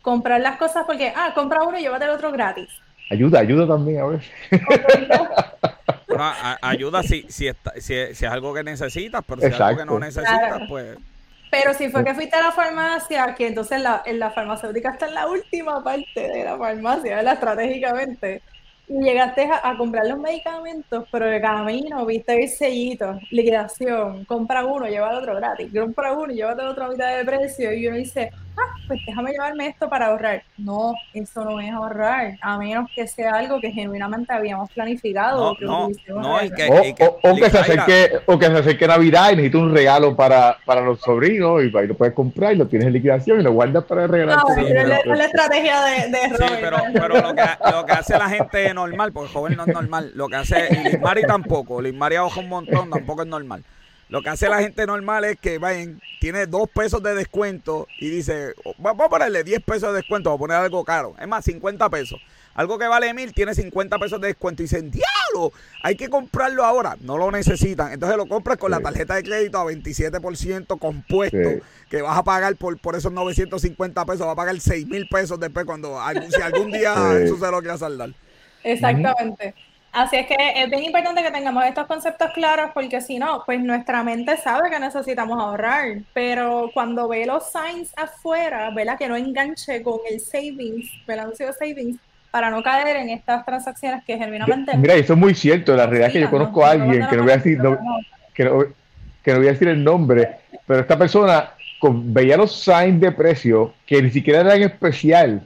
Comprar 0.01 0.39
las 0.41 0.57
cosas 0.57 0.85
porque, 0.85 1.11
ah, 1.15 1.31
compra 1.35 1.63
uno 1.63 1.77
y 1.77 1.81
llévate 1.81 2.05
el 2.05 2.11
otro 2.11 2.31
gratis. 2.31 2.69
Ayuda, 3.09 3.39
ayuda 3.39 3.67
también 3.67 3.99
a 4.01 4.05
ver. 4.05 4.21
ayuda 6.61 7.03
si, 7.03 7.23
si, 7.29 7.51
si, 7.77 7.93
es 7.93 8.23
algo 8.23 8.53
que 8.53 8.63
necesitas, 8.63 9.23
pero 9.27 9.41
si 9.41 9.47
es 9.47 9.59
algo 9.59 9.79
que 9.79 9.85
no 9.85 9.99
necesitas, 9.99 10.61
pues 10.69 10.97
pero 11.51 11.73
si 11.73 11.89
fue 11.89 12.05
que 12.05 12.15
fuiste 12.15 12.37
a 12.37 12.43
la 12.43 12.51
farmacia, 12.53 13.35
que 13.35 13.45
entonces 13.45 13.81
la, 13.81 14.01
en 14.05 14.19
la 14.19 14.31
farmacéutica 14.31 14.91
está 14.91 15.07
en 15.07 15.15
la 15.15 15.27
última 15.27 15.83
parte 15.83 16.21
de 16.21 16.45
la 16.45 16.57
farmacia, 16.57 17.17
¿verdad? 17.17 17.33
Estratégicamente. 17.33 18.41
Y 18.87 19.03
llegaste 19.03 19.49
a, 19.51 19.77
comprar 19.77 20.07
los 20.07 20.17
medicamentos, 20.17 21.05
pero 21.11 21.25
de 21.25 21.41
camino 21.41 22.05
viste 22.05 22.41
el 22.41 22.49
sellito, 22.49 23.19
liquidación, 23.31 24.23
compra 24.25 24.65
uno, 24.65 24.87
lleva 24.87 25.11
el 25.11 25.17
otro 25.17 25.35
gratis, 25.35 25.71
compra 25.77 26.13
uno 26.13 26.31
y 26.31 26.37
llévate 26.37 26.61
el 26.61 26.67
otro 26.69 26.85
a 26.85 26.89
mitad 26.89 27.17
de 27.17 27.25
precio, 27.25 27.73
y 27.73 27.87
uno 27.87 27.97
dice, 27.97 28.31
ah, 28.57 28.75
pues 28.87 28.99
déjame 29.05 29.31
llevarme 29.31 29.67
esto 29.67 29.89
para 29.89 30.07
ahorrar. 30.07 30.43
No, 30.57 30.93
eso 31.13 31.43
no 31.43 31.59
es 31.59 31.71
ahorrar, 31.71 32.37
a 32.41 32.57
menos 32.57 32.89
que 32.95 33.07
sea 33.07 33.35
algo 33.35 33.59
que 33.59 33.71
genuinamente 33.71 34.33
habíamos 34.33 34.71
planificado. 34.71 35.55
No, 35.59 35.89
no, 36.07 36.35
o, 36.35 36.39
que, 36.39 37.49
se 37.49 37.59
acerque, 37.59 38.11
o 38.25 38.37
que 38.37 38.45
se 38.47 38.57
acerque 38.57 38.87
Navidad 38.87 39.31
y 39.31 39.35
necesita 39.35 39.57
un 39.57 39.73
regalo 39.73 40.15
para, 40.15 40.57
para 40.65 40.81
los 40.81 40.99
sobrinos, 40.99 41.63
y 41.63 41.77
ahí 41.77 41.87
lo 41.87 41.95
puedes 41.95 42.13
comprar 42.13 42.53
y 42.53 42.57
lo 42.57 42.67
tienes 42.67 42.87
en 42.87 42.93
liquidación 42.93 43.39
y 43.39 43.43
lo 43.43 43.53
guardas 43.53 43.83
para 43.85 44.07
regalar. 44.07 44.37
No, 44.37 44.55
sí, 44.55 44.61
es 44.67 44.87
la, 44.87 45.25
estrategia 45.25 45.81
de, 45.81 46.09
de 46.09 46.37
Sí, 46.37 46.53
pero, 46.59 46.77
pero 46.93 47.21
lo, 47.21 47.35
que, 47.35 47.43
lo 47.71 47.85
que 47.85 47.91
hace 47.91 48.17
la 48.17 48.29
gente 48.29 48.73
normal, 48.73 49.11
porque 49.11 49.27
el 49.27 49.33
joven 49.33 49.55
no 49.55 49.63
es 49.63 49.73
normal. 49.73 50.11
Lo 50.15 50.27
que 50.27 50.35
hace 50.35 50.69
Lismari 50.83 51.23
tampoco. 51.23 51.81
Lismari 51.81 52.15
ahoga 52.15 52.39
un 52.39 52.49
montón, 52.49 52.89
tampoco 52.89 53.21
es 53.23 53.27
normal. 53.27 53.63
Lo 54.11 54.21
que 54.21 54.27
hace 54.27 54.49
la 54.49 54.59
gente 54.59 54.85
normal 54.85 55.23
es 55.23 55.39
que 55.39 55.57
vayan, 55.57 56.01
tiene 56.19 56.45
dos 56.45 56.69
pesos 56.69 57.01
de 57.01 57.15
descuento 57.15 57.87
y 57.97 58.09
dice, 58.09 58.53
vamos 58.77 59.05
a 59.05 59.09
ponerle 59.09 59.45
10 59.45 59.63
pesos 59.63 59.93
de 59.93 59.99
descuento, 59.99 60.29
vamos 60.29 60.39
a 60.39 60.43
poner 60.43 60.57
algo 60.57 60.83
caro. 60.83 61.15
Es 61.17 61.29
más, 61.29 61.45
50 61.45 61.89
pesos. 61.89 62.19
Algo 62.53 62.77
que 62.77 62.89
vale 62.89 63.13
mil 63.13 63.33
tiene 63.33 63.55
50 63.55 63.97
pesos 63.99 64.19
de 64.19 64.27
descuento 64.27 64.61
y 64.61 64.65
dicen, 64.65 64.91
diablo, 64.91 65.53
hay 65.81 65.95
que 65.95 66.09
comprarlo 66.09 66.65
ahora. 66.65 66.97
No 66.99 67.17
lo 67.17 67.31
necesitan. 67.31 67.93
Entonces 67.93 68.17
lo 68.17 68.27
compras 68.27 68.57
con 68.57 68.71
la 68.71 68.81
tarjeta 68.81 69.15
de 69.15 69.23
crédito 69.23 69.57
a 69.57 69.63
27% 69.63 70.77
compuesto, 70.77 71.65
que 71.89 72.01
vas 72.01 72.17
a 72.17 72.23
pagar 72.23 72.57
por, 72.57 72.77
por 72.79 72.97
esos 72.97 73.13
950 73.13 74.03
pesos, 74.03 74.19
vas 74.19 74.33
a 74.33 74.35
pagar 74.35 74.59
6 74.59 74.87
mil 74.87 75.07
pesos 75.07 75.39
después 75.39 75.65
cuando 75.65 75.97
si 76.29 76.41
algún 76.41 76.69
día 76.69 76.93
eso 77.23 77.37
se 77.37 77.49
lo 77.49 77.61
quieras 77.61 77.79
saldar. 77.79 78.09
Exactamente. 78.61 79.55
Así 79.91 80.15
es 80.15 80.25
que 80.25 80.35
es 80.55 80.69
bien 80.69 80.85
importante 80.85 81.21
que 81.21 81.31
tengamos 81.31 81.65
estos 81.65 81.85
conceptos 81.85 82.31
claros 82.33 82.71
porque 82.73 83.01
si 83.01 83.19
no, 83.19 83.43
pues 83.45 83.59
nuestra 83.59 84.03
mente 84.03 84.37
sabe 84.37 84.69
que 84.69 84.79
necesitamos 84.79 85.37
ahorrar, 85.37 85.97
pero 86.13 86.71
cuando 86.73 87.09
ve 87.09 87.25
los 87.25 87.43
signs 87.51 87.91
afuera, 87.97 88.69
¿verdad? 88.69 88.97
Que 88.97 89.09
no 89.09 89.17
enganche 89.17 89.83
con 89.83 89.99
el 90.09 90.21
savings, 90.21 90.89
el 91.07 91.19
anuncio 91.19 91.47
de 91.47 91.53
savings, 91.53 91.99
para 92.31 92.49
no 92.49 92.63
caer 92.63 92.95
en 92.95 93.09
estas 93.09 93.45
transacciones 93.45 94.05
que 94.05 94.17
genuinamente... 94.17 94.77
Mira, 94.77 94.93
eso 94.93 95.11
es 95.13 95.19
muy 95.19 95.35
cierto, 95.35 95.75
la 95.75 95.85
realidad 95.85 96.07
es 96.07 96.13
que 96.13 96.21
yo 96.21 96.29
conozco 96.29 96.65
a 96.65 96.71
alguien 96.71 97.05
que 97.09 97.17
no 97.17 97.23
voy 97.23 97.33
a 97.33 97.37
decir, 97.37 97.57
que, 98.33 98.45
no, 98.45 98.63
que 99.21 99.31
no 99.33 99.39
voy 99.39 99.47
a 99.47 99.51
decir 99.51 99.67
el 99.67 99.83
nombre, 99.83 100.37
pero 100.65 100.79
esta 100.79 100.97
persona 100.97 101.51
veía 101.81 102.37
los 102.37 102.63
signs 102.63 103.01
de 103.01 103.11
precio 103.11 103.73
que 103.85 104.01
ni 104.01 104.09
siquiera 104.09 104.39
eran 104.39 104.61
especial 104.61 105.41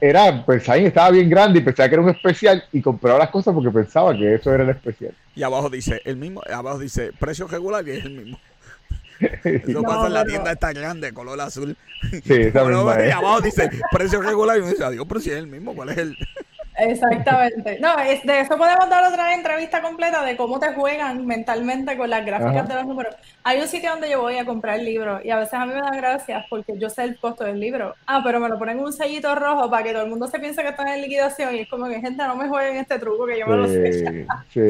era, 0.00 0.44
pues 0.44 0.68
ahí 0.68 0.86
estaba 0.86 1.10
bien 1.10 1.28
grande 1.28 1.58
y 1.58 1.62
pensaba 1.62 1.88
que 1.88 1.94
era 1.94 2.02
un 2.02 2.10
especial 2.10 2.64
y 2.72 2.80
compraba 2.80 3.18
las 3.18 3.30
cosas 3.30 3.54
porque 3.54 3.70
pensaba 3.70 4.16
que 4.16 4.34
eso 4.34 4.52
era 4.52 4.64
el 4.64 4.70
especial. 4.70 5.14
Y 5.34 5.42
abajo 5.42 5.68
dice, 5.68 6.00
el 6.04 6.16
mismo, 6.16 6.40
abajo 6.50 6.78
dice, 6.78 7.10
precio 7.18 7.46
regular 7.48 7.86
y 7.86 7.92
es 7.92 8.04
el 8.04 8.12
mismo. 8.12 8.38
Eso 9.44 9.82
pasa 9.82 10.08
en 10.08 10.12
la 10.12 10.24
tienda 10.24 10.50
esta 10.50 10.72
grande, 10.72 11.12
color 11.12 11.40
azul. 11.40 11.76
Sí, 12.10 12.34
esa 12.34 12.64
y 13.08 13.10
abajo 13.10 13.40
dice, 13.40 13.70
precio 13.92 14.20
regular 14.20 14.56
y 14.58 14.60
uno 14.60 14.70
dice, 14.70 14.84
adiós, 14.84 15.06
pero 15.08 15.20
si 15.20 15.30
es 15.30 15.36
el 15.36 15.46
mismo, 15.46 15.74
¿cuál 15.74 15.90
es 15.90 15.98
el...? 15.98 16.18
Exactamente. 16.76 17.78
No, 17.80 17.98
es, 17.98 18.22
de 18.24 18.40
eso 18.40 18.56
podemos 18.56 18.88
dar 18.88 19.04
otra 19.04 19.34
entrevista 19.34 19.80
completa 19.80 20.24
de 20.24 20.36
cómo 20.36 20.58
te 20.58 20.72
juegan 20.74 21.26
mentalmente 21.26 21.96
con 21.96 22.10
las 22.10 22.24
gráficas 22.24 22.68
de 22.68 22.74
los 22.74 22.86
números. 22.86 23.14
Hay 23.44 23.60
un 23.60 23.68
sitio 23.68 23.90
donde 23.90 24.10
yo 24.10 24.20
voy 24.20 24.38
a 24.38 24.44
comprar 24.44 24.80
libros 24.80 25.24
y 25.24 25.30
a 25.30 25.36
veces 25.36 25.54
a 25.54 25.66
mí 25.66 25.74
me 25.74 25.80
da 25.80 25.90
gracias 25.90 26.44
porque 26.48 26.76
yo 26.78 26.90
sé 26.90 27.04
el 27.04 27.18
costo 27.18 27.44
del 27.44 27.60
libro. 27.60 27.94
Ah, 28.06 28.22
pero 28.24 28.40
me 28.40 28.48
lo 28.48 28.58
ponen 28.58 28.80
un 28.80 28.92
sellito 28.92 29.34
rojo 29.34 29.70
para 29.70 29.84
que 29.84 29.92
todo 29.92 30.02
el 30.02 30.10
mundo 30.10 30.26
se 30.26 30.38
piense 30.38 30.62
que 30.62 30.68
está 30.68 30.94
en 30.94 31.02
liquidación 31.02 31.54
y 31.54 31.60
es 31.60 31.68
como 31.68 31.86
que 31.86 32.00
gente 32.00 32.22
no 32.26 32.36
me 32.36 32.48
jueguen 32.48 32.76
este 32.76 32.98
truco 32.98 33.26
que 33.26 33.38
yo 33.38 33.46
me 33.46 33.56
lo 33.56 33.68
sé. 33.68 34.26
Sí. 34.52 34.60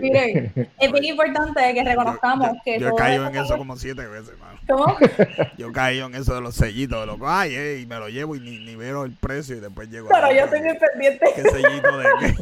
Miren, 0.00 0.52
es 0.78 0.92
bien 0.92 1.04
importante 1.04 1.74
que 1.74 1.84
reconozcamos 1.84 2.50
que... 2.64 2.78
Yo, 2.78 2.88
he 2.88 2.94
caído 2.94 3.26
en 3.28 3.36
eso 3.36 3.58
como 3.58 3.76
siete 3.76 4.06
veces, 4.06 4.38
mano. 4.38 4.58
¿Cómo? 4.66 4.96
Yo 5.58 5.68
he 5.68 5.72
caído 5.72 6.06
en 6.06 6.14
eso 6.14 6.34
de 6.34 6.40
los 6.40 6.54
sellitos, 6.54 7.00
de 7.00 7.06
los 7.06 7.18
ay, 7.22 7.54
eh, 7.54 7.80
y 7.82 7.86
me 7.86 7.96
lo 7.96 8.08
llevo 8.08 8.36
y 8.36 8.40
ni, 8.40 8.58
ni 8.58 8.76
veo 8.76 9.04
el 9.04 9.12
precio 9.12 9.56
y 9.56 9.60
después 9.60 9.88
llego 9.88 10.08
Pero 10.08 10.32
yo 10.32 10.44
estoy 10.44 10.60
pendiente. 10.60 11.26
¿Qué 11.34 11.49
sellito 11.50 11.98
de 11.98 12.06
qué? 12.18 12.34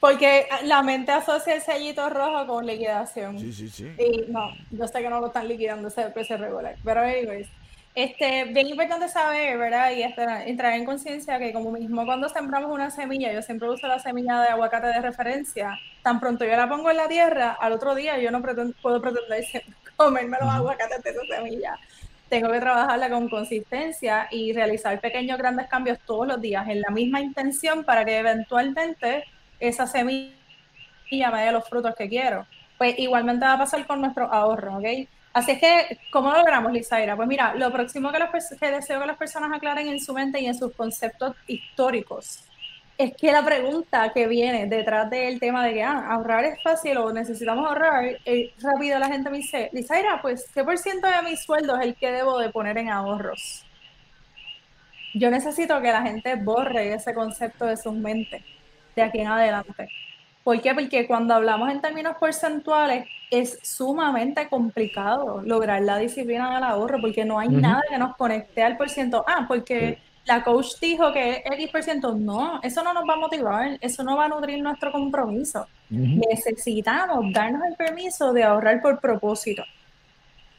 Porque 0.00 0.46
la 0.64 0.82
mente 0.82 1.12
asocia 1.12 1.54
el 1.54 1.60
sellito 1.60 2.08
rojo 2.08 2.46
con 2.46 2.66
liquidación. 2.66 3.38
Sí, 3.38 3.52
sí, 3.52 3.68
sí. 3.68 3.92
Y 3.98 4.30
no, 4.30 4.50
yo 4.70 4.88
sé 4.88 5.02
que 5.02 5.10
no 5.10 5.20
lo 5.20 5.26
están 5.26 5.46
liquidando 5.46 5.88
ese 5.88 6.06
precio 6.06 6.36
regular. 6.38 6.76
Pero 6.82 7.00
anyways, 7.02 7.48
Este, 7.94 8.44
bien 8.44 8.68
importante 8.68 9.08
saber, 9.08 9.58
¿verdad? 9.58 9.90
Y 9.90 10.02
entrar 10.02 10.74
en 10.74 10.84
conciencia 10.84 11.38
que 11.40 11.52
como 11.52 11.72
mismo 11.72 12.06
cuando 12.06 12.28
sembramos 12.28 12.70
una 12.70 12.90
semilla, 12.90 13.32
yo 13.32 13.42
siempre 13.42 13.68
uso 13.68 13.88
la 13.88 13.98
semilla 13.98 14.40
de 14.42 14.48
aguacate 14.48 14.86
de 14.86 15.00
referencia, 15.00 15.76
tan 16.02 16.20
pronto 16.20 16.44
yo 16.44 16.56
la 16.56 16.68
pongo 16.68 16.90
en 16.90 16.96
la 16.96 17.08
tierra, 17.08 17.56
al 17.60 17.72
otro 17.72 17.94
día 17.96 18.16
yo 18.18 18.30
no 18.30 18.40
puedo 18.80 19.02
pretender 19.02 19.44
comerme 19.96 20.38
los 20.40 20.48
aguacates 20.48 21.02
de 21.02 21.10
esa 21.10 21.36
semilla. 21.36 21.78
Tengo 22.30 22.50
que 22.50 22.60
trabajarla 22.60 23.10
con 23.10 23.28
consistencia 23.28 24.28
y 24.30 24.52
realizar 24.52 24.98
pequeños 25.00 25.36
grandes 25.36 25.66
cambios 25.66 25.98
todos 26.06 26.28
los 26.28 26.40
días 26.40 26.66
en 26.68 26.80
la 26.80 26.90
misma 26.90 27.20
intención 27.20 27.84
para 27.84 28.04
que 28.04 28.18
eventualmente 28.18 29.24
esa 29.58 29.86
semilla 29.86 30.32
me 31.10 31.44
dé 31.44 31.50
los 31.50 31.68
frutos 31.68 31.94
que 31.96 32.08
quiero. 32.08 32.46
Pues 32.78 32.98
igualmente 32.98 33.44
va 33.44 33.54
a 33.54 33.58
pasar 33.58 33.84
con 33.84 34.00
nuestro 34.00 34.32
ahorro, 34.32 34.78
¿ok? 34.78 35.08
Así 35.32 35.50
es 35.50 35.58
que, 35.58 35.98
¿cómo 36.12 36.32
logramos, 36.32 36.72
Lizaira? 36.72 37.16
Pues 37.16 37.28
mira, 37.28 37.54
lo 37.54 37.70
próximo 37.72 38.12
que, 38.12 38.18
que 38.58 38.70
deseo 38.70 39.00
que 39.00 39.06
las 39.06 39.16
personas 39.16 39.52
aclaren 39.52 39.88
en 39.88 40.00
su 40.00 40.14
mente 40.14 40.40
y 40.40 40.46
en 40.46 40.54
sus 40.54 40.72
conceptos 40.74 41.34
históricos 41.48 42.49
es 43.00 43.16
que 43.16 43.32
la 43.32 43.42
pregunta 43.42 44.12
que 44.12 44.26
viene 44.26 44.66
detrás 44.66 45.08
del 45.08 45.40
tema 45.40 45.64
de 45.64 45.72
que 45.72 45.82
ah, 45.82 46.04
ahorrar 46.10 46.44
es 46.44 46.62
fácil 46.62 46.98
o 46.98 47.10
necesitamos 47.10 47.66
ahorrar, 47.66 48.04
eh, 48.26 48.52
rápido 48.60 48.98
la 48.98 49.08
gente 49.08 49.30
me 49.30 49.38
dice, 49.38 49.70
Lizaira, 49.72 50.20
pues, 50.20 50.50
¿qué 50.52 50.62
por 50.62 50.76
ciento 50.76 51.06
de 51.06 51.22
mi 51.22 51.34
sueldo 51.34 51.76
es 51.78 51.86
el 51.86 51.94
que 51.94 52.12
debo 52.12 52.38
de 52.38 52.50
poner 52.50 52.76
en 52.76 52.90
ahorros? 52.90 53.64
Yo 55.14 55.30
necesito 55.30 55.80
que 55.80 55.90
la 55.90 56.02
gente 56.02 56.34
borre 56.36 56.92
ese 56.92 57.14
concepto 57.14 57.64
de 57.64 57.78
sus 57.78 57.94
mentes 57.94 58.42
de 58.94 59.02
aquí 59.02 59.20
en 59.20 59.28
adelante. 59.28 59.88
¿Por 60.44 60.60
qué? 60.60 60.74
Porque 60.74 61.06
cuando 61.06 61.32
hablamos 61.32 61.70
en 61.70 61.80
términos 61.80 62.16
porcentuales 62.20 63.06
es 63.30 63.60
sumamente 63.62 64.46
complicado 64.50 65.40
lograr 65.40 65.80
la 65.80 65.96
disciplina 65.96 66.54
del 66.54 66.64
ahorro 66.64 67.00
porque 67.00 67.24
no 67.24 67.38
hay 67.38 67.48
nada 67.48 67.80
que 67.88 67.96
nos 67.96 68.14
conecte 68.16 68.62
al 68.62 68.76
por 68.76 68.90
ciento. 68.90 69.24
Ah, 69.26 69.46
porque 69.48 69.98
la 70.24 70.42
coach 70.44 70.78
dijo 70.80 71.12
que 71.12 71.42
X 71.44 71.70
por 71.70 71.82
ciento. 71.82 72.14
No, 72.14 72.60
eso 72.62 72.82
no 72.82 72.92
nos 72.92 73.08
va 73.08 73.14
a 73.14 73.18
motivar, 73.18 73.78
eso 73.80 74.02
no 74.02 74.16
va 74.16 74.26
a 74.26 74.28
nutrir 74.28 74.62
nuestro 74.62 74.92
compromiso. 74.92 75.66
Necesitamos 75.88 77.32
darnos 77.32 77.62
el 77.68 77.76
permiso 77.76 78.32
de 78.32 78.44
ahorrar 78.44 78.80
por 78.80 79.00
propósito 79.00 79.64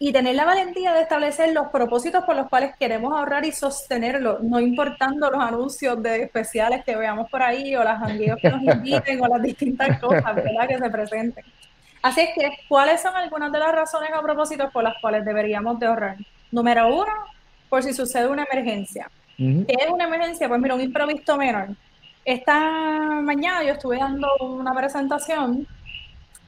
y 0.04 0.12
tener 0.12 0.34
la 0.34 0.46
valentía 0.46 0.94
de 0.94 1.02
establecer 1.04 1.54
los 1.54 1.68
propósitos 1.68 2.24
por 2.24 2.36
los 2.36 2.50
cuales 2.50 2.76
queremos 2.76 3.14
ahorrar 3.14 3.46
y 3.46 3.52
sostenerlo, 3.52 4.40
no 4.42 4.60
importando 4.60 5.30
los 5.30 5.40
anuncios 5.40 6.02
de 6.02 6.24
especiales 6.24 6.84
que 6.84 6.96
veamos 6.96 7.30
por 7.30 7.44
ahí 7.44 7.76
o 7.76 7.84
las 7.84 8.00
jangueos 8.00 8.40
que 8.42 8.50
nos 8.50 8.64
inviten 8.64 9.22
o 9.22 9.28
las 9.28 9.44
distintas 9.44 10.00
cosas 10.00 10.34
¿verdad? 10.34 10.68
que 10.68 10.80
se 10.80 10.90
presenten. 10.90 11.46
Así 12.02 12.22
es 12.22 12.30
que, 12.34 12.50
¿cuáles 12.68 13.00
son 13.00 13.16
algunas 13.16 13.52
de 13.52 13.60
las 13.60 13.72
razones 13.74 14.10
o 14.18 14.24
propósitos 14.24 14.72
por 14.72 14.84
las 14.84 14.96
cuales 15.00 15.24
deberíamos 15.24 15.80
de 15.80 15.86
ahorrar? 15.86 16.18
Número 16.50 16.88
uno, 16.88 17.14
por 17.70 17.84
si 17.84 17.94
sucede 17.94 18.28
una 18.28 18.44
emergencia. 18.52 19.08
¿Qué 19.42 19.76
es 19.80 19.90
una 19.92 20.06
emergencia? 20.06 20.48
Pues 20.48 20.62
mira, 20.62 20.76
un 20.76 20.82
improviso 20.82 21.36
menor. 21.36 21.70
Esta 22.24 22.60
mañana 23.24 23.64
yo 23.64 23.74
estuve 23.74 23.98
dando 23.98 24.28
una 24.40 24.72
presentación 24.74 25.68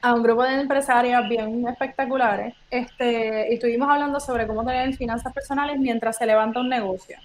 a 0.00 0.14
un 0.14 0.22
grupo 0.22 0.44
de 0.44 0.60
empresarias 0.60 1.28
bien 1.28 1.66
espectaculares 1.66 2.54
este, 2.70 3.48
y 3.50 3.54
estuvimos 3.54 3.88
hablando 3.88 4.20
sobre 4.20 4.46
cómo 4.46 4.64
tener 4.64 4.94
finanzas 4.94 5.32
personales 5.32 5.78
mientras 5.78 6.18
se 6.18 6.26
levanta 6.26 6.60
un 6.60 6.68
negocio. 6.68 7.16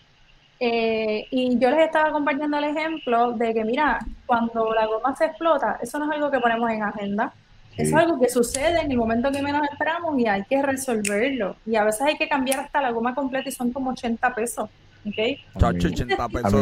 Eh, 0.60 1.28
y 1.30 1.60
yo 1.60 1.70
les 1.70 1.82
estaba 1.82 2.12
compartiendo 2.12 2.58
el 2.58 2.64
ejemplo 2.64 3.34
de 3.34 3.54
que, 3.54 3.64
mira, 3.64 4.00
cuando 4.26 4.74
la 4.74 4.88
goma 4.88 5.16
se 5.16 5.26
explota, 5.26 5.78
eso 5.82 6.00
no 6.00 6.06
es 6.06 6.12
algo 6.12 6.32
que 6.32 6.40
ponemos 6.40 6.72
en 6.72 6.82
agenda, 6.82 7.32
eso 7.78 7.96
es 7.96 8.04
algo 8.04 8.20
que 8.20 8.28
sucede 8.28 8.82
en 8.82 8.92
el 8.92 8.98
momento 8.98 9.32
que 9.32 9.42
menos 9.42 9.62
esperamos 9.72 10.20
y 10.20 10.28
hay 10.28 10.44
que 10.46 10.62
resolverlo. 10.62 11.58
Y 11.66 11.76
a 11.76 11.84
veces 11.84 12.02
hay 12.02 12.18
que 12.18 12.28
cambiar 12.28 12.62
hasta 12.62 12.82
la 12.82 12.90
goma 12.90 13.14
completa 13.14 13.50
y 13.50 13.52
son 13.52 13.72
como 13.72 13.92
80 13.92 14.34
pesos. 14.34 14.70
Okay. 15.08 15.42
A, 15.56 15.72
mí, 15.72 15.78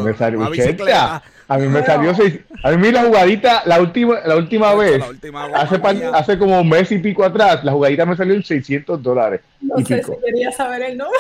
me 0.04 0.14
salió 0.14 0.42
80. 0.42 1.24
A 1.48 1.58
mí 1.58 1.68
me 1.68 1.84
salió 1.84 2.14
6. 2.14 2.40
A 2.64 2.72
mí 2.72 2.92
la 2.92 3.04
jugadita, 3.06 3.64
la 3.66 3.82
última, 3.82 4.20
la 4.26 4.36
última 4.36 4.76
vez, 4.76 5.04
hace, 5.56 5.82
hace 6.14 6.38
como 6.38 6.62
un 6.62 6.70
mes 6.70 6.92
y 6.92 7.00
pico 7.00 7.24
atrás, 7.24 7.64
la 7.64 7.72
jugadita 7.72 8.06
me 8.06 8.16
salió 8.16 8.36
en 8.36 8.44
600 8.44 9.02
dólares. 9.02 9.42
No 9.60 9.78
sé 9.78 10.04
si 10.04 10.12
quería 10.24 10.52
saber 10.52 10.84
el 10.84 10.98
número. 10.98 11.18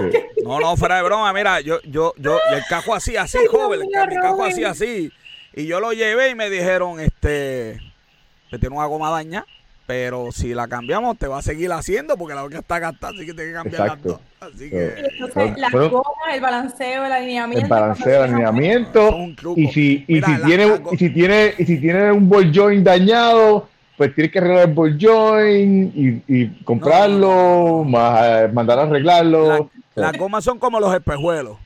No, 0.44 0.60
no, 0.60 0.76
fuera 0.76 0.96
de 0.96 1.02
broma, 1.02 1.30
mira, 1.32 1.60
yo, 1.60 1.80
yo, 1.82 2.14
yo, 2.16 2.38
el 2.52 2.62
cajo 2.70 2.94
así, 2.94 3.16
así, 3.16 3.38
joven, 3.50 3.82
el, 3.82 4.20
cajo 4.20 4.44
así, 4.44 4.64
así. 4.64 5.12
Y 5.54 5.66
yo 5.66 5.80
lo 5.80 5.92
llevé 5.92 6.30
y 6.30 6.34
me 6.34 6.48
dijeron, 6.48 7.00
este, 7.00 7.78
que 8.48 8.58
tiene 8.58 8.74
una 8.74 8.86
goma 8.86 9.10
daña 9.10 9.44
pero 9.88 10.30
si 10.32 10.52
la 10.52 10.68
cambiamos 10.68 11.16
te 11.16 11.26
va 11.26 11.38
a 11.38 11.42
seguir 11.42 11.72
haciendo 11.72 12.18
porque 12.18 12.34
la 12.34 12.42
boca 12.42 12.58
está 12.58 12.78
gastada, 12.78 13.14
así 13.14 13.24
que 13.24 13.32
tiene 13.32 13.52
que 13.52 13.54
cambiar 13.54 13.88
las 13.88 14.02
dos. 14.02 14.20
Así 14.38 14.68
que... 14.68 14.92
Entonces, 15.18 15.58
las 15.58 15.72
gomas, 15.72 16.04
el 16.30 16.40
balanceo, 16.42 17.06
el 17.06 17.12
alineamiento. 17.12 17.64
El 17.64 17.70
balanceo, 17.70 18.24
el 18.24 18.30
alineamiento. 18.34 19.16
Y 19.56 19.68
si, 19.68 20.04
y, 20.06 20.20
si 20.20 20.42
tiene, 20.44 20.82
y 20.92 20.96
si 20.98 21.08
tiene, 21.08 21.54
y 21.56 21.64
si 21.64 21.80
tiene 21.80 22.12
un 22.12 22.28
ball 22.28 22.52
joint 22.54 22.84
dañado, 22.84 23.66
pues 23.96 24.14
tienes 24.14 24.30
que 24.30 24.40
arreglar 24.40 24.68
el 24.68 24.74
ball 24.74 24.98
joint 25.00 25.96
y, 25.96 26.22
y 26.28 26.48
comprarlo, 26.64 27.82
Más, 27.84 28.26
eh, 28.26 28.48
mandar 28.52 28.80
a 28.80 28.82
arreglarlo. 28.82 29.70
las 29.94 30.18
gomas 30.18 30.44
son 30.44 30.58
como 30.58 30.80
los 30.80 30.94
espejuelos. 30.94 31.56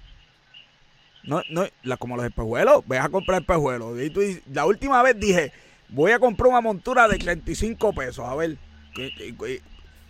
No, 1.24 1.42
no, 1.50 1.64
la, 1.82 1.96
como 1.96 2.16
los 2.16 2.24
espejuelos, 2.24 2.86
ve 2.86 3.00
a 3.00 3.08
comprar 3.08 3.40
espejuelos. 3.40 4.00
Y 4.00 4.10
tú, 4.10 4.20
la 4.52 4.64
última 4.64 5.02
vez 5.02 5.18
dije, 5.18 5.50
voy 5.92 6.12
a 6.12 6.18
comprar 6.18 6.48
una 6.48 6.60
montura 6.60 7.06
de 7.06 7.18
35 7.18 7.92
pesos. 7.92 8.24
A 8.26 8.34
ver, 8.34 8.56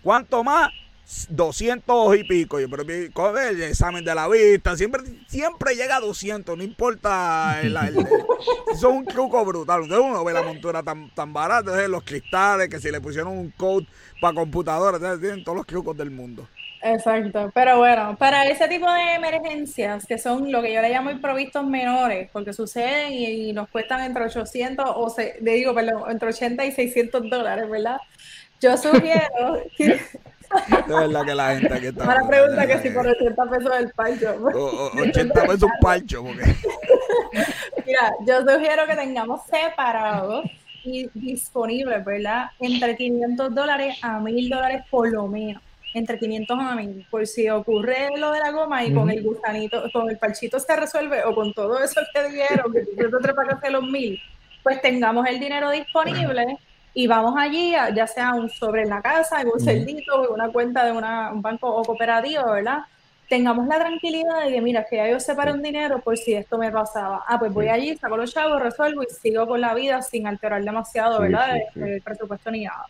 ¿cuánto 0.02 0.42
más? 0.42 0.70
200 1.28 2.16
y 2.16 2.24
pico. 2.24 2.58
pero 2.70 2.84
con 3.12 3.36
el 3.36 3.62
examen 3.62 4.04
de 4.04 4.14
la 4.14 4.28
vista, 4.28 4.76
siempre, 4.76 5.02
siempre 5.26 5.74
llega 5.74 5.96
a 5.96 6.00
200, 6.00 6.56
no 6.56 6.62
importa. 6.62 7.60
El, 7.60 7.76
eso 7.76 8.06
es 8.72 8.82
un 8.84 9.04
truco 9.04 9.44
brutal. 9.44 9.82
Entonces 9.82 10.06
uno 10.08 10.24
ve 10.24 10.32
la 10.32 10.42
montura 10.42 10.82
tan, 10.82 11.12
tan 11.14 11.32
barata, 11.32 11.86
los 11.88 12.04
cristales, 12.04 12.68
que 12.68 12.80
si 12.80 12.90
le 12.90 13.00
pusieron 13.00 13.36
un 13.36 13.50
code 13.50 13.86
para 14.20 14.34
computadora, 14.34 15.18
tienen 15.18 15.44
todos 15.44 15.58
los 15.58 15.66
trucos 15.66 15.96
del 15.96 16.10
mundo. 16.10 16.48
Exacto, 16.84 17.48
pero 17.54 17.78
bueno, 17.78 18.16
para 18.16 18.44
ese 18.46 18.66
tipo 18.66 18.90
de 18.90 19.14
emergencias, 19.14 20.04
que 20.04 20.18
son 20.18 20.50
lo 20.50 20.60
que 20.60 20.74
yo 20.74 20.82
le 20.82 20.90
llamo 20.90 21.12
improvisos 21.12 21.64
menores, 21.64 22.28
porque 22.32 22.52
suceden 22.52 23.12
y, 23.12 23.52
nos 23.52 23.68
cuestan 23.68 24.00
entre 24.00 24.24
800 24.24 24.84
o, 24.96 25.08
se, 25.08 25.38
le 25.40 25.52
digo, 25.54 25.72
perdón, 25.74 26.10
entre 26.10 26.30
80 26.30 26.64
y 26.64 26.72
600 26.72 27.30
dólares, 27.30 27.70
¿verdad? 27.70 27.98
Yo 28.60 28.76
sugiero 28.76 29.62
que... 29.76 29.84
De 29.86 30.94
verdad 30.94 31.24
que 31.24 31.34
la 31.36 31.54
gente 31.54 31.72
aquí 31.72 31.86
está... 31.86 32.04
Ahora 32.04 32.28
pregunta 32.28 32.66
que 32.66 32.78
si 32.80 32.90
por 32.90 33.06
80 33.06 33.44
pesos 33.44 33.72
el 33.78 33.90
palcho. 33.92 34.36
O, 34.54 34.90
80 35.00 35.42
pesos 35.42 35.62
un 35.62 35.70
palcho, 35.80 36.24
porque... 36.24 36.44
Mira, 37.86 38.12
yo 38.26 38.40
sugiero 38.40 38.86
que 38.88 38.96
tengamos 38.96 39.40
separados 39.46 40.44
y 40.82 41.08
disponibles, 41.14 42.04
¿verdad? 42.04 42.46
Entre 42.58 42.96
500 42.96 43.54
dólares 43.54 43.98
a 44.02 44.18
1000 44.18 44.50
dólares 44.50 44.82
por 44.90 45.08
lo 45.08 45.28
menos 45.28 45.62
entre 45.94 46.18
500 46.18 46.58
a 46.58 46.74
1000, 46.74 47.06
por 47.10 47.26
si 47.26 47.48
ocurre 47.48 48.08
lo 48.16 48.32
de 48.32 48.40
la 48.40 48.50
goma 48.50 48.84
y 48.84 48.92
con 48.92 49.10
el 49.10 49.22
gusanito, 49.22 49.84
con 49.92 50.08
el 50.08 50.18
parchito 50.18 50.58
se 50.58 50.74
resuelve 50.76 51.24
o 51.24 51.34
con 51.34 51.52
todo 51.52 51.82
eso 51.82 52.00
que 52.14 52.28
dieron, 52.30 52.72
que 52.72 52.84
yo 52.96 53.58
te 53.60 53.70
los 53.70 53.84
1000, 53.84 54.20
pues 54.62 54.80
tengamos 54.80 55.26
el 55.26 55.38
dinero 55.38 55.70
disponible 55.70 56.58
y 56.94 57.06
vamos 57.06 57.34
allí, 57.38 57.72
ya 57.94 58.06
sea 58.06 58.34
un 58.34 58.48
sobre 58.48 58.82
en 58.82 58.90
la 58.90 59.00
casa, 59.00 59.40
en 59.40 59.48
un 59.48 59.60
celdito, 59.60 60.26
en 60.26 60.32
una 60.32 60.50
cuenta 60.50 60.84
de 60.84 60.92
una, 60.92 61.32
un 61.32 61.42
banco 61.42 61.68
o 61.74 61.82
cooperativo, 61.82 62.52
¿verdad? 62.52 62.80
Tengamos 63.28 63.66
la 63.66 63.78
tranquilidad 63.78 64.44
de 64.44 64.52
que, 64.52 64.60
mira, 64.60 64.84
que 64.84 64.96
ya 64.96 65.08
yo 65.08 65.18
separé 65.18 65.52
un 65.52 65.62
dinero 65.62 66.00
por 66.00 66.18
si 66.18 66.34
esto 66.34 66.58
me 66.58 66.70
pasaba. 66.70 67.24
Ah, 67.26 67.38
pues 67.38 67.52
voy 67.52 67.68
allí, 67.68 67.96
saco 67.96 68.18
los 68.18 68.32
chavos, 68.32 68.60
resuelvo 68.60 69.02
y 69.02 69.06
sigo 69.06 69.46
con 69.46 69.60
la 69.62 69.72
vida 69.72 70.02
sin 70.02 70.26
alterar 70.26 70.62
demasiado, 70.62 71.20
¿verdad? 71.20 71.56
el 71.76 72.02
presupuesto 72.02 72.50
ni 72.50 72.64
nada. 72.64 72.86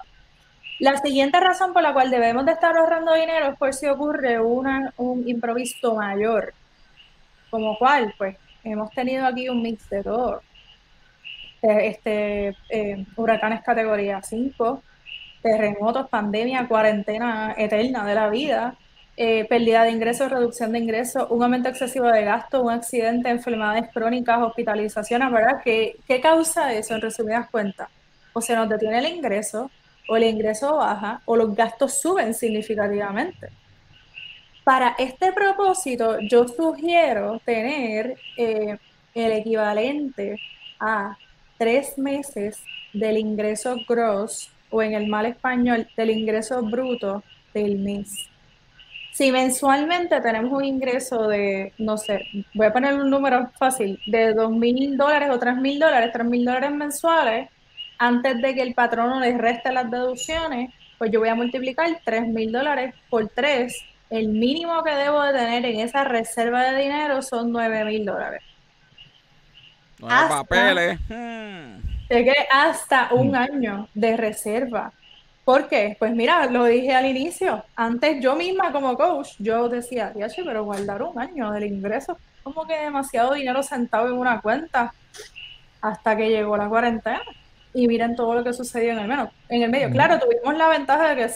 La 0.83 0.97
siguiente 0.97 1.39
razón 1.39 1.73
por 1.73 1.81
la 1.81 1.93
cual 1.93 2.11
debemos 2.11 2.45
de 2.45 2.51
estar 2.51 2.77
ahorrando 2.77 3.15
dinero 3.15 3.51
es 3.51 3.57
por 3.57 3.73
si 3.73 3.87
ocurre 3.87 4.41
una, 4.41 4.93
un 4.97 5.29
improviso 5.29 5.95
mayor. 5.95 6.55
¿Como 7.51 7.79
cuál? 7.79 8.13
Pues 8.19 8.37
hemos 8.65 8.91
tenido 8.91 9.25
aquí 9.25 9.49
un 9.49 9.63
mix 9.63 9.89
de 9.89 10.03
todo. 10.03 10.43
Eh, 11.63 11.87
este, 11.87 12.57
eh, 12.69 13.07
huracanes 13.15 13.63
categoría 13.63 14.21
5, 14.23 14.83
terremotos, 15.41 16.09
pandemia, 16.09 16.67
cuarentena 16.67 17.55
eterna 17.57 18.05
de 18.05 18.15
la 18.17 18.29
vida, 18.29 18.75
eh, 19.17 19.45
pérdida 19.45 19.85
de 19.85 19.93
ingresos, 19.93 20.33
reducción 20.33 20.73
de 20.73 20.81
ingresos, 20.81 21.29
un 21.31 21.45
aumento 21.45 21.69
excesivo 21.69 22.09
de 22.09 22.25
gasto, 22.25 22.61
un 22.61 22.73
accidente, 22.73 23.31
enfermedades 23.31 23.89
crónicas, 23.95 24.43
hospitalizaciones, 24.43 25.31
¿verdad? 25.31 25.61
¿Qué, 25.63 25.95
¿Qué 26.09 26.21
causa 26.21 26.73
eso 26.75 26.97
en 26.97 27.03
resumidas 27.03 27.49
cuentas? 27.51 27.89
O 28.33 28.41
se 28.41 28.57
nos 28.57 28.69
detiene 28.69 28.99
el 28.99 29.07
ingreso, 29.07 29.71
o 30.09 30.17
el 30.17 30.25
ingreso 30.25 30.77
baja 30.77 31.21
o 31.25 31.37
los 31.37 31.55
gastos 31.55 32.01
suben 32.01 32.35
significativamente. 32.35 33.49
Para 34.65 34.95
este 34.99 35.33
propósito, 35.33 36.19
yo 36.21 36.47
sugiero 36.47 37.41
tener 37.45 38.17
eh, 38.37 38.79
el 39.15 39.33
equivalente 39.33 40.39
a 40.79 41.17
tres 41.59 41.99
meses 41.99 42.63
del 42.93 43.19
ingreso 43.19 43.77
gross 43.89 44.51
o 44.71 44.83
en 44.83 44.95
el 44.95 45.07
mal 45.07 45.27
español 45.27 45.89
del 45.97 46.11
ingreso 46.11 46.63
bruto 46.63 47.23
del 47.53 47.79
mes. 47.79 48.29
Si 49.13 49.31
mensualmente 49.31 50.21
tenemos 50.21 50.53
un 50.53 50.65
ingreso 50.65 51.29
de, 51.29 51.73
no 51.79 51.99
sé, 51.99 52.23
voy 52.55 52.67
a 52.67 52.73
poner 52.73 52.95
un 52.95 53.11
número 53.11 53.51
fácil, 53.59 54.01
de 54.07 54.33
dos 54.33 54.51
mil 54.51 54.97
dólares 54.97 55.29
o 55.31 55.39
tres 55.39 55.57
mil 55.57 55.79
dólares, 55.79 56.11
tres 56.13 56.27
mil 56.27 56.45
dólares 56.45 56.71
mensuales, 56.73 57.51
antes 58.03 58.43
de 58.43 58.55
que 58.55 58.63
el 58.63 58.75
patrono 58.75 59.21
les 59.21 59.39
reste 59.39 59.73
las 59.73 59.89
deducciones, 59.89 60.75
pues 60.99 61.13
yo 61.13 61.21
voy 61.21 61.29
a 61.29 61.37
multiplicar 61.37 61.89
tres 62.05 62.27
mil 62.27 62.51
dólares 62.51 62.95
por 63.09 63.29
tres. 63.29 63.81
El 64.11 64.29
mínimo 64.29 64.83
que 64.83 64.91
debo 64.91 65.23
de 65.23 65.33
tener 65.33 65.65
en 65.65 65.81
esa 65.81 66.03
reserva 66.03 66.65
de 66.65 66.83
dinero 66.83 67.23
son 67.23 67.53
nueve 67.53 67.85
mil 67.85 68.05
dólares. 68.05 68.43
Hasta, 70.03 70.43
papeles. 70.43 70.99
Hmm. 71.09 71.81
hasta 72.51 73.11
un 73.13 73.31
hmm. 73.31 73.35
año 73.37 73.89
de 73.95 74.17
reserva 74.17 74.93
¿Por 75.45 75.69
qué? 75.69 75.97
Pues 75.99 76.13
mira, 76.13 76.47
lo 76.47 76.65
dije 76.65 76.95
al 76.95 77.07
inicio. 77.07 77.65
Antes 77.77 78.21
yo 78.21 78.37
misma 78.37 78.73
como 78.73 78.97
coach, 78.97 79.31
yo 79.39 79.69
decía, 79.69 80.13
che, 80.29 80.45
pero 80.45 80.65
guardar 80.65 81.03
un 81.03 81.19
año 81.21 81.51
del 81.51 81.65
ingreso, 81.65 82.17
como 82.43 82.65
que 82.65 82.79
demasiado 82.79 83.35
dinero 83.35 83.63
sentado 83.63 84.09
en 84.09 84.15
una 84.15 84.41
cuenta 84.41 84.95
hasta 85.81 86.17
que 86.17 86.29
llegó 86.29 86.57
la 86.57 86.69
cuarentena. 86.69 87.23
Y 87.75 87.89
miren 87.89 88.17
todo 88.17 88.35
lo 88.35 88.45
que 88.45 88.53
sucedió 88.53 88.93
en 88.93 88.99
el, 88.99 89.09
menos, 89.09 89.31
en 89.49 89.63
el 89.63 89.71
medio. 89.71 89.91
Claro, 89.91 90.19
tuvimos 90.19 90.57
la 90.57 90.69
ventaja 90.69 91.15
de 91.15 91.17
que 91.17 91.31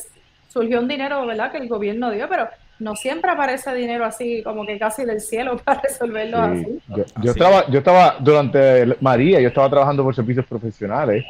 surgió 0.49 0.81
un 0.81 0.89
dinero, 0.89 1.25
¿verdad? 1.27 1.51
Que 1.51 1.59
el 1.59 1.69
gobierno 1.69 2.11
dio, 2.11 2.29
pero 2.29 2.49
no 2.79 2.95
siempre 2.95 3.31
aparece 3.31 3.75
dinero 3.75 4.05
así, 4.05 4.43
como 4.43 4.67
que 4.67 4.79
casi 4.79 5.05
del 5.05 5.21
cielo 5.21 5.57
para 5.65 5.81
resolverlo 5.83 6.39
así. 6.39 6.81
Yo, 7.23 7.31
estaba, 7.31 7.67
yo 7.69 7.79
estaba, 7.79 8.17
durante 8.21 8.97
María, 9.01 9.41
yo 9.41 9.49
estaba 9.49 9.71
trabajando 9.71 10.03
por 10.03 10.15
servicios 10.15 10.47
profesionales 10.47 11.25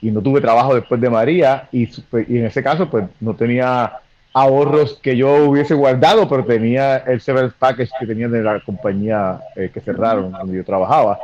y 0.00 0.10
no 0.10 0.20
tuve 0.20 0.40
trabajo 0.40 0.74
después 0.74 1.00
de 1.00 1.10
María 1.10 1.68
y, 1.70 1.86
pues, 1.86 2.28
y, 2.28 2.38
en 2.38 2.46
ese 2.46 2.62
caso 2.62 2.90
pues 2.90 3.04
no 3.20 3.34
tenía 3.34 4.00
ahorros 4.32 4.98
que 5.00 5.16
yo 5.16 5.44
hubiese 5.44 5.74
guardado, 5.74 6.28
pero 6.28 6.44
tenía 6.44 6.98
el 6.98 7.20
severance 7.20 7.54
package 7.58 7.90
que 8.00 8.06
tenía 8.06 8.28
de 8.28 8.42
la 8.42 8.60
compañía 8.60 9.40
eh, 9.54 9.70
que 9.72 9.80
cerraron 9.80 10.32
donde 10.32 10.56
yo 10.56 10.64
trabajaba 10.64 11.18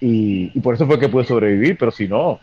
y, 0.00 0.50
y, 0.54 0.60
por 0.60 0.74
eso 0.74 0.86
fue 0.86 0.98
que 0.98 1.08
pude 1.08 1.24
sobrevivir, 1.24 1.76
pero 1.78 1.90
si 1.90 2.08
no, 2.08 2.40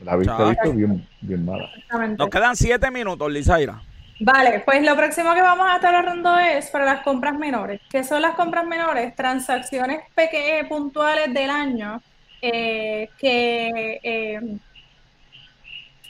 la 0.00 0.16
vista 0.16 0.48
visto 0.48 0.72
bien, 0.72 1.06
bien 1.20 1.44
mala. 1.44 1.70
Nos 2.16 2.28
quedan 2.28 2.56
siete 2.56 2.90
minutos, 2.90 3.30
Lizaira. 3.30 3.80
Vale, 4.22 4.60
pues 4.66 4.82
lo 4.82 4.94
próximo 4.96 5.32
que 5.34 5.40
vamos 5.40 5.66
a 5.66 5.76
estar 5.76 5.94
hablando 5.94 6.38
es 6.38 6.68
para 6.68 6.84
las 6.84 7.00
compras 7.00 7.38
menores. 7.38 7.80
¿Qué 7.90 8.04
son 8.04 8.20
las 8.20 8.34
compras 8.34 8.66
menores? 8.66 9.16
Transacciones 9.16 10.02
pequeñas, 10.14 10.68
puntuales 10.68 11.32
del 11.32 11.48
año 11.48 12.02
eh, 12.42 13.08
que 13.18 14.00
eh, 14.02 14.58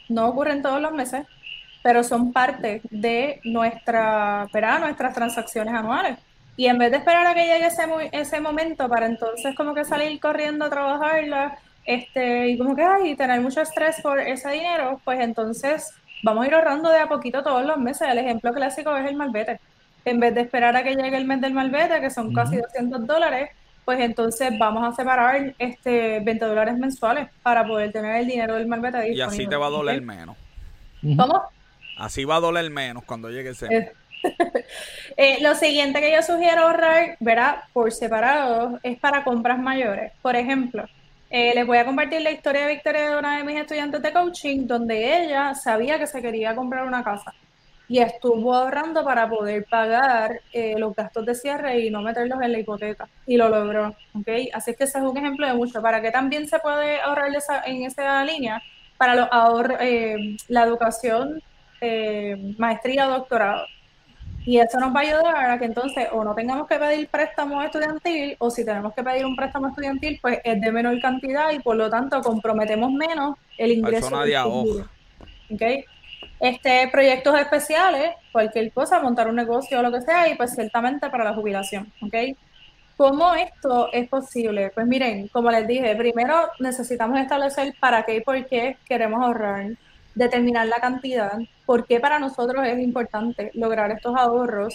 no 0.09 0.29
ocurren 0.29 0.61
todos 0.61 0.81
los 0.81 0.93
meses, 0.93 1.25
pero 1.85 2.03
son 2.03 2.33
parte 2.33 2.81
de 2.91 3.41
nuestra, 3.45 4.49
nuestras 4.81 5.15
transacciones 5.15 5.73
anuales. 5.73 6.19
Y 6.57 6.67
en 6.67 6.79
vez 6.79 6.91
de 6.91 6.99
esperar 6.99 7.27
a 7.29 7.35
que 7.35 7.47
llegue 7.47 7.67
ese, 7.67 7.85
ese 8.11 8.41
momento 8.41 8.89
para 8.89 9.07
entonces 9.07 9.55
como 9.55 9.73
que 9.73 9.85
salir 9.85 10.19
corriendo 10.19 10.65
a 10.65 10.71
trabajarla, 10.71 11.59
este, 11.85 12.49
y 12.49 12.59
como 12.59 12.77
que 12.77 12.83
ay, 12.83 13.15
tener 13.17 13.41
mucho 13.41 13.61
estrés 13.61 14.01
por 14.03 14.19
ese 14.21 14.51
dinero, 14.51 15.01
pues 15.05 15.21
entonces 15.21 15.93
vamos 16.23 16.45
a 16.45 16.49
ir 16.49 16.55
ahorrando 16.55 16.91
de 16.91 16.99
a 16.99 17.09
poquito 17.09 17.43
todos 17.43 17.65
los 17.65 17.79
meses. 17.79 18.09
El 18.09 18.19
ejemplo 18.19 18.53
clásico 18.53 18.97
es 18.97 19.09
el 19.09 19.17
malvete. 19.17 19.61
En 20.05 20.21
vez 20.21 20.35
de 20.35 20.43
esperar 20.43 20.77
a 20.77 20.83
que 20.83 20.95
llegue 20.95 21.17
el 21.17 21.27
mes 21.27 21.41
del 21.41 21.53
malvete, 21.53 22.01
que 22.01 22.11
son 22.11 22.33
casi 22.33 22.57
200 22.57 23.07
dólares, 23.07 23.51
pues 23.85 24.01
entonces 24.01 24.53
vamos 24.59 24.87
a 24.87 24.95
separar 24.95 25.55
este 25.59 26.21
20 26.21 26.45
dólares 26.45 26.79
mensuales 26.79 27.29
para 27.43 27.67
poder 27.67 27.93
tener 27.93 28.17
el 28.17 28.27
dinero 28.27 28.55
del 28.55 28.67
malvete 28.67 28.99
disponible. 28.99 29.19
Y 29.19 29.21
así 29.23 29.47
te 29.47 29.57
va 29.57 29.67
a 29.67 29.71
doler 29.71 30.01
menos. 30.01 30.37
¿Cómo? 31.03 31.43
Así 31.99 32.25
va 32.25 32.37
a 32.37 32.41
doler 32.41 32.71
menos 32.71 33.05
cuando 33.05 33.31
llegue 33.31 33.51
ese. 33.51 33.67
Eh, 33.67 33.93
eh, 35.17 35.39
lo 35.43 35.55
siguiente 35.55 36.01
que 36.01 36.13
yo 36.13 36.23
sugiero 36.23 36.63
ahorrar, 36.63 37.17
verá, 37.21 37.69
por 37.73 37.93
separado, 37.93 38.79
es 38.83 38.99
para 38.99 39.25
compras 39.25 39.59
mayores. 39.59 40.13
Por 40.23 40.37
ejemplo, 40.37 40.85
eh, 41.31 41.53
les 41.55 41.67
voy 41.67 41.79
a 41.79 41.85
compartir 41.85 42.21
la 42.23 42.33
historia 42.33 42.67
de 42.67 42.75
Victoria 42.75 43.11
de 43.11 43.17
una 43.17 43.39
de 43.39 43.45
mis 43.45 43.57
estudiantes 43.57 44.03
de 44.03 44.13
coaching, 44.13 44.67
donde 44.67 45.25
ella 45.25 45.55
sabía 45.55 45.99
que 45.99 46.07
se 46.07 46.21
quería 46.21 46.55
comprar 46.55 46.87
una 46.87 47.03
casa 47.03 47.33
y 47.91 47.99
estuvo 47.99 48.55
ahorrando 48.55 49.05
para 49.05 49.29
poder 49.29 49.65
pagar 49.65 50.43
eh, 50.53 50.77
los 50.79 50.95
gastos 50.95 51.27
de 51.27 51.35
cierre 51.35 51.81
y 51.81 51.91
no 51.91 52.03
meterlos 52.03 52.41
en 52.41 52.53
la 52.53 52.61
hipoteca. 52.61 53.09
Y 53.27 53.37
lo 53.37 53.49
logró. 53.49 53.97
¿okay? 54.15 54.49
Así 54.55 54.77
que 54.77 54.85
ese 54.85 54.99
es 54.99 55.05
un 55.05 55.17
ejemplo 55.17 55.45
de 55.45 55.55
mucho. 55.55 55.83
¿Para 55.83 56.01
qué 56.01 56.13
también 56.13 56.47
se 56.47 56.61
puede 56.61 57.01
ahorrar 57.01 57.33
en 57.67 57.83
esa 57.83 58.25
línea? 58.25 58.63
Para 58.97 59.17
los 59.17 59.29
eh, 59.81 60.37
la 60.47 60.63
educación, 60.63 61.43
eh, 61.81 62.55
maestría 62.59 63.09
o 63.09 63.11
doctorado. 63.11 63.67
Y 64.47 64.59
eso 64.59 64.81
nos 64.81 64.95
va 64.95 65.01
a 65.01 65.03
ayudar 65.03 65.51
a 65.51 65.59
que 65.59 65.67
entonces 65.67 66.09
o 66.13 66.25
no 66.25 66.35
tengamos 66.35 66.67
que 66.67 66.77
pedir 66.77 67.09
préstamo 67.09 67.63
estudiantil 67.63 68.37
o 68.39 68.51
si 68.51 68.65
tenemos 68.65 68.95
que 68.95 69.03
pedir 69.03 69.27
un 69.27 69.37
préstamo 69.37 69.69
estudiantil, 69.69 70.19
pues 70.23 70.39
es 70.43 70.61
de 70.61 70.73
menor 70.73 70.99
cantidad 71.01 71.51
y 71.51 71.59
por 71.59 71.77
lo 71.77 71.91
tanto 71.91 72.21
comprometemos 72.23 72.91
menos 72.91 73.37
el 73.59 73.73
ingreso. 73.73 74.09
¿okay? 75.53 75.85
este, 76.41 76.89
proyectos 76.89 77.39
especiales, 77.39 78.13
cualquier 78.33 78.73
cosa, 78.73 79.01
montar 79.01 79.29
un 79.29 79.37
negocio 79.37 79.79
o 79.79 79.83
lo 79.83 79.93
que 79.93 80.01
sea, 80.01 80.29
y 80.29 80.35
pues 80.37 80.55
ciertamente 80.55 81.09
para 81.11 81.25
la 81.25 81.35
jubilación, 81.35 81.93
¿ok? 82.03 82.37
¿Cómo 82.97 83.35
esto 83.35 83.91
es 83.93 84.09
posible? 84.09 84.71
Pues 84.75 84.87
miren, 84.87 85.29
como 85.29 85.51
les 85.51 85.67
dije, 85.67 85.95
primero 85.97 86.49
necesitamos 86.59 87.19
establecer 87.21 87.75
para 87.79 88.03
qué 88.05 88.17
y 88.17 88.21
por 88.21 88.47
qué 88.47 88.77
queremos 88.87 89.23
ahorrar, 89.23 89.67
determinar 90.15 90.67
la 90.67 90.81
cantidad, 90.81 91.39
por 91.67 91.87
qué 91.87 92.01
para 92.01 92.19
nosotros 92.19 92.67
es 92.67 92.79
importante 92.79 93.51
lograr 93.55 93.91
estos 93.91 94.17
ahorros 94.17 94.75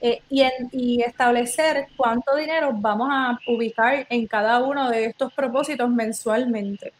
eh, 0.00 0.20
y, 0.28 0.42
y 0.72 1.02
establecer 1.02 1.86
cuánto 1.96 2.34
dinero 2.36 2.70
vamos 2.74 3.08
a 3.10 3.38
ubicar 3.46 4.06
en 4.10 4.26
cada 4.26 4.60
uno 4.60 4.90
de 4.90 5.06
estos 5.06 5.32
propósitos 5.32 5.88
mensualmente. 5.88 6.92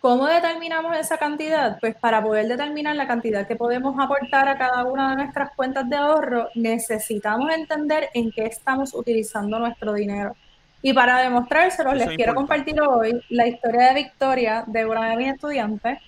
¿Cómo 0.00 0.26
determinamos 0.26 0.96
esa 0.96 1.18
cantidad? 1.18 1.78
Pues 1.80 1.96
para 1.96 2.22
poder 2.22 2.46
determinar 2.46 2.94
la 2.94 3.08
cantidad 3.08 3.48
que 3.48 3.56
podemos 3.56 3.96
aportar 3.98 4.48
a 4.48 4.56
cada 4.56 4.84
una 4.84 5.10
de 5.10 5.16
nuestras 5.16 5.50
cuentas 5.56 5.88
de 5.90 5.96
ahorro, 5.96 6.48
necesitamos 6.54 7.52
entender 7.52 8.08
en 8.14 8.30
qué 8.30 8.46
estamos 8.46 8.94
utilizando 8.94 9.58
nuestro 9.58 9.92
dinero. 9.92 10.36
Y 10.82 10.92
para 10.92 11.18
demostrárselo, 11.18 11.92
les 11.94 12.10
quiero 12.10 12.36
compartir 12.36 12.80
hoy 12.80 13.20
la 13.28 13.48
historia 13.48 13.88
de 13.88 13.94
Victoria, 13.94 14.62
de 14.68 14.86
una 14.86 15.10
de 15.10 15.16
mis 15.16 15.32
estudiantes. 15.32 15.98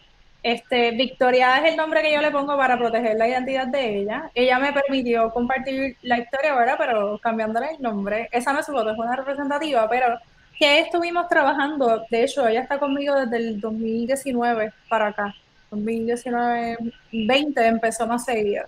Este, 0.43 0.93
Victoria 0.93 1.59
es 1.59 1.71
el 1.71 1.77
nombre 1.77 2.01
que 2.01 2.13
yo 2.13 2.21
le 2.23 2.31
pongo 2.31 2.57
para 2.57 2.79
proteger 2.79 3.17
la 3.17 3.29
identidad 3.29 3.67
de 3.67 3.99
ella. 3.99 4.31
Ella 4.35 4.59
me 4.59 4.73
permitió 4.73 5.31
compartir 5.31 5.97
la 6.03 6.19
historia, 6.19 6.55
¿verdad? 6.55 6.77
Pero 6.79 7.19
cambiándole 7.19 7.73
el 7.73 7.83
nombre. 7.83 8.29
Esa 8.33 8.53
no 8.53 8.61
es 8.61 8.67
su 8.67 8.73
foto, 8.73 8.91
es 8.91 8.99
una 8.99 9.17
representativa, 9.17 9.89
pero 9.89 10.19
que 10.59 10.81
estuvimos 10.81 11.29
trabajando, 11.29 12.05
de 12.11 12.25
hecho, 12.25 12.47
ella 12.47 12.61
está 12.61 12.79
conmigo 12.79 13.15
desde 13.15 13.37
el 13.37 13.61
2019 13.61 14.73
para 14.89 15.09
acá. 15.09 15.35
2019, 15.71 16.77
20 17.13 17.67
empezó 17.67 18.07
más 18.07 18.25
seguido. 18.25 18.65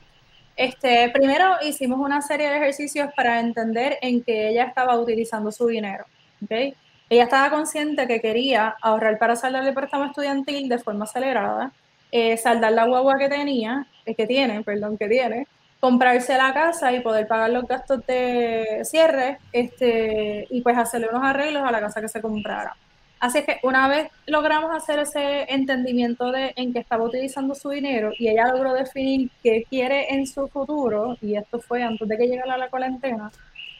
Este, 0.56 1.10
primero 1.10 1.56
hicimos 1.62 1.98
una 1.98 2.20
serie 2.20 2.48
de 2.50 2.56
ejercicios 2.56 3.10
para 3.16 3.40
entender 3.40 3.98
en 4.02 4.22
qué 4.22 4.48
ella 4.48 4.64
estaba 4.64 4.98
utilizando 4.98 5.50
su 5.50 5.66
dinero. 5.66 6.04
¿okay? 6.44 6.74
Ella 7.12 7.24
estaba 7.24 7.50
consciente 7.50 8.06
que 8.06 8.22
quería 8.22 8.74
ahorrar 8.80 9.18
para 9.18 9.36
saldar 9.36 9.66
el 9.66 9.74
préstamo 9.74 10.06
estudiantil 10.06 10.66
de 10.70 10.78
forma 10.78 11.04
acelerada, 11.04 11.70
eh, 12.10 12.38
saldar 12.38 12.72
la 12.72 12.86
guagua 12.86 13.18
que 13.18 13.28
tenía, 13.28 13.86
eh, 14.06 14.14
que 14.14 14.26
tiene, 14.26 14.62
perdón, 14.62 14.96
que 14.96 15.08
tiene, 15.08 15.46
comprarse 15.78 16.38
la 16.38 16.54
casa 16.54 16.90
y 16.90 17.00
poder 17.00 17.28
pagar 17.28 17.50
los 17.50 17.68
gastos 17.68 18.06
de 18.06 18.80
cierre 18.84 19.36
este, 19.52 20.46
y 20.48 20.62
pues 20.62 20.78
hacerle 20.78 21.10
unos 21.10 21.22
arreglos 21.22 21.62
a 21.64 21.70
la 21.70 21.80
casa 21.80 22.00
que 22.00 22.08
se 22.08 22.22
comprara. 22.22 22.74
Así 23.20 23.42
que 23.42 23.60
una 23.62 23.88
vez 23.88 24.08
logramos 24.26 24.74
hacer 24.74 24.98
ese 25.00 25.42
entendimiento 25.52 26.32
de 26.32 26.54
en 26.56 26.72
qué 26.72 26.78
estaba 26.78 27.04
utilizando 27.04 27.54
su 27.54 27.68
dinero 27.68 28.12
y 28.18 28.28
ella 28.28 28.46
logró 28.46 28.72
definir 28.72 29.30
qué 29.42 29.64
quiere 29.68 30.14
en 30.14 30.26
su 30.26 30.48
futuro, 30.48 31.18
y 31.20 31.36
esto 31.36 31.60
fue 31.60 31.82
antes 31.82 32.08
de 32.08 32.16
que 32.16 32.26
llegara 32.26 32.56
la 32.56 32.70
cuarentena, 32.70 33.30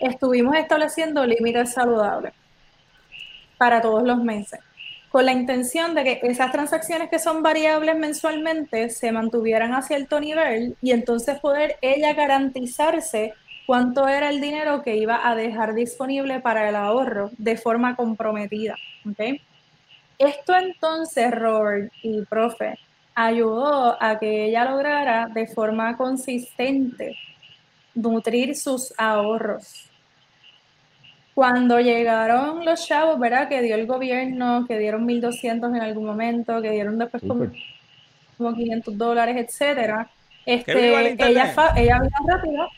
estuvimos 0.01 0.55
estableciendo 0.55 1.25
límites 1.25 1.73
saludables 1.73 2.35
para 3.63 3.81
todos 3.81 4.03
los 4.03 4.19
meses 4.25 4.59
con 5.09 5.25
la 5.25 5.31
intención 5.31 5.95
de 5.95 6.03
que 6.03 6.21
esas 6.23 6.51
transacciones 6.51 7.09
que 7.11 7.21
son 7.21 7.45
variables 7.45 7.97
mensualmente 7.97 8.91
se 8.91 9.13
mantuvieran 9.13 9.73
a 9.73 9.83
cierto 9.83 10.19
nivel 10.19 10.77
y 10.83 10.91
entonces 10.91 11.39
poder 11.39 11.77
ella 11.81 12.13
garantizarse 12.13 13.35
cuánto 13.65 14.09
era 14.09 14.31
el 14.31 14.41
dinero 14.41 14.83
que 14.83 14.97
iba 14.97 15.29
a 15.29 15.37
dejar 15.37 15.75
disponible 15.75 16.41
para 16.41 16.69
el 16.69 16.75
ahorro 16.75 17.31
de 17.39 17.57
forma 17.57 17.95
comprometida. 17.95 18.75
¿okay? 19.09 19.41
Esto 20.19 20.57
entonces, 20.57 21.31
Robert 21.31 21.93
y 22.03 22.23
profe, 22.23 22.77
ayudó 23.15 24.03
a 24.03 24.19
que 24.19 24.47
ella 24.47 24.65
lograra 24.65 25.29
de 25.33 25.47
forma 25.47 25.97
consistente 25.97 27.17
nutrir 27.95 28.57
sus 28.57 28.93
ahorros. 28.99 29.92
Cuando 31.35 31.81
llegaron 31.81 32.65
los 32.65 32.87
chavos, 32.87 33.19
¿verdad? 33.19 33.49
Que 33.49 33.63
dio 33.63 33.75
el 33.75 33.87
gobierno, 33.87 34.67
que 34.67 34.79
dieron 34.79 35.07
1.200 35.07 35.75
en 35.77 35.83
algún 35.83 36.05
momento, 36.05 36.61
que 36.61 36.71
dieron 36.71 36.99
después 36.99 37.23
como, 37.27 38.55
500 38.55 38.99
dólares, 38.99 39.37
etcétera. 39.39 40.11
Este, 40.45 40.89
ella, 40.89 41.55
ella 41.77 42.01
vino 42.01 42.17
rápido. 42.27 42.69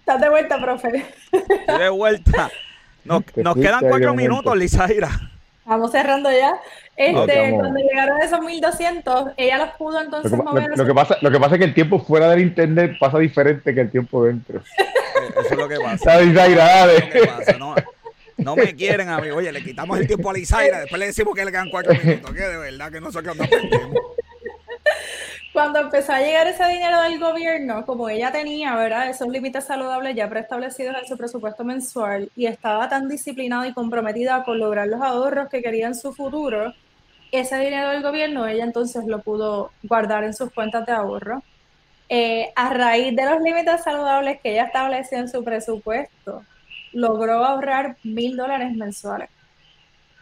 Estás 0.00 0.20
de 0.20 0.28
vuelta, 0.28 0.60
profe. 0.60 1.04
Estoy 1.32 1.78
de 1.78 1.88
vuelta. 1.90 2.50
Nos, 3.04 3.22
quedan 3.24 3.88
cuatro 3.88 4.14
minutos, 4.14 4.56
Lizaira. 4.56 5.10
Vamos 5.64 5.92
cerrando 5.92 6.30
ya. 6.30 6.54
Este, 6.96 7.52
cuando 7.52 7.78
llegaron 7.78 8.22
esos 8.22 8.40
1200, 8.40 9.32
ella 9.36 9.58
los 9.58 9.70
pudo 9.76 10.00
entonces 10.00 10.32
lo 10.32 10.38
que, 10.38 10.44
mover. 10.44 10.76
Lo, 10.76 10.86
que 10.86 10.94
pasa, 10.94 11.18
lo 11.20 11.30
que 11.30 11.38
pasa 11.38 11.54
es 11.54 11.58
que 11.58 11.64
el 11.66 11.74
tiempo 11.74 11.98
fuera 12.00 12.30
del 12.30 12.40
internet 12.40 12.96
pasa 12.98 13.18
diferente 13.18 13.74
que 13.74 13.80
el 13.80 13.90
tiempo 13.90 14.24
dentro. 14.24 14.62
Eh, 15.16 15.30
eso 15.40 15.54
es 15.54 15.58
lo 15.58 15.66
que 15.66 15.76
pasa. 15.76 16.20
Está 16.20 17.56
¿no? 17.58 17.74
No 18.36 18.54
me 18.54 18.74
quieren 18.74 19.08
a 19.08 19.18
mí. 19.18 19.30
Oye, 19.30 19.50
le 19.50 19.64
quitamos 19.64 19.98
el 19.98 20.06
tiempo 20.06 20.28
a 20.28 20.34
Lizaira, 20.34 20.80
después 20.80 20.98
le 21.00 21.06
decimos 21.06 21.34
que 21.34 21.42
le 21.42 21.50
quedan 21.50 21.70
cuatro 21.70 21.94
minutos. 21.94 22.34
Que 22.34 22.42
de 22.42 22.58
verdad 22.58 22.92
que 22.92 23.00
no 23.00 23.10
sé 23.10 23.22
qué 23.22 23.30
onda 23.30 23.48
cuando 25.56 25.78
empezó 25.78 26.12
a 26.12 26.20
llegar 26.20 26.46
ese 26.46 26.66
dinero 26.66 27.00
del 27.00 27.18
gobierno, 27.18 27.86
como 27.86 28.10
ella 28.10 28.30
tenía, 28.30 28.76
¿verdad? 28.76 29.08
Esos 29.08 29.26
límites 29.28 29.64
saludables 29.64 30.14
ya 30.14 30.28
preestablecidos 30.28 30.94
en 31.00 31.08
su 31.08 31.16
presupuesto 31.16 31.64
mensual 31.64 32.30
y 32.36 32.44
estaba 32.44 32.90
tan 32.90 33.08
disciplinada 33.08 33.66
y 33.66 33.72
comprometida 33.72 34.44
con 34.44 34.58
lograr 34.58 34.86
los 34.86 35.00
ahorros 35.00 35.48
que 35.48 35.62
quería 35.62 35.86
en 35.86 35.94
su 35.94 36.12
futuro, 36.12 36.74
ese 37.32 37.58
dinero 37.58 37.90
del 37.90 38.02
gobierno 38.02 38.46
ella 38.46 38.64
entonces 38.64 39.04
lo 39.06 39.20
pudo 39.20 39.70
guardar 39.82 40.24
en 40.24 40.34
sus 40.34 40.52
cuentas 40.52 40.86
de 40.86 40.92
ahorro. 40.92 41.42
Eh, 42.08 42.52
a 42.54 42.72
raíz 42.72 43.16
de 43.16 43.24
los 43.24 43.42
límites 43.42 43.82
saludables 43.82 44.38
que 44.40 44.52
ella 44.52 44.62
estableció 44.64 45.18
en 45.18 45.28
su 45.28 45.42
presupuesto, 45.42 46.44
logró 46.92 47.44
ahorrar 47.44 47.96
mil 48.04 48.36
dólares 48.36 48.72
mensuales. 48.74 49.28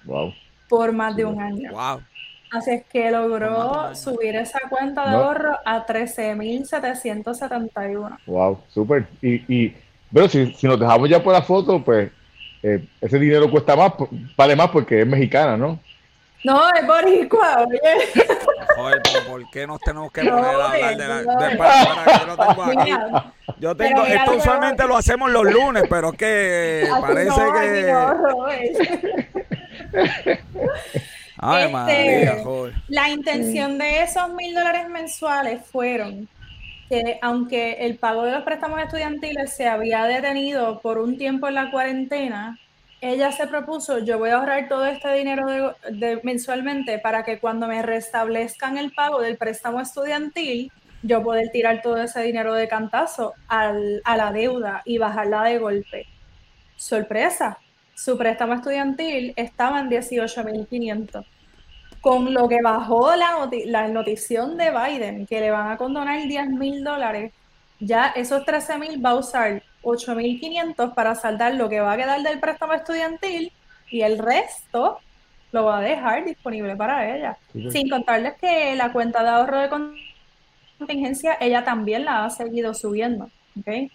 Wow. 0.05 0.33
Por 0.69 0.93
más 0.93 1.15
de 1.15 1.27
un 1.27 1.39
año. 1.41 1.71
Wow. 1.73 2.01
Así 2.51 2.71
es 2.71 2.85
que 2.87 3.11
logró 3.11 3.95
subir 3.95 4.35
esa 4.37 4.61
cuenta 4.71 5.11
de 5.11 5.17
ahorro 5.17 5.59
a 5.65 5.85
13.771. 5.85 8.19
Wow, 8.27 8.61
súper. 8.69 9.09
Y, 9.21 9.35
y, 9.53 9.75
pero 10.13 10.29
si, 10.29 10.53
si 10.55 10.67
nos 10.67 10.79
dejamos 10.79 11.11
ya 11.11 11.23
por 11.23 11.33
la 11.33 11.43
foto, 11.43 11.83
pues 11.83 12.11
eh, 12.63 12.87
ese 13.01 13.19
dinero 13.19 13.51
cuesta 13.51 13.75
más, 13.77 13.93
vale 14.37 14.55
más 14.57 14.71
porque 14.71 15.03
es 15.03 15.07
mexicana, 15.07 15.57
¿no? 15.57 15.79
No, 16.45 16.68
es 16.70 16.86
boricua, 16.86 17.66
oye. 17.66 17.80
Joder, 18.76 19.01
pero 19.03 19.24
¿por 19.26 19.51
qué 19.51 19.66
nos 19.66 19.80
tenemos 19.80 20.12
que 20.12 20.22
poner 20.22 20.45
a 20.45 20.51
hablar 20.51 20.97
de 20.97 21.09
la... 21.09 21.18
De, 21.22 21.57
para, 21.57 22.18
yo 22.20 22.26
lo 22.26 22.36
tengo 22.36 22.62
aquí. 22.62 22.90
Yo 23.59 23.76
tengo, 23.76 24.05
esto 24.05 24.36
usualmente 24.36 24.86
lo 24.86 24.97
hacemos 24.97 25.30
los 25.30 25.45
lunes, 25.45 25.84
pero 25.88 26.12
que 26.12 26.86
parece 27.01 27.40
que... 27.61 27.95
Este, 31.45 32.72
la 32.88 33.11
intención 33.11 33.76
de 33.76 34.03
esos 34.03 34.32
mil 34.32 34.55
dólares 34.55 34.88
mensuales 34.88 35.61
fueron 35.70 36.26
que 36.88 37.18
aunque 37.20 37.72
el 37.80 37.99
pago 37.99 38.22
de 38.22 38.32
los 38.32 38.45
préstamos 38.45 38.80
estudiantiles 38.80 39.55
se 39.55 39.68
había 39.68 40.05
detenido 40.05 40.80
por 40.80 40.99
un 40.99 41.18
tiempo 41.18 41.49
en 41.49 41.55
la 41.55 41.70
cuarentena, 41.70 42.59
ella 43.13 43.33
se 43.33 43.47
propuso, 43.47 43.99
yo 43.99 44.19
voy 44.19 44.31
a 44.31 44.37
ahorrar 44.37 44.69
todo 44.69 44.87
este 44.87 45.13
dinero 45.13 45.75
mensualmente 46.23 46.99
para 46.99 47.23
que 47.23 47.39
cuando 47.39 47.67
me 47.67 47.83
restablezcan 47.83 48.79
el 48.79 48.93
pago 48.93 49.21
del 49.21 49.37
préstamo 49.37 49.81
estudiantil, 49.81 50.73
yo 51.03 51.23
poder 51.23 51.51
tirar 51.51 51.83
todo 51.83 51.99
ese 51.99 52.23
dinero 52.23 52.55
de 52.55 52.67
cantazo 52.67 53.35
a 53.49 53.73
la 54.17 54.33
deuda 54.33 54.83
y 54.87 54.97
bajarla 54.97 55.45
de 55.45 55.59
golpe. 55.59 56.07
Sorpresa, 56.77 57.59
su 57.95 58.17
préstamo 58.17 58.55
estudiantil 58.55 59.35
estaba 59.37 59.81
en 59.81 59.91
18.500 59.91 61.27
con 62.01 62.35
lo 62.35 62.49
que 62.49 62.61
bajó 62.61 63.17
la, 63.17 63.49
la 63.65 63.89
notición 63.89 64.59
de 64.59 64.71
Biden, 64.71 65.27
que 65.27 65.41
le 65.41 65.51
van 65.51 65.71
a 65.71 65.79
condonar 65.79 66.23
10 66.23 66.51
mil 66.51 66.85
dólares, 66.85 67.33
ya 67.81 68.09
esos 68.09 68.45
13 68.45 68.79
mil 68.79 69.05
va 69.05 69.11
a 69.11 69.15
usar 69.15 69.63
8.500 69.85 70.95
para 70.95 71.14
saldar 71.14 71.55
lo 71.55 71.68
que 71.68 71.80
va 71.80 71.93
a 71.93 71.97
quedar 71.97 72.22
del 72.22 72.41
préstamo 72.41 72.74
estudiantil 72.74 73.53
y 73.91 74.03
el 74.03 74.18
resto 74.18 74.99
lo 75.53 75.64
va 75.64 75.78
a 75.78 75.82
dejar 75.82 76.24
disponible 76.24 76.74
para 76.74 77.14
ella. 77.14 77.39
Sin 77.70 77.89
contarles 77.89 78.35
que 78.41 78.74
la 78.74 78.93
cuenta 78.93 79.22
de 79.22 79.28
ahorro 79.28 79.61
de 79.61 79.70
contingencia, 80.78 81.39
ella 81.41 81.62
también 81.62 82.05
la 82.05 82.24
ha 82.24 82.30
seguido 82.30 82.74
subiendo. 82.74 83.30
¿okay? 83.61 83.91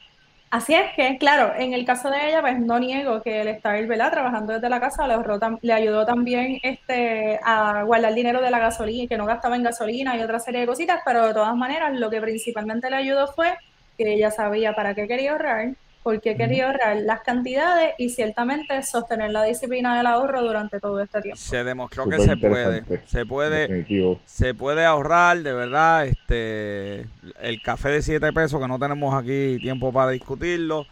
Así 0.51 0.73
es 0.73 0.93
que, 0.95 1.17
claro, 1.19 1.53
en 1.55 1.73
el 1.73 1.85
caso 1.85 2.09
de 2.09 2.29
ella, 2.29 2.41
pues 2.41 2.59
no 2.59 2.79
niego 2.79 3.21
que 3.21 3.41
el 3.41 3.49
estar 3.49 3.85
¿verdad? 3.85 4.09
trabajando 4.09 4.53
desde 4.53 4.69
la 4.69 4.79
casa 4.79 5.05
le, 5.05 5.15
le 5.61 5.73
ayudó 5.73 6.05
también 6.05 6.59
este, 6.63 7.39
a 7.43 7.83
guardar 7.83 8.15
dinero 8.15 8.41
de 8.41 8.49
la 8.49 8.57
gasolina, 8.57 9.07
que 9.07 9.17
no 9.17 9.25
gastaba 9.25 9.55
en 9.57 9.63
gasolina 9.63 10.17
y 10.17 10.21
otra 10.21 10.39
serie 10.39 10.61
de 10.61 10.67
cositas, 10.67 11.01
pero 11.05 11.27
de 11.27 11.33
todas 11.33 11.55
maneras 11.55 11.99
lo 11.99 12.09
que 12.09 12.19
principalmente 12.19 12.89
le 12.89 12.95
ayudó 12.95 13.27
fue 13.27 13.57
que 13.99 14.13
ella 14.13 14.31
sabía 14.31 14.73
para 14.73 14.95
qué 14.95 15.07
quería 15.07 15.33
ahorrar 15.33 15.75
porque 16.03 16.35
quería 16.35 16.67
ahorrar 16.67 16.97
las 16.97 17.21
cantidades 17.21 17.93
y 17.97 18.09
ciertamente 18.09 18.81
sostener 18.83 19.31
la 19.31 19.43
disciplina 19.43 19.97
del 19.97 20.07
ahorro 20.07 20.41
durante 20.41 20.79
todo 20.79 21.01
este 21.01 21.21
tiempo. 21.21 21.39
Se 21.39 21.63
demostró 21.63 22.07
que 22.07 22.19
se 22.19 22.37
puede, 22.37 22.83
se 23.05 23.25
puede, 23.25 24.17
se 24.25 24.53
puede 24.53 24.85
ahorrar, 24.85 25.39
de 25.39 25.53
verdad, 25.53 26.05
este, 26.07 27.05
el 27.41 27.61
café 27.61 27.89
de 27.89 28.01
7 28.01 28.31
pesos 28.31 28.61
que 28.61 28.67
no 28.67 28.79
tenemos 28.79 29.13
aquí 29.13 29.57
tiempo 29.61 29.91
para 29.91 30.11
discutirlo, 30.11 30.85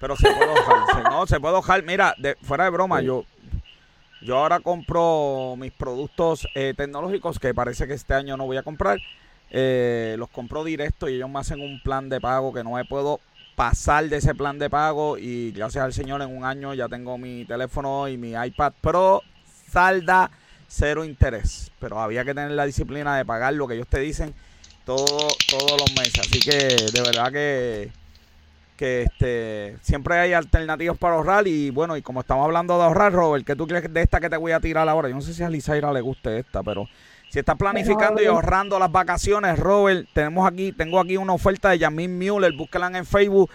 pero 0.00 0.16
se 0.16 0.28
puede 0.28 0.50
ahorrar, 0.50 1.04
no, 1.04 1.26
se 1.26 1.40
puede 1.40 1.54
ahorrar, 1.54 1.82
mira, 1.84 2.14
de, 2.18 2.34
fuera 2.42 2.64
de 2.64 2.70
broma, 2.70 3.00
yo, 3.00 3.24
yo 4.22 4.36
ahora 4.36 4.58
compro 4.58 5.54
mis 5.56 5.72
productos 5.72 6.48
eh, 6.56 6.74
tecnológicos 6.76 7.38
que 7.38 7.54
parece 7.54 7.86
que 7.86 7.94
este 7.94 8.14
año 8.14 8.36
no 8.36 8.46
voy 8.46 8.56
a 8.56 8.62
comprar, 8.62 8.98
eh, 9.50 10.16
los 10.18 10.28
compro 10.28 10.64
directo 10.64 11.08
y 11.08 11.14
ellos 11.14 11.30
me 11.30 11.38
hacen 11.38 11.60
un 11.60 11.80
plan 11.82 12.08
de 12.08 12.20
pago 12.20 12.52
que 12.52 12.64
no 12.64 12.72
me 12.72 12.84
puedo 12.84 13.20
pasar 13.56 14.08
de 14.08 14.18
ese 14.18 14.34
plan 14.34 14.58
de 14.58 14.70
pago 14.70 15.18
y 15.18 15.52
gracias 15.52 15.84
al 15.84 15.92
Señor 15.92 16.22
en 16.22 16.36
un 16.36 16.44
año 16.44 16.74
ya 16.74 16.88
tengo 16.88 17.18
mi 17.18 17.44
teléfono 17.44 18.06
y 18.08 18.16
mi 18.16 18.32
iPad 18.32 18.72
Pro 18.80 19.22
salda 19.70 20.30
cero 20.68 21.04
interés, 21.04 21.72
pero 21.80 21.98
había 22.00 22.24
que 22.24 22.34
tener 22.34 22.52
la 22.52 22.66
disciplina 22.66 23.16
de 23.16 23.24
pagar 23.24 23.54
lo 23.54 23.66
que 23.66 23.74
ellos 23.74 23.88
te 23.88 24.00
dicen 24.00 24.34
todo, 24.84 25.28
todos 25.48 25.80
los 25.80 25.92
meses, 25.96 26.20
así 26.20 26.40
que 26.40 26.76
de 26.92 27.02
verdad 27.02 27.32
que 27.32 27.90
que 28.76 29.02
este 29.02 29.76
siempre 29.82 30.18
hay 30.18 30.32
alternativas 30.32 30.96
para 30.96 31.16
ahorrar 31.16 31.48
y 31.48 31.70
bueno, 31.70 31.96
y 31.96 32.02
como 32.02 32.20
estamos 32.20 32.44
hablando 32.44 32.78
de 32.78 32.84
ahorrar, 32.84 33.12
Robert, 33.12 33.44
¿qué 33.44 33.56
tú 33.56 33.66
crees 33.66 33.92
de 33.92 34.00
esta 34.00 34.20
que 34.20 34.30
te 34.30 34.36
voy 34.36 34.52
a 34.52 34.60
tirar 34.60 34.88
ahora? 34.88 35.08
Yo 35.08 35.16
no 35.16 35.20
sé 35.20 35.34
si 35.34 35.42
a 35.42 35.50
Lizaira 35.50 35.92
le 35.92 36.00
guste 36.00 36.38
esta, 36.38 36.62
pero 36.62 36.88
si 37.28 37.38
estás 37.38 37.56
planificando 37.56 38.22
y 38.22 38.26
ahorrando 38.26 38.78
las 38.78 38.90
vacaciones, 38.90 39.58
Robert, 39.58 40.08
tenemos 40.12 40.50
aquí, 40.50 40.72
tengo 40.72 40.98
aquí 40.98 41.16
una 41.16 41.34
oferta 41.34 41.70
de 41.70 41.78
Yamin 41.78 42.18
Mueller, 42.18 42.52
búscala 42.52 42.86
en 42.96 43.04
Facebook. 43.04 43.50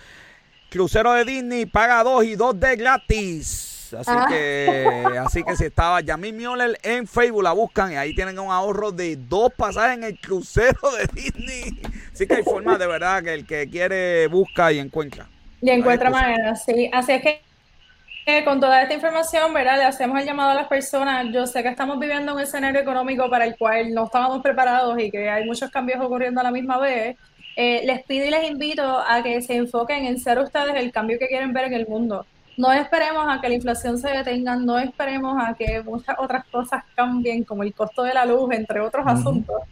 Crucero 0.69 1.13
de 1.13 1.25
Disney, 1.25 1.65
paga 1.65 2.03
dos 2.03 2.23
y 2.23 2.35
dos 2.35 2.59
de 2.59 2.75
gratis. 2.75 3.93
Así 3.97 4.11
ah. 4.11 4.25
que, 4.27 4.87
así 5.25 5.43
que 5.43 5.55
si 5.55 5.65
estaba 5.65 6.01
Yamin 6.01 6.37
Mueller 6.37 6.77
en 6.83 7.07
Facebook, 7.07 7.43
la 7.43 7.51
buscan 7.51 7.91
y 7.91 7.95
ahí 7.95 8.15
tienen 8.15 8.37
un 8.39 8.51
ahorro 8.51 8.91
de 8.91 9.15
dos 9.15 9.51
pasajes 9.55 9.97
en 9.97 10.03
el 10.03 10.19
crucero 10.19 10.79
de 10.97 11.07
Disney. 11.13 11.81
Así 12.11 12.27
que 12.27 12.35
hay 12.35 12.43
forma 12.43 12.77
de 12.77 12.87
verdad 12.87 13.23
que 13.23 13.33
el 13.33 13.45
que 13.45 13.69
quiere 13.69 14.27
busca 14.27 14.71
y 14.71 14.79
encuentra. 14.79 15.27
Y 15.61 15.69
encuentra 15.69 16.09
maneras, 16.09 16.63
sí. 16.65 16.89
Así 16.91 17.13
es 17.13 17.21
que 17.21 17.41
con 18.45 18.59
toda 18.59 18.81
esta 18.81 18.93
información, 18.93 19.53
¿verdad? 19.53 19.77
Le 19.77 19.83
hacemos 19.83 20.19
el 20.19 20.25
llamado 20.25 20.51
a 20.51 20.55
las 20.55 20.67
personas. 20.67 21.27
Yo 21.33 21.45
sé 21.45 21.61
que 21.61 21.69
estamos 21.69 21.99
viviendo 21.99 22.33
un 22.33 22.39
escenario 22.39 22.79
económico 22.79 23.29
para 23.29 23.45
el 23.45 23.57
cual 23.57 23.93
no 23.93 24.05
estábamos 24.05 24.41
preparados 24.41 24.97
y 24.99 25.11
que 25.11 25.29
hay 25.29 25.45
muchos 25.45 25.69
cambios 25.69 25.99
ocurriendo 26.01 26.39
a 26.39 26.43
la 26.43 26.51
misma 26.51 26.77
vez. 26.77 27.17
Eh, 27.55 27.81
les 27.85 28.03
pido 28.03 28.25
y 28.25 28.31
les 28.31 28.49
invito 28.49 28.83
a 28.83 29.21
que 29.21 29.41
se 29.41 29.55
enfoquen 29.55 30.05
en 30.05 30.19
ser 30.19 30.39
ustedes 30.39 30.75
el 30.75 30.91
cambio 30.91 31.19
que 31.19 31.27
quieren 31.27 31.53
ver 31.53 31.65
en 31.65 31.73
el 31.73 31.87
mundo. 31.87 32.25
No 32.55 32.71
esperemos 32.71 33.25
a 33.27 33.41
que 33.41 33.49
la 33.49 33.55
inflación 33.55 33.97
se 33.97 34.09
detenga, 34.09 34.55
no 34.55 34.79
esperemos 34.79 35.35
a 35.41 35.53
que 35.53 35.81
muchas 35.83 36.15
otras 36.17 36.45
cosas 36.45 36.83
cambien, 36.95 37.43
como 37.43 37.63
el 37.63 37.73
costo 37.73 38.03
de 38.03 38.13
la 38.13 38.25
luz, 38.25 38.51
entre 38.53 38.79
otros 38.79 39.05
asuntos 39.05 39.63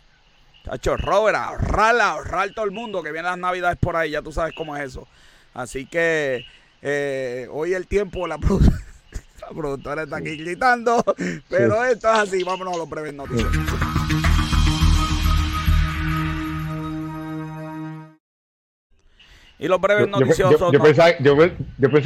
Chacho, 0.64 0.98
Robert, 0.98 1.38
ahorrar, 1.38 2.00
ahorrar 2.00 2.52
todo 2.54 2.66
el 2.66 2.72
mundo 2.72 3.02
que 3.02 3.12
viene 3.12 3.28
las 3.28 3.38
navidades 3.38 3.78
por 3.80 3.96
ahí, 3.96 4.12
ya 4.12 4.22
tú 4.22 4.32
sabes 4.32 4.54
cómo 4.56 4.76
es 4.76 4.84
eso. 4.84 5.08
Así 5.54 5.86
que 5.86 6.46
eh, 6.82 7.48
hoy 7.52 7.74
el 7.74 7.88
tiempo, 7.88 8.28
la, 8.28 8.38
productora 9.56 10.04
está 10.04 10.18
aquí 10.18 10.36
gritando, 10.38 11.04
pero 11.50 11.84
esto 11.84 12.12
es 12.12 12.20
así, 12.20 12.44
vámonos 12.44 12.76
a 12.76 12.78
los 12.78 12.90
breves 12.90 13.14
noticias. 13.14 13.48
Y 19.62 19.68
los 19.68 19.80
breves 19.80 20.08
noticiosos. 20.08 20.72
Yo, 20.72 20.82
pensaba, 20.82 21.12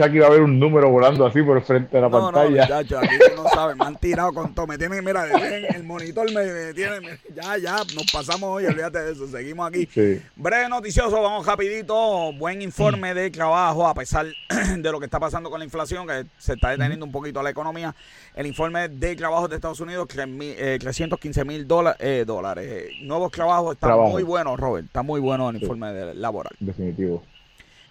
que 0.10 0.18
iba 0.18 0.26
a 0.26 0.28
haber 0.28 0.42
un 0.42 0.60
número 0.60 0.90
volando 0.90 1.26
así 1.26 1.42
por 1.42 1.62
frente 1.64 1.96
de 1.96 2.02
la 2.02 2.10
pantalla. 2.10 2.50
No, 2.50 2.76
muchacho, 2.76 3.00
aquí 3.00 3.16
no 3.34 3.48
sabes, 3.48 3.78
me 3.78 3.86
han 3.86 3.96
tirado 3.96 4.34
con 4.34 4.54
todo. 4.54 4.68
Me 4.68 4.78
tienen, 4.78 5.06
mira, 5.06 5.26
el 5.74 5.86
monitor 5.86 6.30
me, 6.34 6.74
tiene. 6.74 7.18
Ya, 7.34 7.58
ya, 7.58 7.78
nos 7.96 8.12
pasamos 8.12 8.50
hoy, 8.50 8.66
olvídate 8.66 9.00
de 9.00 9.14
eso, 9.14 9.26
seguimos 9.28 9.70
aquí. 9.70 9.88
Breve 10.36 10.68
noticioso, 10.68 11.22
vamos 11.22 11.46
rapidito. 11.46 12.34
Buen 12.34 12.62
informe 12.62 13.14
de 13.14 13.32
trabajo, 13.32 13.88
a 13.88 13.94
pesar 13.94 14.26
de 14.78 14.92
lo 14.92 15.00
que 15.00 15.06
está 15.06 15.22
pasando 15.22 15.50
con 15.50 15.60
la 15.60 15.64
inflación, 15.64 16.06
que 16.06 16.26
se 16.38 16.56
está 16.56 16.72
deteniendo 16.72 17.06
un 17.06 17.12
poquito 17.14 17.42
la 17.42 17.52
economía. 17.52 17.96
El 18.36 18.48
informe 18.48 18.90
de 18.90 19.16
trabajo 19.16 19.48
de 19.48 19.56
Estados 19.56 19.80
Unidos, 19.80 20.10
315 20.10 21.40
eh, 21.40 21.46
mil 21.46 21.66
eh, 22.00 22.26
dólares. 22.28 22.92
Nuevos 23.02 23.32
trabajos, 23.32 23.76
está 23.76 23.96
muy 23.96 24.24
bueno, 24.24 24.58
Robert. 24.58 24.88
Está 24.88 25.04
muy 25.04 25.22
bueno 25.22 25.52
el 25.52 25.62
informe 25.62 26.14
laboral. 26.16 26.54
Definitivo. 26.60 27.24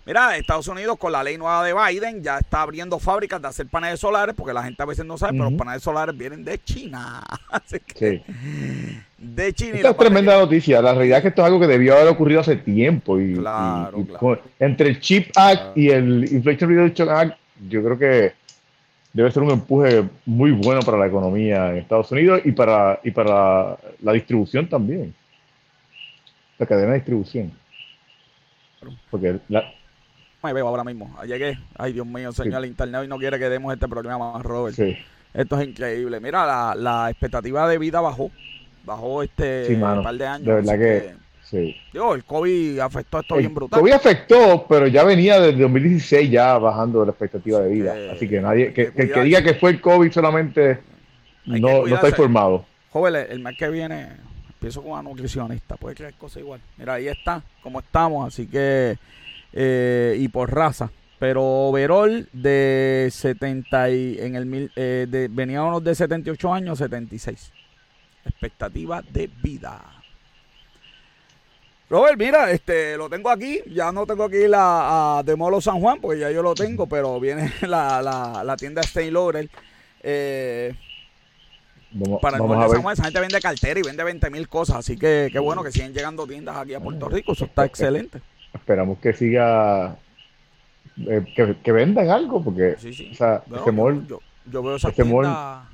Mira, 0.07 0.37
Estados 0.37 0.69
Unidos 0.69 0.99
con 0.99 1.13
la 1.13 1.23
ley 1.23 1.39
nueva 1.39 1.65
de 1.65 1.73
Biden 1.73 2.23
ya 2.23 2.37
está 2.37 2.61
abriendo 2.61 2.99
fábricas 2.99 3.41
de 3.41 3.49
hacer 3.49 3.67
paneles 3.69 4.01
solares, 4.01 4.35
porque 4.35 4.53
la 4.53 4.63
gente 4.63 4.83
a 4.83 4.87
veces 4.87 5.07
no 5.07 5.17
sabe, 5.17 5.33
pero 5.33 5.45
los 5.49 5.59
paneles 5.59 5.83
solares 5.83 6.17
vienen 6.17 6.45
de 6.45 6.63
China. 6.63 7.23
Así 7.51 7.81
que, 7.81 7.95
sí. 7.97 9.03
De 9.17 9.53
China. 9.55 9.77
Esta 9.77 9.91
es 9.91 9.97
tremenda 9.97 10.39
noticia. 10.39 10.83
La 10.83 10.93
realidad 10.93 11.19
es 11.19 11.23
que 11.23 11.29
esto 11.29 11.41
es 11.41 11.47
algo 11.47 11.59
que 11.59 11.67
debió 11.67 11.95
haber 11.95 12.09
ocurrido 12.09 12.41
hace 12.41 12.57
tiempo. 12.57 13.19
Y, 13.19 13.35
claro, 13.35 14.05
claro. 14.05 14.43
entre 14.59 14.91
el 14.91 15.01
Chip 15.01 15.31
Act 15.37 15.77
y 15.77 15.89
el 15.89 16.31
Inflation 16.31 16.69
Reduction 16.69 17.09
Act, 17.09 17.39
yo 17.67 17.83
creo 17.83 17.99
que 17.99 18.35
debe 19.15 19.31
ser 19.31 19.43
un 19.43 19.53
empuje 19.53 20.05
muy 20.27 20.51
bueno 20.51 20.83
para 20.83 20.99
la 20.99 21.07
economía 21.07 21.71
en 21.71 21.79
Estados 21.79 22.13
Unidos 22.13 22.43
y 22.45 22.53
para, 22.53 23.01
y 23.03 23.11
para 23.11 23.79
la 24.03 24.13
distribución 24.13 24.69
también. 24.69 25.15
La 26.59 26.67
cadena 26.67 26.89
de 26.89 26.97
distribución. 26.97 27.53
Porque 29.11 29.39
la, 29.49 29.65
me 30.45 30.53
veo 30.53 30.69
ahora 30.69 30.85
mismo. 30.85 31.17
Llegué. 31.27 31.59
Ay, 31.77 31.93
Dios 31.93 32.07
mío, 32.07 32.33
señor, 32.33 32.63
el 32.63 32.71
internet 32.71 33.03
y 33.05 33.09
no 33.09 33.19
quiere 33.19 33.39
que 33.39 33.49
demos 33.49 33.73
este 33.73 33.89
programa, 33.89 34.41
Robert. 34.43 34.77
Sí. 34.77 34.97
Esto 35.33 35.59
es 35.59 35.69
increíble. 35.69 36.21
Mira, 36.21 36.47
la, 36.47 36.75
la 36.77 37.11
expectativa 37.11 37.69
de 37.69 37.79
vida 37.79 38.01
bajó. 38.01 38.31
Bajó 38.85 39.23
este 39.23 39.75
un 39.75 40.03
par 40.03 40.15
de 40.15 40.27
años. 40.27 40.47
De 40.47 40.55
verdad 40.55 40.79
que, 40.79 41.15
sí. 41.43 41.77
Digo, 41.93 42.15
el 42.15 42.25
COVID 42.25 42.79
afectó 42.79 43.21
esto 43.21 43.37
bien 43.37 43.55
brutal. 43.55 43.81
COVID 43.81 43.93
afectó, 43.93 44.67
pero 44.69 44.87
ya 44.87 45.03
venía 45.03 45.41
desde 45.41 45.63
2016 45.63 46.31
ya 46.31 46.59
bajando 46.59 47.05
la 47.05 47.11
expectativa 47.11 47.61
de 47.61 47.71
vida. 47.71 47.95
Así 48.13 48.29
que 48.29 48.41
nadie, 48.41 48.73
que, 48.73 48.93
que, 48.93 49.23
diga 49.23 49.43
que 49.43 49.55
fue 49.55 49.71
el 49.71 49.81
COVID 49.81 50.13
solamente 50.13 50.81
no, 51.47 51.87
no 51.87 51.95
está 51.95 52.09
informado. 52.11 52.67
Joven, 52.91 53.27
el 53.29 53.41
mes 53.41 53.57
que 53.59 53.69
viene 53.71 54.09
empiezo 54.49 54.83
con 54.83 54.93
una 54.93 55.03
nutricionista. 55.03 55.77
Puede 55.77 55.97
creer 55.97 56.15
cosas 56.15 56.43
igual. 56.43 56.61
Mira, 56.77 56.95
ahí 56.95 57.09
está, 57.09 57.43
como 57.63 57.81
estamos. 57.81 58.29
Así 58.29 58.47
que 58.47 58.97
eh, 59.55 60.17
y 60.19 60.29
por 60.29 60.53
raza. 60.53 60.91
Pero 61.19 61.43
overall 61.43 62.29
de 62.33 63.09
70 63.11 63.91
y 63.91 64.19
en 64.19 64.35
el 64.35 64.47
mil, 64.47 64.73
eh, 64.75 65.07
de, 65.09 65.29
veníamos 65.29 65.83
de 65.83 65.95
78 65.95 66.53
años, 66.53 66.79
76. 66.79 67.53
Expectativa 68.27 69.01
de 69.01 69.31
vida. 69.43 69.81
Robert, 71.89 72.19
mira, 72.19 72.51
este, 72.51 72.97
lo 72.97 73.09
tengo 73.09 73.31
aquí. 73.31 73.61
Ya 73.71 73.93
no 73.93 74.07
tengo 74.07 74.25
aquí 74.25 74.49
la 74.49 75.23
de 75.25 75.37
Molo 75.37 75.61
San 75.61 75.81
Juan, 75.81 76.01
porque 76.01 76.19
ya 76.19 76.31
yo 76.31 76.43
lo 76.43 76.55
tengo, 76.55 76.87
pero 76.87 77.21
viene 77.21 77.53
la, 77.63 78.03
la, 78.03 78.43
la 78.43 78.57
tienda 78.57 78.83
Stay 78.83 79.11
Loader. 79.11 79.49
Eh, 80.03 80.75
para 82.21 82.39
el 82.39 82.43
de 82.43 82.69
San 82.69 82.83
Juan, 82.83 82.93
esa 82.95 83.05
gente 83.05 83.21
vende 83.21 83.41
cartera 83.41 83.79
y 83.79 83.83
vende 83.85 84.03
20 84.03 84.31
mil 84.31 84.49
cosas. 84.49 84.79
Así 84.79 84.97
que 84.97 85.29
qué 85.31 85.39
bueno 85.39 85.63
que 85.63 85.71
siguen 85.71 85.95
llegando 85.95 86.27
tiendas 86.27 86.57
aquí 86.57 86.75
a 86.75 86.81
Puerto 86.81 87.09
Rico. 87.09 87.33
Eso 87.33 87.45
está 87.45 87.65
excelente 87.65 88.21
esperamos 88.55 88.99
que 88.99 89.13
siga, 89.13 89.97
eh, 90.97 91.25
que, 91.35 91.57
que, 91.63 91.73
vendan 91.73 92.09
algo, 92.09 92.43
porque, 92.43 92.77
o 92.77 93.15
sea, 93.15 93.43
ese 93.55 93.73
mall, 93.73 94.07
yo, 94.07 94.21
yo, 94.47 94.63
veo 94.63 94.77
esas 94.77 94.95
tiendas, 94.95 95.65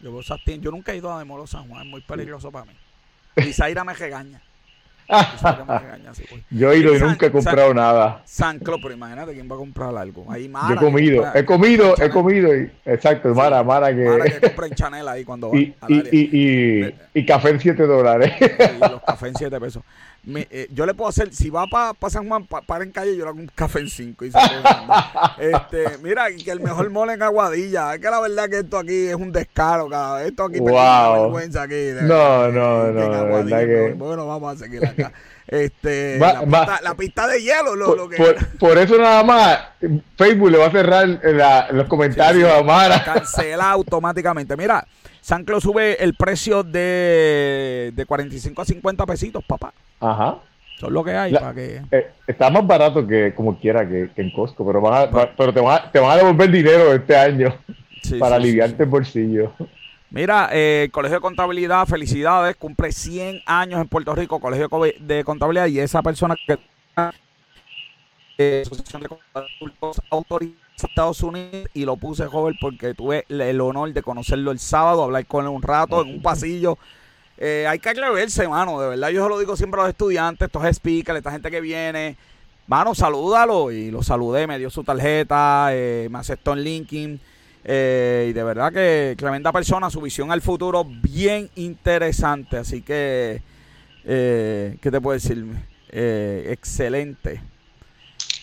yo 0.00 0.10
veo 0.12 0.20
esas 0.20 0.42
tiendas, 0.44 0.64
yo 0.64 0.70
nunca 0.70 0.92
he 0.92 0.96
ido 0.96 1.12
a 1.12 1.18
de 1.18 1.24
Molo 1.24 1.46
San 1.46 1.68
Juan, 1.68 1.82
es 1.82 1.88
muy 1.88 2.00
peligroso 2.00 2.50
para 2.50 2.66
mí. 2.66 2.72
Y 3.36 3.52
Zaira 3.52 3.84
me 3.84 3.94
regaña. 3.94 4.42
Yo 6.50 6.72
he 6.72 6.78
ido 6.78 6.94
y 6.94 7.00
nunca 7.00 7.26
he 7.26 7.30
comprado 7.30 7.74
nada. 7.74 8.22
San 8.24 8.58
Clo, 8.58 8.78
pero 8.80 8.94
imagínate 8.94 9.32
quién 9.32 9.50
va 9.50 9.54
a 9.56 9.58
comprar 9.58 9.94
algo. 9.96 10.24
Ahí 10.30 10.48
Mara, 10.48 10.68
Yo 10.68 10.74
he 10.74 10.78
comido, 10.78 11.34
he 11.34 11.44
comido, 11.44 11.94
he 12.00 12.10
comido. 12.10 12.56
Y, 12.56 12.70
exacto, 12.84 13.34
Mara, 13.34 13.62
Mara 13.62 13.94
que. 13.94 14.04
Mara 14.04 14.24
que 14.24 14.40
compra 14.40 14.66
en 14.66 14.74
Chanel 14.74 15.08
ahí 15.08 15.24
cuando 15.24 15.50
va. 15.50 15.58
Y, 15.58 15.74
y, 15.88 16.04
y, 16.12 16.94
y, 17.14 17.26
café 17.26 17.50
en 17.50 17.60
7 17.60 17.86
dólares. 17.86 18.32
Y 18.40 18.78
los 18.78 19.02
cafés 19.02 19.30
en 19.30 19.36
7 19.36 19.60
pesos. 19.60 19.82
Eh, 20.24 20.68
yo 20.72 20.86
le 20.86 20.94
puedo 20.94 21.08
hacer, 21.08 21.34
si 21.34 21.50
va 21.50 21.66
para 21.66 21.94
pa 21.94 22.08
San 22.08 22.28
Juan, 22.28 22.46
para 22.46 22.84
en 22.84 22.92
calle, 22.92 23.16
yo 23.16 23.24
le 23.24 23.30
hago 23.30 23.40
un 23.40 23.50
café 23.52 23.80
en 23.80 23.88
5. 23.88 24.24
este, 25.38 25.98
mira, 26.00 26.26
que 26.32 26.50
el 26.50 26.60
mejor 26.60 26.88
mole 26.90 27.14
en 27.14 27.22
Aguadilla. 27.22 27.94
Es 27.94 28.00
que 28.00 28.08
la 28.08 28.20
verdad 28.20 28.48
que 28.48 28.58
esto 28.58 28.78
aquí 28.78 29.08
es 29.08 29.16
un 29.16 29.32
descaro. 29.32 29.88
Esto 30.20 30.44
aquí 30.44 30.60
wow. 30.60 31.22
vergüenza 31.22 31.62
aquí. 31.62 31.90
no, 32.02 32.48
no, 32.52 32.92
no. 32.92 33.26
Bueno, 33.96 34.26
vamos 34.26 34.54
a 34.54 34.58
seguir 34.64 34.86
acá. 34.86 35.12
Este, 35.44 36.18
la, 36.18 36.94
pista, 36.96 37.26
de 37.26 37.42
hielo, 37.42 37.74
lo, 37.74 37.86
por, 37.86 37.96
lo 37.96 38.08
que 38.08 38.36
por, 38.58 38.78
eso 38.78 38.96
nada 38.96 39.22
más 39.22 39.58
Facebook 40.16 40.50
le 40.50 40.56
va 40.56 40.66
a 40.68 40.70
cerrar 40.70 41.06
los 41.72 41.88
comentarios 41.88 42.50
a 42.50 42.62
Mara. 42.62 43.02
Cancela 43.04 43.70
automáticamente. 43.70 44.56
Mira, 44.56 44.86
Sanclo 45.22 45.60
sube 45.60 46.02
el 46.02 46.14
precio 46.14 46.64
de, 46.64 47.92
de 47.94 48.06
45 48.06 48.60
a 48.60 48.64
50 48.64 49.06
pesitos, 49.06 49.44
papá. 49.44 49.72
Ajá. 50.00 50.38
Son 50.80 50.92
lo 50.92 51.04
que 51.04 51.12
hay 51.12 51.32
para 51.32 51.54
que... 51.54 51.80
Eh, 51.92 52.10
está 52.26 52.50
más 52.50 52.66
barato 52.66 53.06
que 53.06 53.32
como 53.32 53.56
quiera 53.60 53.88
que, 53.88 54.10
en 54.16 54.32
Costco, 54.32 54.66
pero, 54.66 54.80
van 54.80 55.08
pero 55.38 55.54
te, 55.54 55.60
van 55.60 55.80
a, 55.80 55.92
te 55.92 56.00
van 56.00 56.10
a 56.10 56.16
devolver 56.16 56.50
dinero 56.50 56.92
este 56.92 57.16
año 57.16 57.56
para 58.18 58.34
aliviarte 58.34 58.82
el 58.82 58.88
bolsillo. 58.88 59.52
Mira, 60.10 60.48
eh, 60.50 60.88
Colegio 60.90 61.18
de 61.18 61.22
Contabilidad, 61.22 61.86
felicidades, 61.86 62.56
cumple 62.56 62.90
100 62.90 63.42
años 63.46 63.80
en 63.80 63.86
Puerto 63.86 64.16
Rico, 64.16 64.40
Colegio 64.40 64.68
de 64.98 65.22
Contabilidad, 65.22 65.68
y 65.68 65.78
esa 65.78 66.02
persona 66.02 66.34
que... 66.46 66.58
Eh, 68.42 68.62
Asociación 68.66 69.02
de 69.02 69.08
Contadores 69.08 70.50
Estados 70.76 71.22
Unidos 71.22 71.68
y 71.74 71.84
lo 71.84 71.96
puse 71.96 72.26
joven 72.26 72.56
porque 72.60 72.94
tuve 72.94 73.24
el 73.28 73.60
honor 73.60 73.92
de 73.92 74.02
conocerlo 74.02 74.50
el 74.50 74.58
sábado, 74.58 75.04
hablar 75.04 75.26
con 75.26 75.44
él 75.44 75.50
un 75.50 75.62
rato 75.62 76.02
en 76.02 76.08
un 76.08 76.22
pasillo 76.22 76.76
eh, 77.44 77.66
hay 77.66 77.80
que 77.80 77.88
atreverse, 77.88 78.46
mano, 78.46 78.80
de 78.80 78.88
verdad. 78.90 79.08
Yo 79.10 79.24
se 79.24 79.28
lo 79.28 79.38
digo 79.38 79.56
siempre 79.56 79.80
a 79.80 79.84
los 79.84 79.90
estudiantes, 79.90 80.46
estos 80.46 80.62
speakers, 80.76 81.18
esta 81.18 81.32
gente 81.32 81.50
que 81.50 81.60
viene. 81.60 82.16
Mano, 82.68 82.94
salúdalo. 82.94 83.72
Y 83.72 83.90
lo 83.90 84.00
saludé, 84.02 84.46
me 84.46 84.60
dio 84.60 84.70
su 84.70 84.84
tarjeta, 84.84 85.70
eh, 85.72 86.06
me 86.08 86.18
aceptó 86.18 86.52
en 86.52 86.60
LinkedIn. 86.60 87.20
Eh, 87.64 88.28
y 88.30 88.32
de 88.32 88.44
verdad 88.44 88.72
que 88.72 89.16
tremenda 89.18 89.50
persona, 89.50 89.90
su 89.90 90.00
visión 90.00 90.30
al 90.30 90.40
futuro 90.40 90.84
bien 90.84 91.50
interesante. 91.56 92.58
Así 92.58 92.82
que, 92.82 93.42
¿qué 94.04 94.78
te 94.80 95.00
puedo 95.00 95.14
decir? 95.14 95.44
excelente. 95.90 97.42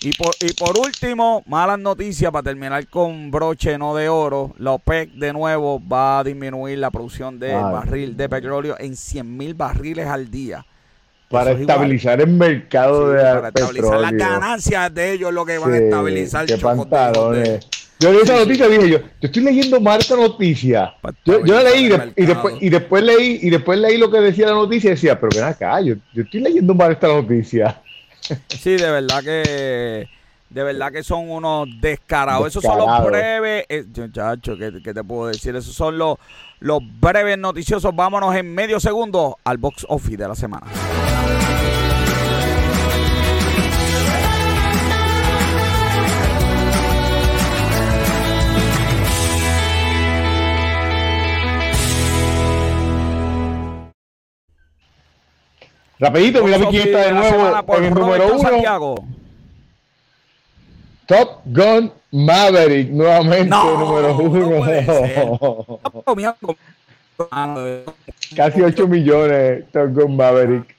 Y 0.02 0.14
por, 0.14 0.34
y 0.39 0.54
por 0.54 0.78
último, 0.78 1.43
malas 1.45 1.78
noticias 1.78 2.32
para 2.32 2.43
terminar 2.43 2.88
con 2.88 3.32
broche 3.32 3.78
no 3.78 3.93
de 3.95 4.08
oro. 4.08 4.56
La 4.58 4.72
OPEC 4.72 5.12
de 5.12 5.34
nuevo 5.34 5.82
va 5.86 6.20
a 6.20 6.24
disminuir 6.24 6.80
la 6.80 6.89
producción 6.89 7.38
de 7.38 7.54
barril 7.54 8.16
de 8.16 8.30
petróleo 8.30 8.78
en 8.80 8.95
100 8.95 9.38
mil 9.38 9.54
barriles 9.56 10.08
al 10.08 10.32
día. 10.32 10.66
para 11.30 11.52
estabilizar 11.52 12.22
el 12.22 12.28
mercado 12.28 13.12
de 13.12 13.22
Para 13.22 13.47
estabilizar 13.50 14.00
las 14.00 14.14
ganancias 14.14 14.93
de 14.93 15.12
ellos, 15.12 15.34
lo 15.34 15.45
que 15.45 15.58
van 15.58 15.74
a 15.74 15.78
estabilizar. 15.78 16.45
Qué 16.45 16.58
pantalones. 16.58 17.68
Yo 18.00 18.14
leí 18.14 18.22
esa 18.22 18.38
noticia 18.38 18.68
y 18.68 18.72
dije 18.72 18.89
yo, 18.89 19.00
yo 19.00 19.06
estoy 19.24 19.43
leyendo 19.43 19.82
mal 19.82 20.00
esta 20.00 20.16
noticia. 20.16 20.93
Yo, 21.26 21.43
yo 21.43 21.56
la 21.56 21.64
leí 21.64 21.91
y, 22.16 22.26
después, 22.26 22.56
y 22.62 22.70
después 22.70 23.04
leí 23.04 23.39
y 23.41 23.50
después 23.50 23.78
leí 23.78 23.97
lo 23.97 24.10
que 24.10 24.22
decía 24.22 24.47
la 24.47 24.54
noticia 24.54 24.88
y 24.88 24.91
decía, 24.91 25.20
pero 25.20 25.32
ven 25.36 25.43
acá, 25.43 25.82
yo, 25.82 25.95
yo 26.14 26.24
estoy 26.24 26.39
leyendo 26.39 26.74
mal 26.74 26.93
esta 26.93 27.10
noticia. 27.10 27.82
Sí, 28.48 28.72
de 28.78 28.92
verdad 28.92 29.24
que 29.24 30.10
de 30.50 30.64
verdad 30.64 30.92
que 30.92 31.04
son 31.04 31.30
unos 31.30 31.68
descarados. 31.80 32.48
Esos 32.48 32.64
son 32.64 32.78
los 32.80 33.06
breves, 33.06 33.66
eh, 33.70 33.86
muchacho, 33.96 34.58
¿qué, 34.58 34.94
te 34.94 35.04
puedo 35.04 35.28
decir? 35.28 35.56
Esos 35.56 35.76
son 35.76 35.98
los, 35.98 36.18
los 36.60 36.82
breves 37.00 37.38
noticiosos. 37.38 37.96
Vámonos 37.96 38.36
en 38.36 38.54
medio 38.54 38.80
segundo 38.80 39.38
al 39.44 39.58
box 39.58 39.86
office 39.90 40.18
de 40.18 40.28
la 40.28 40.36
semana. 40.36 40.68
Rapidito, 56.00 56.43
mira 56.45 56.58
quién 56.70 56.88
está 56.88 57.00
de 57.00 57.12
nuevo 57.12 57.76
en 57.78 57.84
el 57.84 57.93
número 57.93 58.28
uno. 58.28 58.39
Santiago. 58.39 58.95
Top 61.06 61.41
Gun 61.45 61.91
Maverick, 62.12 62.89
nuevamente 62.89 63.50
número 63.50 64.18
uno. 64.18 64.66
Casi 68.36 68.62
8 68.62 68.88
millones 68.88 69.66
Top 69.74 69.89
Gun 69.93 70.16
Maverick. 70.16 70.76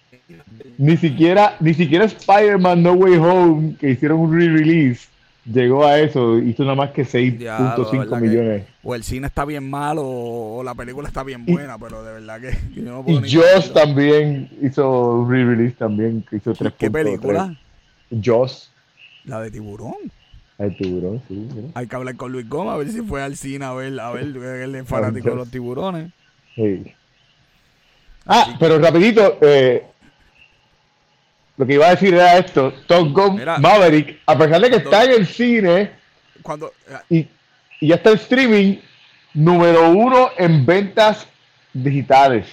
Ni 0.79 0.97
siquiera, 0.97 1.57
ni 1.61 1.75
siquiera 1.75 2.07
Spider-Man 2.07 2.83
No 2.83 2.93
Way 2.95 3.17
Home, 3.17 3.77
que 3.79 3.91
hicieron 3.91 4.21
un 4.21 4.33
re-release, 4.35 5.10
llegó 5.45 5.85
a 5.85 5.99
eso. 5.99 6.39
Hizo 6.39 6.63
nada 6.63 6.77
más 6.77 6.91
que 6.91 7.05
6.5 7.05 8.21
millones. 8.21 8.67
o 8.83 8.95
el 8.95 9.03
cine 9.03 9.27
está 9.27 9.45
bien 9.45 9.69
malo 9.69 10.03
o 10.05 10.63
la 10.63 10.75
película 10.75 11.09
está 11.09 11.23
bien 11.23 11.45
buena, 11.45 11.79
pero 11.79 12.03
de 12.03 12.13
verdad 12.13 12.41
que, 12.41 12.57
yo 12.75 12.83
no 12.83 13.05
puedo 13.05 13.25
Y 13.25 13.33
Joss 13.33 13.73
también 13.73 14.51
hizo 14.63 15.27
re-release 15.29 15.77
también, 15.77 16.25
que 16.29 16.37
hizo 16.37 16.53
3.3. 16.53 16.75
¿Qué 16.79 16.91
película? 16.91 17.57
Joss. 18.25 18.73
La 19.25 19.41
de 19.41 19.51
tiburón. 19.51 19.95
El 20.59 20.77
tiburón, 20.77 21.23
sí. 21.27 21.49
Hay 21.75 21.87
que 21.87 21.97
hablar 21.97 22.17
con 22.17 22.33
Luis 22.33 22.49
Gómez 22.49 22.75
a 22.75 22.77
ver 22.77 22.89
si 22.91 23.01
fue 23.01 23.23
al 23.23 23.37
cine 23.37 23.65
a 23.65 23.73
ver, 23.73 23.99
a 23.99 24.11
ver, 24.11 24.27
él 24.63 24.75
es 24.75 24.87
fanático 24.87 25.31
de 25.31 25.37
los 25.37 25.51
tiburones. 25.51 26.13
Sí. 26.55 26.93
Ah, 28.27 28.57
pero 28.61 28.79
rapidito, 28.79 29.39
eh, 29.41 29.87
lo 31.61 31.67
que 31.67 31.75
iba 31.75 31.87
a 31.87 31.91
decir 31.91 32.15
era 32.15 32.39
esto, 32.39 32.73
Top 32.87 33.13
Gun 33.13 33.43
Maverick, 33.61 34.21
a 34.25 34.37
pesar 34.37 34.61
de 34.63 34.71
que 34.71 34.77
está 34.77 35.05
en 35.05 35.11
el 35.13 35.27
cine 35.27 35.91
cuando, 36.43 36.73
y, 37.11 37.29
y, 37.81 37.89
ya 37.89 37.97
está 37.97 38.11
en 38.11 38.17
streaming, 38.17 38.77
número 39.35 39.91
uno 39.91 40.31
en 40.39 40.65
ventas 40.65 41.27
digitales. 41.75 42.47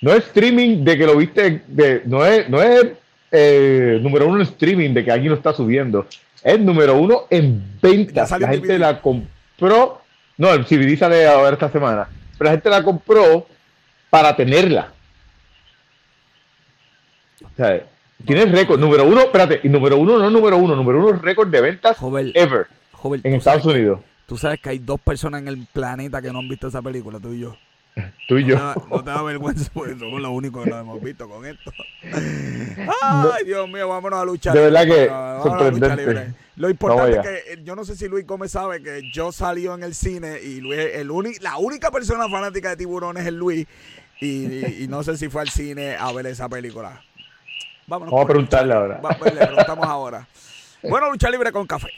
No 0.00 0.12
es 0.12 0.24
streaming 0.24 0.84
de 0.84 0.98
que 0.98 1.06
lo 1.06 1.16
viste, 1.16 1.62
de, 1.68 2.02
no 2.06 2.26
es, 2.26 2.48
no 2.48 2.60
es 2.60 2.88
eh, 3.30 4.00
número 4.02 4.26
uno 4.26 4.36
en 4.36 4.42
streaming 4.42 4.92
de 4.92 5.04
que 5.04 5.12
alguien 5.12 5.30
lo 5.30 5.36
está 5.36 5.52
subiendo 5.52 6.06
es 6.44 6.60
número 6.60 6.96
uno 6.96 7.22
en 7.30 7.80
ventas. 7.80 8.30
La 8.38 8.48
gente 8.48 8.78
la 8.78 9.00
compró. 9.00 10.02
No, 10.36 10.52
el 10.52 10.66
CBD 10.66 10.98
sale 10.98 11.26
a 11.26 11.38
ver 11.38 11.54
esta 11.54 11.70
semana. 11.70 12.06
Pero 12.36 12.44
la 12.44 12.50
gente 12.50 12.68
la 12.68 12.82
compró 12.82 13.46
para 14.10 14.36
tenerla. 14.36 14.92
O 17.54 17.56
sea, 17.56 17.86
tiene 18.26 18.46
récord. 18.46 18.80
Número 18.80 19.04
uno, 19.04 19.20
espérate, 19.20 19.60
y 19.62 19.68
número 19.68 19.96
uno 19.96 20.18
no 20.18 20.30
número 20.30 20.56
uno, 20.56 20.74
número 20.74 20.98
uno 20.98 21.14
es 21.14 21.22
récord 21.22 21.48
de 21.48 21.60
ventas 21.60 21.96
ever 22.34 22.66
en 23.22 23.34
Estados 23.34 23.64
Unidos. 23.64 24.00
Tú 24.26 24.36
sabes 24.36 24.60
que 24.60 24.70
hay 24.70 24.78
dos 24.78 25.00
personas 25.00 25.42
en 25.42 25.48
el 25.48 25.66
planeta 25.72 26.22
que 26.22 26.32
no 26.32 26.38
han 26.38 26.48
visto 26.48 26.68
esa 26.68 26.80
película, 26.82 27.20
tú 27.20 27.32
y 27.32 27.40
yo. 27.40 27.56
Tú 28.26 28.38
y 28.38 28.44
yo. 28.44 28.56
No 28.90 29.04
te, 29.04 29.10
da, 29.10 29.22
vergüenza 29.22 29.70
porque 29.72 29.96
somos 29.96 30.20
los 30.20 30.32
únicos 30.32 30.64
que 30.64 30.70
lo 30.70 30.78
hemos 30.80 31.00
visto 31.00 31.28
con 31.28 31.46
esto. 31.46 31.72
Ay, 32.02 33.44
Dios 33.44 33.68
mío, 33.68 33.88
vámonos 33.88 34.18
a 34.18 34.24
luchar. 34.24 34.52
De 34.52 34.60
verdad 34.60 34.84
que 34.84 35.06
sorprendente. 35.48 36.34
Lo 36.56 36.70
importante 36.70 37.16
es 37.16 37.22
que 37.22 37.52
eh, 37.52 37.60
yo 37.64 37.76
no 37.76 37.84
sé 37.84 37.94
si 37.94 38.08
Luis 38.08 38.26
Gómez 38.26 38.52
sabe 38.52 38.82
que 38.82 39.10
yo 39.12 39.30
salió 39.30 39.74
en 39.74 39.82
el 39.82 39.94
cine 39.94 40.40
y 40.40 40.60
Luis, 40.60 40.80
el 40.94 41.08
la 41.40 41.56
única 41.58 41.90
persona 41.90 42.28
fanática 42.28 42.70
de 42.70 42.76
tiburones 42.76 43.26
es 43.26 43.32
Luis. 43.32 43.66
Y, 44.20 44.86
no 44.88 45.02
sé 45.02 45.16
si 45.16 45.28
fue 45.28 45.42
al 45.42 45.50
cine 45.50 45.96
a 45.96 46.10
ver 46.12 46.26
esa 46.26 46.48
película. 46.48 47.02
Vámonos 47.86 48.12
Vamos 48.12 48.24
a 48.24 48.28
preguntarle 48.28 48.74
ahora. 48.74 49.00
Pues, 49.18 49.34
le 49.34 49.46
preguntamos 49.46 49.86
ahora. 49.86 50.26
Bueno, 50.82 51.10
lucha 51.10 51.30
libre 51.30 51.52
con 51.52 51.66
café. 51.66 51.88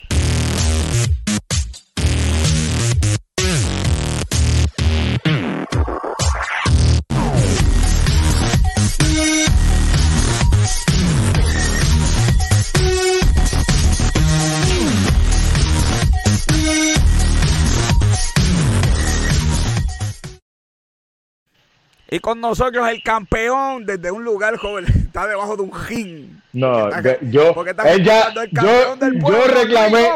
Y 22.09 22.19
con 22.19 22.39
nosotros 22.39 22.87
el 22.89 23.03
campeón 23.03 23.85
desde 23.85 24.11
un 24.11 24.23
lugar 24.23 24.55
joven, 24.57 24.85
está 25.05 25.27
debajo 25.27 25.55
de 25.57 25.63
un 25.63 25.73
gin. 25.73 26.41
No, 26.53 26.89
yo, 27.21 27.53
ella, 27.85 28.33
yo, 28.51 28.95
yo 28.97 29.47
reclamé, 29.47 30.09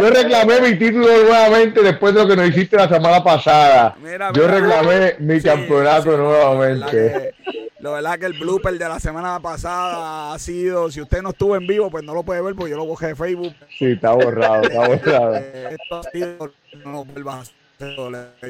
yo 0.00 0.10
reclamé 0.10 0.60
mi 0.60 0.78
título 0.78 1.06
nuevamente 1.06 1.82
después 1.82 2.14
de 2.14 2.22
lo 2.22 2.28
que 2.28 2.36
nos 2.36 2.48
hiciste 2.48 2.76
la 2.76 2.88
semana 2.88 3.22
pasada. 3.22 3.94
yo 4.32 4.46
reclamé 4.46 5.16
mi 5.18 5.40
campeonato 5.42 6.16
nuevamente. 6.16 7.34
La 7.80 7.90
verdad 7.90 8.18
que 8.18 8.24
el 8.26 8.32
blooper 8.32 8.78
de 8.78 8.88
la 8.88 8.98
semana 8.98 9.38
pasada 9.40 10.32
ha 10.32 10.38
sido, 10.38 10.90
si 10.90 11.02
usted 11.02 11.20
no 11.20 11.30
estuvo 11.30 11.54
en 11.56 11.66
vivo, 11.66 11.90
pues 11.90 12.02
no 12.02 12.14
lo 12.14 12.22
puede 12.22 12.40
ver 12.40 12.54
porque 12.54 12.70
yo 12.70 12.78
lo 12.78 12.86
bajé 12.86 13.08
de 13.08 13.14
Facebook. 13.14 13.54
Sí, 13.78 13.86
está 13.86 14.12
borrado, 14.12 14.62
está 14.62 14.88
borrado. 14.88 15.34
Esto 15.70 15.96
ha 15.96 16.02
sido, 16.04 16.52
no 16.86 17.04
vuelvas 17.04 17.52
a 17.80 18.46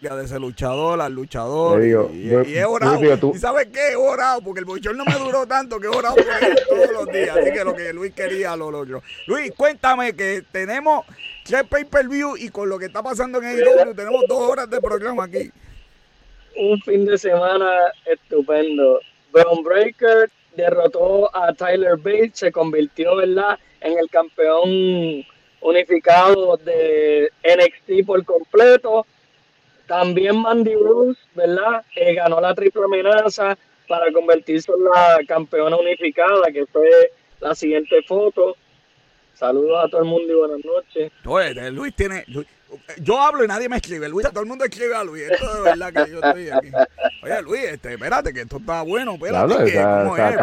de 0.00 0.24
ese 0.24 0.38
luchador 0.38 1.00
al 1.00 1.12
luchador. 1.12 1.82
y, 1.84 1.92
he 2.56 2.64
orado. 2.64 3.32
¿Y 3.34 3.38
sabes 3.38 3.68
qué? 3.72 3.92
He 3.92 3.96
orado 3.96 4.40
porque 4.42 4.60
el 4.60 4.66
bochón 4.66 4.96
no 4.96 5.04
me 5.04 5.14
duró 5.14 5.46
tanto 5.46 5.78
que 5.78 5.86
he 5.86 5.90
orado 5.90 6.16
por 6.16 6.24
él 6.24 6.58
todos 6.68 6.92
los 6.92 7.06
días. 7.06 7.36
Así 7.36 7.52
que 7.52 7.64
lo 7.64 7.74
que 7.74 7.92
Luis 7.92 8.12
quería 8.12 8.56
lo 8.56 8.70
logró. 8.70 9.02
Luis, 9.26 9.52
cuéntame 9.56 10.14
que 10.14 10.42
tenemos 10.50 11.04
tres 11.44 11.64
pay-per-view 11.64 12.36
y 12.36 12.50
con 12.50 12.68
lo 12.68 12.78
que 12.78 12.86
está 12.86 13.02
pasando 13.02 13.38
en 13.38 13.46
AEW 13.46 13.94
tenemos 13.94 14.24
dos 14.28 14.38
horas 14.38 14.68
de 14.68 14.80
programa 14.80 15.24
aquí. 15.24 15.50
Un 16.56 16.80
fin 16.82 17.06
de 17.06 17.16
semana 17.16 17.70
estupendo. 18.04 19.00
Brown 19.32 19.62
Breaker 19.62 20.30
derrotó 20.56 21.34
a 21.34 21.52
Tyler 21.54 21.96
Bates, 21.96 22.38
se 22.40 22.52
convirtió 22.52 23.16
¿verdad? 23.16 23.58
en 23.80 23.96
el 23.98 24.10
campeón 24.10 25.24
unificado 25.60 26.56
de 26.56 27.30
NXT 27.44 28.06
por 28.06 28.24
completo 28.24 29.06
también 29.90 30.40
Mandy 30.40 30.72
Rose, 30.76 31.18
¿verdad? 31.34 31.84
Eh, 31.96 32.14
ganó 32.14 32.40
la 32.40 32.54
triple 32.54 32.84
amenaza 32.84 33.58
para 33.88 34.12
convertirse 34.12 34.70
en 34.70 34.84
la 34.84 35.18
campeona 35.26 35.76
unificada, 35.76 36.44
que 36.52 36.64
fue 36.66 36.88
la 37.40 37.56
siguiente 37.56 38.00
foto. 38.06 38.56
Saludos 39.34 39.84
a 39.84 39.88
todo 39.88 40.02
el 40.02 40.06
mundo 40.06 40.32
y 40.32 40.36
buenas 40.36 40.64
noches. 40.64 41.10
Oye, 41.24 41.72
Luis 41.72 41.92
tiene. 41.96 42.24
yo 42.98 43.20
hablo 43.20 43.42
y 43.42 43.48
nadie 43.48 43.68
me 43.68 43.78
escribe. 43.78 44.08
Luis, 44.08 44.28
todo 44.30 44.42
el 44.42 44.48
mundo 44.48 44.64
escribe 44.64 44.94
a 44.94 45.02
Luis. 45.02 45.24
Esto 45.28 45.54
de 45.54 45.70
verdad 45.70 45.92
que 45.92 46.12
yo 46.12 46.20
estoy 46.22 46.50
aquí. 46.50 46.70
Oye, 47.24 47.42
Luis, 47.42 47.64
este, 47.64 47.94
espérate, 47.94 48.32
que 48.32 48.42
esto 48.42 48.58
está 48.58 48.82
bueno. 48.82 49.14
Espérate, 49.14 49.64
que, 49.64 49.82
¿cómo 49.82 50.16
es? 50.16 50.36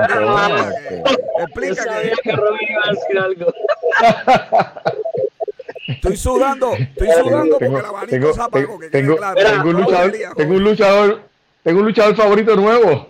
Explica 1.39 2.01
que. 2.01 2.11
que 2.21 2.31
iba 2.31 2.83
a 2.83 2.89
decir 2.91 3.17
algo. 3.17 3.53
Estoy 5.87 6.17
sudando, 6.17 6.73
estoy 6.73 7.07
sudando 7.23 7.57
porque 7.57 7.79
el 7.79 7.85
abanico 7.85 8.33
se 8.33 8.41
apagó. 8.41 8.77
Que 8.77 8.89
tengo, 8.89 9.15
claro. 9.15 9.39
tengo, 9.39 9.69
un 9.69 9.77
luchador, 9.77 10.11
tengo 10.35 10.53
un 10.53 10.63
luchador, 10.63 11.21
tengo 11.63 11.79
un 11.79 11.85
luchador 11.85 12.15
favorito 12.15 12.55
nuevo. 12.57 13.09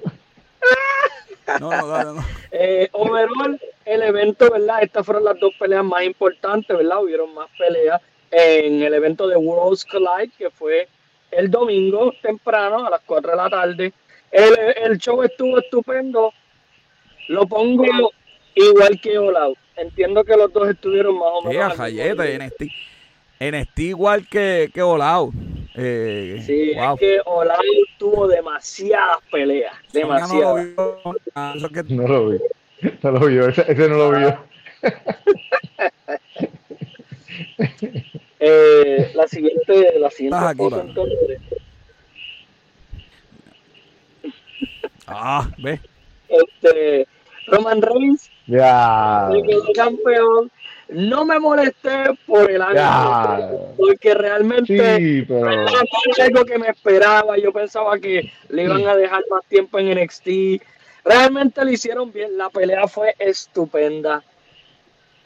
No, 1.59 1.71
no, 1.71 1.87
no, 1.87 2.13
no. 2.13 2.25
Eh, 2.51 2.87
overall, 2.91 3.59
el 3.85 4.03
evento, 4.03 4.51
¿verdad? 4.51 4.83
Estas 4.83 5.05
fueron 5.05 5.23
las 5.23 5.39
dos 5.39 5.53
peleas 5.57 5.83
más 5.83 6.03
importantes, 6.03 6.75
¿verdad? 6.75 7.01
Hubieron 7.01 7.33
más 7.33 7.47
peleas 7.57 7.99
en 8.29 8.83
el 8.83 8.93
evento 8.93 9.27
de 9.27 9.37
Worlds 9.37 9.85
Collide, 9.85 10.31
que 10.37 10.51
fue 10.51 10.87
el 11.31 11.49
domingo 11.49 12.13
temprano 12.21 12.85
a 12.85 12.89
las 12.91 13.01
4 13.05 13.31
de 13.31 13.37
la 13.37 13.49
tarde. 13.49 13.93
El, 14.31 14.55
el 14.83 14.97
show 14.97 15.23
estuvo 15.23 15.57
estupendo. 15.57 16.31
Lo 17.29 17.47
pongo 17.47 18.11
igual 18.53 18.99
que 19.01 19.17
All 19.17 19.35
Out 19.35 19.57
entiendo 19.77 20.23
que 20.23 20.35
los 20.35 20.51
dos 20.51 20.69
estuvieron 20.69 21.17
más 21.17 21.29
o 21.33 21.41
menos. 21.43 21.73
Sí, 21.75 22.01
en 22.01 22.45
NXT. 22.45 22.63
NXT 23.39 23.79
igual 23.79 24.27
que, 24.27 24.71
que 24.73 24.81
Volado. 24.81 25.31
Eh, 25.79 26.41
sí, 26.43 26.71
es 26.71 26.99
que 26.99 27.19
Olave 27.25 27.61
tuvo 27.99 28.27
demasiadas 28.27 29.19
peleas. 29.31 29.75
Demasiadas. 29.93 30.69
No 30.75 31.15
lo 32.07 32.29
vi. 32.29 32.39
No 33.03 33.11
lo 33.11 33.27
vio. 33.27 33.47
Ese, 33.47 33.63
ese 33.71 33.87
no 33.87 33.97
lo 33.97 34.09
vio. 34.11 34.39
eh, 38.39 39.11
la 39.13 39.27
siguiente, 39.27 39.99
la 39.99 40.09
siguiente 40.09 40.57
cosa, 40.57 40.81
entonces. 40.81 41.39
Ah, 45.05 45.47
ve. 45.59 45.79
Este, 46.27 47.07
Roman 47.47 47.83
Reigns. 47.83 48.31
Ya. 48.47 49.29
campeón 49.75 50.49
no 50.89 51.25
me 51.25 51.37
molesté 51.37 52.17
por 52.25 52.49
el 52.49 52.61
año, 52.61 53.75
porque 53.75 54.13
realmente 54.13 54.97
sí, 54.97 55.25
pero... 55.27 55.49
algo 56.23 56.45
que 56.45 56.57
me 56.57 56.69
esperaba. 56.69 57.37
Yo 57.37 57.51
pensaba 57.51 57.99
que 57.99 58.31
le 58.49 58.63
iban 58.63 58.87
a 58.87 58.95
dejar 58.95 59.21
más 59.29 59.43
tiempo 59.47 59.79
en 59.79 59.99
NXT. 59.99 60.61
Realmente 61.03 61.63
lo 61.65 61.71
hicieron 61.71 62.11
bien. 62.11 62.37
La 62.37 62.49
pelea 62.49 62.87
fue 62.87 63.15
estupenda. 63.19 64.23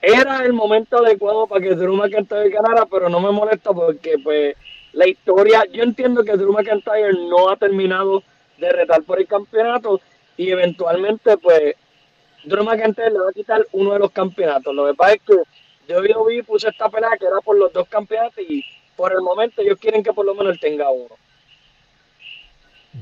Era 0.02 0.44
el 0.44 0.54
momento 0.54 0.98
adecuado 0.98 1.46
para 1.46 1.62
que 1.62 1.76
Drew 1.76 1.96
McIntyre 1.96 2.50
ganara, 2.50 2.88
pero 2.88 3.08
no 3.08 3.20
me 3.20 3.32
molesta 3.32 3.72
porque 3.72 4.16
pues 4.24 4.56
la 4.94 5.08
historia, 5.08 5.64
yo 5.72 5.84
entiendo 5.84 6.24
que 6.24 6.38
Drew 6.38 6.54
McIntyre 6.54 7.14
no 7.30 7.50
ha 7.50 7.56
terminado 7.56 8.24
de 8.58 8.72
retar 8.72 9.04
por 9.04 9.20
el 9.20 9.28
campeonato 9.28 10.02
y 10.38 10.50
eventualmente 10.50 11.38
pues 11.38 11.76
Drew 12.44 12.64
McIntyre 12.64 13.12
le 13.12 13.20
va 13.20 13.30
a 13.30 13.34
quitar 13.34 13.66
uno 13.72 13.94
de 13.94 14.00
los 14.00 14.12
campeonatos. 14.12 14.74
Lo 14.74 14.88
que 14.88 14.94
pasa 14.94 15.14
es 15.14 15.22
que 15.28 15.36
yo, 15.88 16.04
yo 16.04 16.26
vi, 16.26 16.42
puse 16.42 16.70
esta 16.70 16.90
pelea 16.90 17.12
que 17.20 17.26
era 17.26 17.42
por 17.44 17.58
los 17.58 17.72
dos 17.74 17.88
campeonatos 17.88 18.44
y 18.48 18.64
por 18.96 19.12
el 19.12 19.22
momento 19.22 19.62
ellos 19.62 19.78
quieren 19.80 20.04
que 20.04 20.14
por 20.14 20.26
lo 20.26 20.36
menos 20.36 20.54
él 20.54 20.60
tenga 20.60 20.90
uno. 20.90 21.16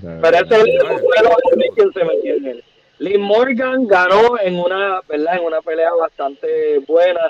Pero 0.01 0.37
ese 0.37 0.55
es 0.55 0.61
el 0.61 1.69
quien 1.75 1.93
se 1.93 2.03
metió 2.03 2.35
en 2.35 2.45
él. 2.45 2.63
Lee 2.99 3.17
Morgan 3.17 3.87
ganó 3.87 4.37
en 4.39 4.59
una, 4.59 5.01
¿verdad? 5.07 5.37
En 5.37 5.45
una 5.45 5.61
pelea 5.61 5.89
bastante 5.93 6.79
buena 6.79 7.21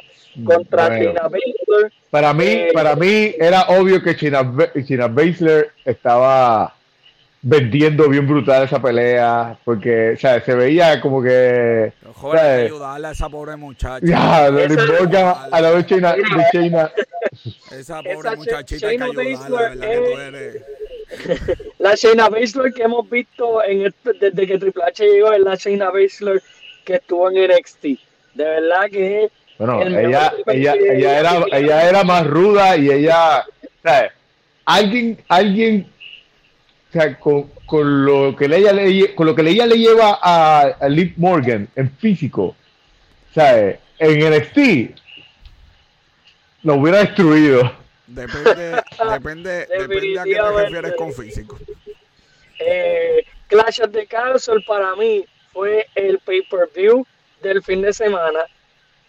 contra 0.44 1.00
China 1.00 1.22
Baszler. 1.24 1.94
Para 2.10 2.34
mí, 2.34 2.46
eh, 2.46 2.72
para 2.74 2.96
mí 2.96 3.36
era 3.38 3.62
obvio 3.70 4.02
que 4.02 4.16
China, 4.16 4.52
China 4.86 5.08
Baszler 5.08 5.72
estaba 5.86 6.74
vendiendo 7.42 8.10
bien 8.10 8.28
brutal 8.28 8.64
esa 8.64 8.82
pelea, 8.82 9.58
porque, 9.64 10.12
o 10.12 10.18
sea, 10.18 10.44
se 10.44 10.56
veía 10.56 11.00
como 11.00 11.22
que... 11.22 11.94
Joder, 12.14 12.66
ayudarle 12.66 13.08
a 13.08 13.12
esa 13.12 13.30
pobre 13.30 13.56
muchacha. 13.56 14.06
Ya, 14.06 14.46
a 14.46 15.62
la 15.62 15.72
vez 15.72 15.86
China, 15.86 16.14
de 16.14 16.46
China. 16.52 16.92
Esa 17.72 18.04
pobre 18.04 18.36
muchachita 18.36 18.88
hay 18.88 18.98
que 18.98 19.04
ayudarla, 19.04 19.70
¿verdad? 19.70 19.90
Que 19.90 19.98
tú 19.98 20.20
eres... 20.20 20.64
La 21.80 21.96
Shayna 21.96 22.30
Baszler 22.30 22.72
que 22.72 22.84
hemos 22.84 23.10
visto 23.10 23.64
en 23.64 23.92
desde 24.20 24.46
que 24.46 24.60
Triple 24.60 24.84
H 24.84 25.04
llegó 25.04 25.34
es 25.34 25.40
la 25.40 25.56
Shayna 25.56 25.90
Baszler 25.90 26.40
que 26.86 26.96
estuvo 26.96 27.32
en 27.32 27.50
NXT. 27.50 27.84
De 28.36 28.44
verdad 28.44 28.86
que... 28.92 29.32
Bueno, 29.58 29.82
ella, 29.82 30.32
ella, 30.46 30.76
ella, 30.76 31.20
era, 31.20 31.46
ella 31.52 31.90
era 31.90 32.04
más 32.04 32.28
ruda 32.28 32.78
y 32.78 32.92
ella... 32.92 33.44
¿sabes? 33.82 34.12
Alguien, 34.66 35.18
alguien 35.30 35.88
o 36.90 36.92
sea, 36.92 37.20
con, 37.20 37.44
con, 37.68 38.06
lo 38.06 38.36
que 38.36 38.46
ella 38.46 38.74
le, 38.74 39.14
con 39.14 39.28
lo 39.28 39.36
que 39.36 39.44
ella 39.44 39.68
le 39.68 39.78
lleva 39.78 40.20
a, 40.22 40.62
a 40.62 40.90
Liv 40.90 41.14
Morgan 41.18 41.68
en 41.76 41.92
físico, 41.92 42.56
¿sabes? 43.34 43.78
En 44.00 44.20
NXT, 44.20 44.98
lo 46.64 46.76
hubiera 46.76 47.00
destruido. 47.00 47.72
Depende, 48.08 48.82
depende, 49.12 49.68
depende 49.68 50.20
a 50.20 50.24
qué 50.24 50.34
te 50.34 50.52
refieres 50.64 50.94
con 50.96 51.14
físico. 51.14 51.60
Eh, 52.60 53.24
Clash 53.48 53.82
of 53.82 53.92
the 53.92 54.08
Castle 54.08 54.64
para 54.68 54.96
mí 54.96 55.26
fue 55.54 55.86
el 55.94 56.18
pay-per-view 56.20 57.06
del 57.44 57.62
fin 57.62 57.84
de 57.84 57.94
semana. 57.94 58.40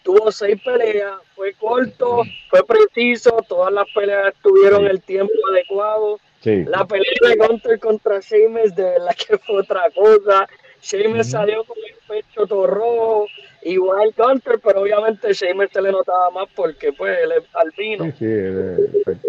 Tuvo 0.02 0.30
seis 0.30 0.60
peleas, 0.62 1.14
fue 1.34 1.54
corto, 1.54 2.24
fue 2.50 2.62
preciso, 2.64 3.38
todas 3.48 3.72
las 3.72 3.86
peleas 3.94 4.34
tuvieron 4.42 4.86
el 4.86 5.00
tiempo 5.00 5.32
adecuado 5.50 6.18
la 6.42 6.86
pelea 6.86 7.12
de 7.20 7.36
Gunter 7.36 7.78
contra 7.78 8.20
Sheamus, 8.20 8.74
de 8.74 8.84
verdad 8.84 9.14
que 9.14 9.38
fue 9.38 9.60
otra 9.60 9.90
cosa. 9.94 10.48
Sheamus 10.82 11.30
salió 11.30 11.64
con 11.64 11.76
el 11.76 11.94
pecho 12.08 12.46
todo 12.46 12.66
rojo, 12.66 13.26
igual 13.62 14.14
Gunter, 14.16 14.58
pero 14.64 14.80
obviamente 14.80 15.34
Sheamus 15.34 15.68
se 15.70 15.82
le 15.82 15.92
notaba 15.92 16.30
más 16.30 16.48
porque 16.54 16.92
pues 16.92 17.18
él 17.22 17.32
es 17.32 17.44
albino. 17.54 18.10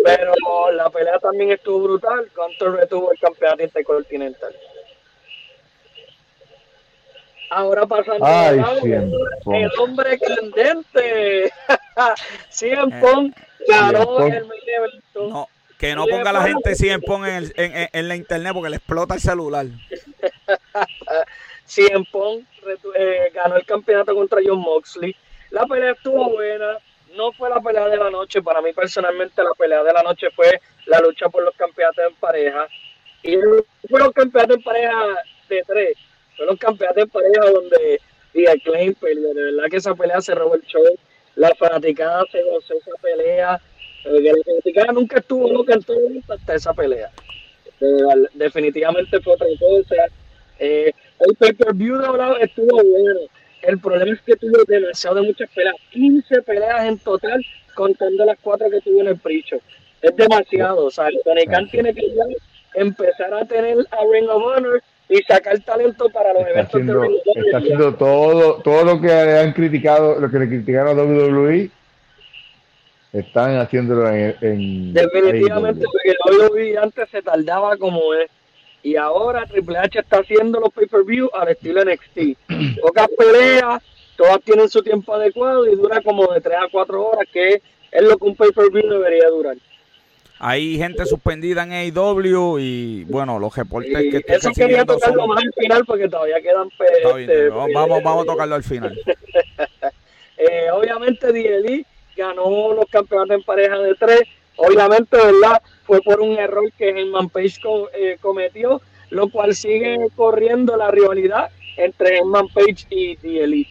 pero 0.03 0.71
la 0.71 0.89
pelea 0.89 1.19
también 1.19 1.51
estuvo 1.51 1.83
brutal. 1.83 2.31
Gunter 2.33 2.71
retuvo 2.71 3.11
el 3.11 3.19
campeonato 3.19 3.63
intercontinental. 3.63 4.55
Ahora 7.49 7.85
pasando 7.85 8.25
Ay, 8.25 8.61
el 9.53 9.71
hombre 9.77 10.17
candente. 10.17 11.51
Cien 12.49 12.89
Pong 13.01 13.33
ganó 13.67 14.25
el 14.25 14.47
No 15.15 15.49
que 15.81 15.95
no 15.95 16.05
ponga 16.05 16.31
la 16.31 16.43
gente 16.43 16.75
100 16.75 17.01
pon 17.01 17.25
en, 17.25 17.51
en, 17.55 17.89
en, 17.91 18.07
la 18.07 18.15
internet 18.15 18.53
porque 18.53 18.69
le 18.69 18.75
explota 18.75 19.15
el 19.15 19.19
celular. 19.19 19.65
100 21.65 22.05
Pong 22.11 22.43
eh, 22.95 23.31
ganó 23.33 23.55
el 23.55 23.65
campeonato 23.65 24.13
contra 24.13 24.41
John 24.45 24.59
Moxley. 24.59 25.15
La 25.49 25.65
pelea 25.65 25.93
estuvo 25.93 26.29
buena. 26.29 26.77
No 27.15 27.31
fue 27.31 27.49
la 27.49 27.59
pelea 27.59 27.87
de 27.87 27.97
la 27.97 28.11
noche. 28.11 28.43
Para 28.43 28.61
mí, 28.61 28.71
personalmente, 28.73 29.41
la 29.41 29.53
pelea 29.57 29.83
de 29.83 29.91
la 29.91 30.03
noche 30.03 30.27
fue 30.35 30.61
la 30.85 30.99
lucha 30.99 31.29
por 31.29 31.43
los 31.43 31.55
campeonatos 31.55 32.05
en 32.09 32.15
pareja. 32.15 32.67
Y 33.23 33.37
fue 33.89 33.99
los 33.99 34.11
campeonatos 34.11 34.57
en 34.57 34.63
pareja 34.63 35.03
de 35.49 35.63
tres. 35.65 35.97
Fue 36.37 36.45
los 36.45 36.59
campeonatos 36.59 37.03
en 37.03 37.09
pareja 37.09 37.49
donde 37.49 37.99
Dia 38.35 38.53
Klein 38.63 38.93
peleó. 38.93 39.33
De 39.33 39.43
verdad 39.45 39.65
que 39.71 39.77
esa 39.77 39.95
pelea 39.95 40.21
se 40.21 40.35
robó 40.35 40.53
el 40.53 40.63
show. 40.63 40.83
La 41.35 41.55
fanaticada 41.55 42.23
se 42.31 42.43
gozó 42.43 42.75
esa 42.75 42.91
pelea 43.01 43.59
que 44.03 44.73
la 44.73 44.93
nunca 44.93 45.19
estuvo 45.19 45.51
loca 45.51 45.73
en 45.73 45.83
todo 45.83 45.99
hasta 46.29 46.55
esa 46.55 46.73
pelea. 46.73 47.09
Eh, 47.79 48.27
definitivamente 48.33 49.19
fue 49.21 49.33
otra 49.33 49.47
cosa. 49.59 49.95
Eh, 50.59 50.91
el 51.19 51.35
pay-per-view 51.35 51.97
de 51.97 52.43
estuvo 52.43 52.83
bueno. 52.83 53.19
El 53.61 53.79
problema 53.79 54.13
es 54.13 54.21
que 54.21 54.35
tuvo 54.35 54.63
demasiado 54.67 55.17
de 55.17 55.27
muchas 55.27 55.49
peleas. 55.51 55.75
15 55.91 56.41
peleas 56.41 56.85
en 56.85 56.97
total, 56.99 57.43
contando 57.75 58.25
las 58.25 58.37
cuatro 58.41 58.69
que 58.69 58.81
tuvo 58.81 59.01
en 59.01 59.07
el 59.07 59.17
pricho. 59.17 59.57
Es 60.01 60.15
demasiado. 60.15 60.85
O 60.85 60.91
sea, 60.91 61.07
el 61.07 61.19
Tony 61.23 61.45
Khan 61.45 61.69
tiene 61.69 61.93
que 61.93 62.11
empezar 62.75 63.33
a 63.33 63.45
tener 63.45 63.77
a 63.91 63.97
Ring 64.11 64.29
of 64.29 64.43
Honor 64.43 64.81
y 65.09 65.21
sacar 65.23 65.59
talento 65.59 66.09
para 66.09 66.33
los 66.33 66.43
eventos 66.43 66.67
haciendo, 66.67 67.03
Está 67.35 67.57
haciendo 67.57 67.95
todo, 67.95 68.61
todo 68.61 68.83
lo 68.85 69.01
que 69.01 69.11
han 69.11 69.51
criticado, 69.51 70.19
lo 70.19 70.31
que 70.31 70.39
le 70.39 70.47
criticaron 70.47 70.97
a 70.97 71.03
WWE 71.03 71.69
están 73.13 73.57
haciéndolo 73.57 74.09
en, 74.09 74.93
definitivamente 74.93 75.85
porque 75.85 76.13
yo 76.25 76.43
lo 76.43 76.53
vi 76.53 76.75
antes 76.75 77.09
se 77.09 77.21
tardaba 77.21 77.77
como 77.77 78.13
es. 78.13 78.29
Y 78.83 78.95
ahora 78.95 79.45
Triple 79.45 79.77
H 79.77 79.99
está 79.99 80.19
haciendo 80.19 80.59
los 80.59 80.73
pay-per-view 80.73 81.29
al 81.33 81.49
estilo 81.49 81.83
NXT 81.85 82.37
pocas 82.81 83.07
peleas 83.15 83.83
todas 84.15 84.41
tienen 84.41 84.69
su 84.69 84.81
tiempo 84.81 85.13
adecuado 85.13 85.67
y 85.67 85.75
dura 85.75 86.01
como 86.01 86.25
de 86.33 86.41
3 86.41 86.57
a 86.65 86.67
4 86.71 87.05
horas 87.05 87.27
que 87.31 87.61
es 87.91 88.01
lo 88.01 88.17
que 88.17 88.25
un 88.25 88.35
pay-per-view 88.35 88.89
debería 88.89 89.27
durar. 89.29 89.57
Hay 90.39 90.77
gente 90.77 91.05
suspendida 91.05 91.63
en 91.63 91.71
AEW 91.71 92.57
y 92.57 93.03
bueno, 93.03 93.37
los 93.37 93.55
reportes 93.55 93.91
que 93.93 94.17
estoy 94.17 94.35
Eso 94.37 94.51
quería 94.51 94.83
tocarlo 94.85 95.27
más 95.27 95.43
al 95.43 95.53
final 95.53 95.85
porque 95.85 96.09
todavía 96.09 96.41
quedan 96.41 96.67
este, 97.19 97.49
vamos, 97.49 98.01
vamos, 98.03 98.23
a 98.23 98.25
tocarlo 98.25 98.55
al 98.55 98.63
final. 98.63 98.99
eh, 100.37 100.67
obviamente 100.73 101.27
DLE 101.27 101.85
ganó 102.15 102.73
los 102.73 102.85
campeonatos 102.89 103.37
en 103.37 103.43
pareja 103.43 103.77
de 103.77 103.95
tres. 103.95 104.21
Obviamente, 104.55 105.17
¿verdad? 105.17 105.61
Fue 105.83 106.01
por 106.01 106.21
un 106.21 106.37
error 106.37 106.71
que 106.77 106.89
Herman 106.89 107.29
Page 107.29 107.59
eh, 107.93 108.17
cometió, 108.21 108.81
lo 109.09 109.29
cual 109.29 109.55
sigue 109.55 109.97
corriendo 110.15 110.75
la 110.77 110.91
rivalidad 110.91 111.49
entre 111.77 112.17
Herman 112.17 112.47
Page 112.49 112.85
y 112.89 113.15
The 113.17 113.43
Elite. 113.43 113.69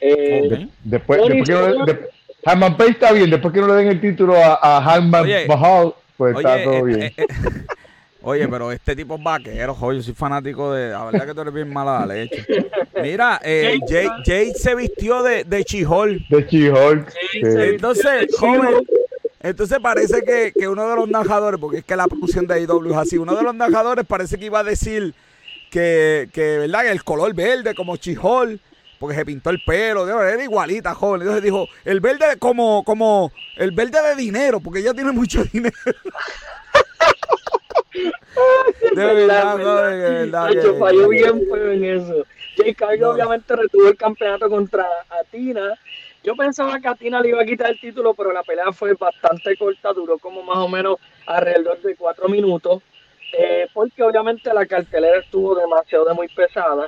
Eh, 0.00 0.68
después, 0.82 1.20
después 1.20 1.48
que 1.48 1.52
no, 1.52 1.86
Herman 2.44 2.76
Page 2.76 2.90
está 2.90 3.12
bien, 3.12 3.30
después 3.30 3.54
que 3.54 3.60
no 3.60 3.68
le 3.68 3.74
den 3.74 3.88
el 3.88 4.00
título 4.00 4.34
a, 4.36 4.58
a 4.60 4.96
Herman 4.96 5.26
Mahal, 5.46 5.94
pues 6.16 6.36
está 6.36 6.62
todo 6.64 6.78
eh, 6.78 6.82
bien. 6.82 7.12
Oye, 8.22 8.46
pero 8.48 8.70
este 8.70 8.94
tipo 8.94 9.16
es 9.16 9.22
vaquero, 9.22 9.74
joder, 9.74 9.98
yo 9.98 10.02
soy 10.02 10.14
fanático 10.14 10.72
de... 10.72 10.90
La 10.90 11.04
verdad 11.04 11.26
que 11.26 11.34
tú 11.34 11.40
eres 11.40 11.54
bien 11.54 11.72
mala 11.72 12.00
la 12.00 12.14
leche. 12.14 12.46
Mira, 13.02 13.40
eh, 13.42 13.78
Jade, 13.88 14.54
se 14.54 14.74
vistió 14.74 15.22
de, 15.22 15.44
de 15.44 15.64
Chihol. 15.64 16.24
De 16.28 16.46
Chihol. 16.46 17.06
Entonces, 17.34 18.28
joven, 18.38 18.86
entonces 19.40 19.78
parece 19.82 20.22
que, 20.22 20.52
que, 20.56 20.68
uno 20.68 20.88
de 20.88 20.96
los 20.96 21.08
narradores, 21.08 21.58
porque 21.58 21.78
es 21.78 21.84
que 21.84 21.96
la 21.96 22.06
producción 22.06 22.46
de 22.46 22.62
IW 22.62 22.92
es 22.92 22.96
así, 22.96 23.18
uno 23.18 23.34
de 23.34 23.42
los 23.42 23.54
narradores 23.54 24.06
parece 24.06 24.38
que 24.38 24.46
iba 24.46 24.60
a 24.60 24.64
decir 24.64 25.14
que, 25.70 26.28
que 26.32 26.58
¿verdad? 26.58 26.86
El 26.86 27.02
color 27.02 27.34
verde 27.34 27.74
como 27.74 27.96
Chihol 27.96 28.60
porque 29.02 29.16
se 29.16 29.26
pintó 29.26 29.50
el 29.50 29.60
pelo, 29.64 30.06
era 30.06 30.40
igualita, 30.40 30.94
joven. 30.94 31.22
Entonces 31.22 31.42
dijo, 31.42 31.66
el 31.84 31.98
verde 31.98 32.36
como, 32.38 32.84
como, 32.84 33.32
el 33.56 33.72
verde 33.72 34.00
de 34.00 34.14
dinero, 34.14 34.60
porque 34.60 34.78
ella 34.78 34.94
tiene 34.94 35.10
mucho 35.10 35.42
dinero. 35.52 35.74
De 37.92 39.04
verdad, 39.04 39.56
de 39.56 40.10
verdad. 40.10 40.48
De 40.50 40.78
falló 40.78 41.08
bien 41.08 41.42
fue 41.48 41.74
en 41.74 41.84
eso. 41.84 42.26
Jay 42.56 42.74
Cargill 42.74 43.04
obviamente 43.04 43.56
retuvo 43.56 43.88
el 43.88 43.96
campeonato 43.96 44.48
contra 44.48 44.86
Atina. 45.08 45.74
Yo 46.22 46.36
pensaba 46.36 46.78
que 46.78 46.88
Atina 46.88 47.20
le 47.20 47.30
iba 47.30 47.42
a 47.42 47.46
quitar 47.46 47.70
el 47.70 47.80
título, 47.80 48.14
pero 48.14 48.32
la 48.32 48.42
pelea 48.42 48.72
fue 48.72 48.94
bastante 48.94 49.56
corta, 49.56 49.92
duró 49.92 50.18
como 50.18 50.42
más 50.42 50.58
o 50.58 50.68
menos 50.68 50.96
alrededor 51.26 51.80
de 51.80 51.96
cuatro 51.96 52.28
minutos. 52.28 52.82
Eh, 53.36 53.66
porque 53.72 54.02
obviamente 54.02 54.52
la 54.52 54.66
cartelera 54.66 55.18
estuvo 55.18 55.54
demasiado 55.54 56.04
de 56.04 56.14
muy 56.14 56.28
pesada. 56.28 56.86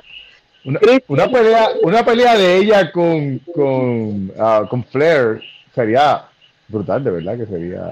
Una, 0.63 1.27
pelea, 1.27 1.69
una 1.83 2.03
pelea 2.03 2.35
de 2.35 2.57
ella 2.57 2.91
con, 2.91 3.39
con, 3.53 4.31
uh, 4.31 4.67
con 4.67 4.83
Flair 4.85 5.41
sería 5.73 6.25
brutal, 6.67 7.03
de 7.03 7.11
verdad 7.11 7.37
que 7.37 7.45
sería. 7.45 7.91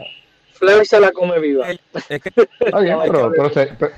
Flair 0.63 0.85
se 0.85 0.99
la 0.99 1.11
come 1.11 1.39
viva. 1.39 1.67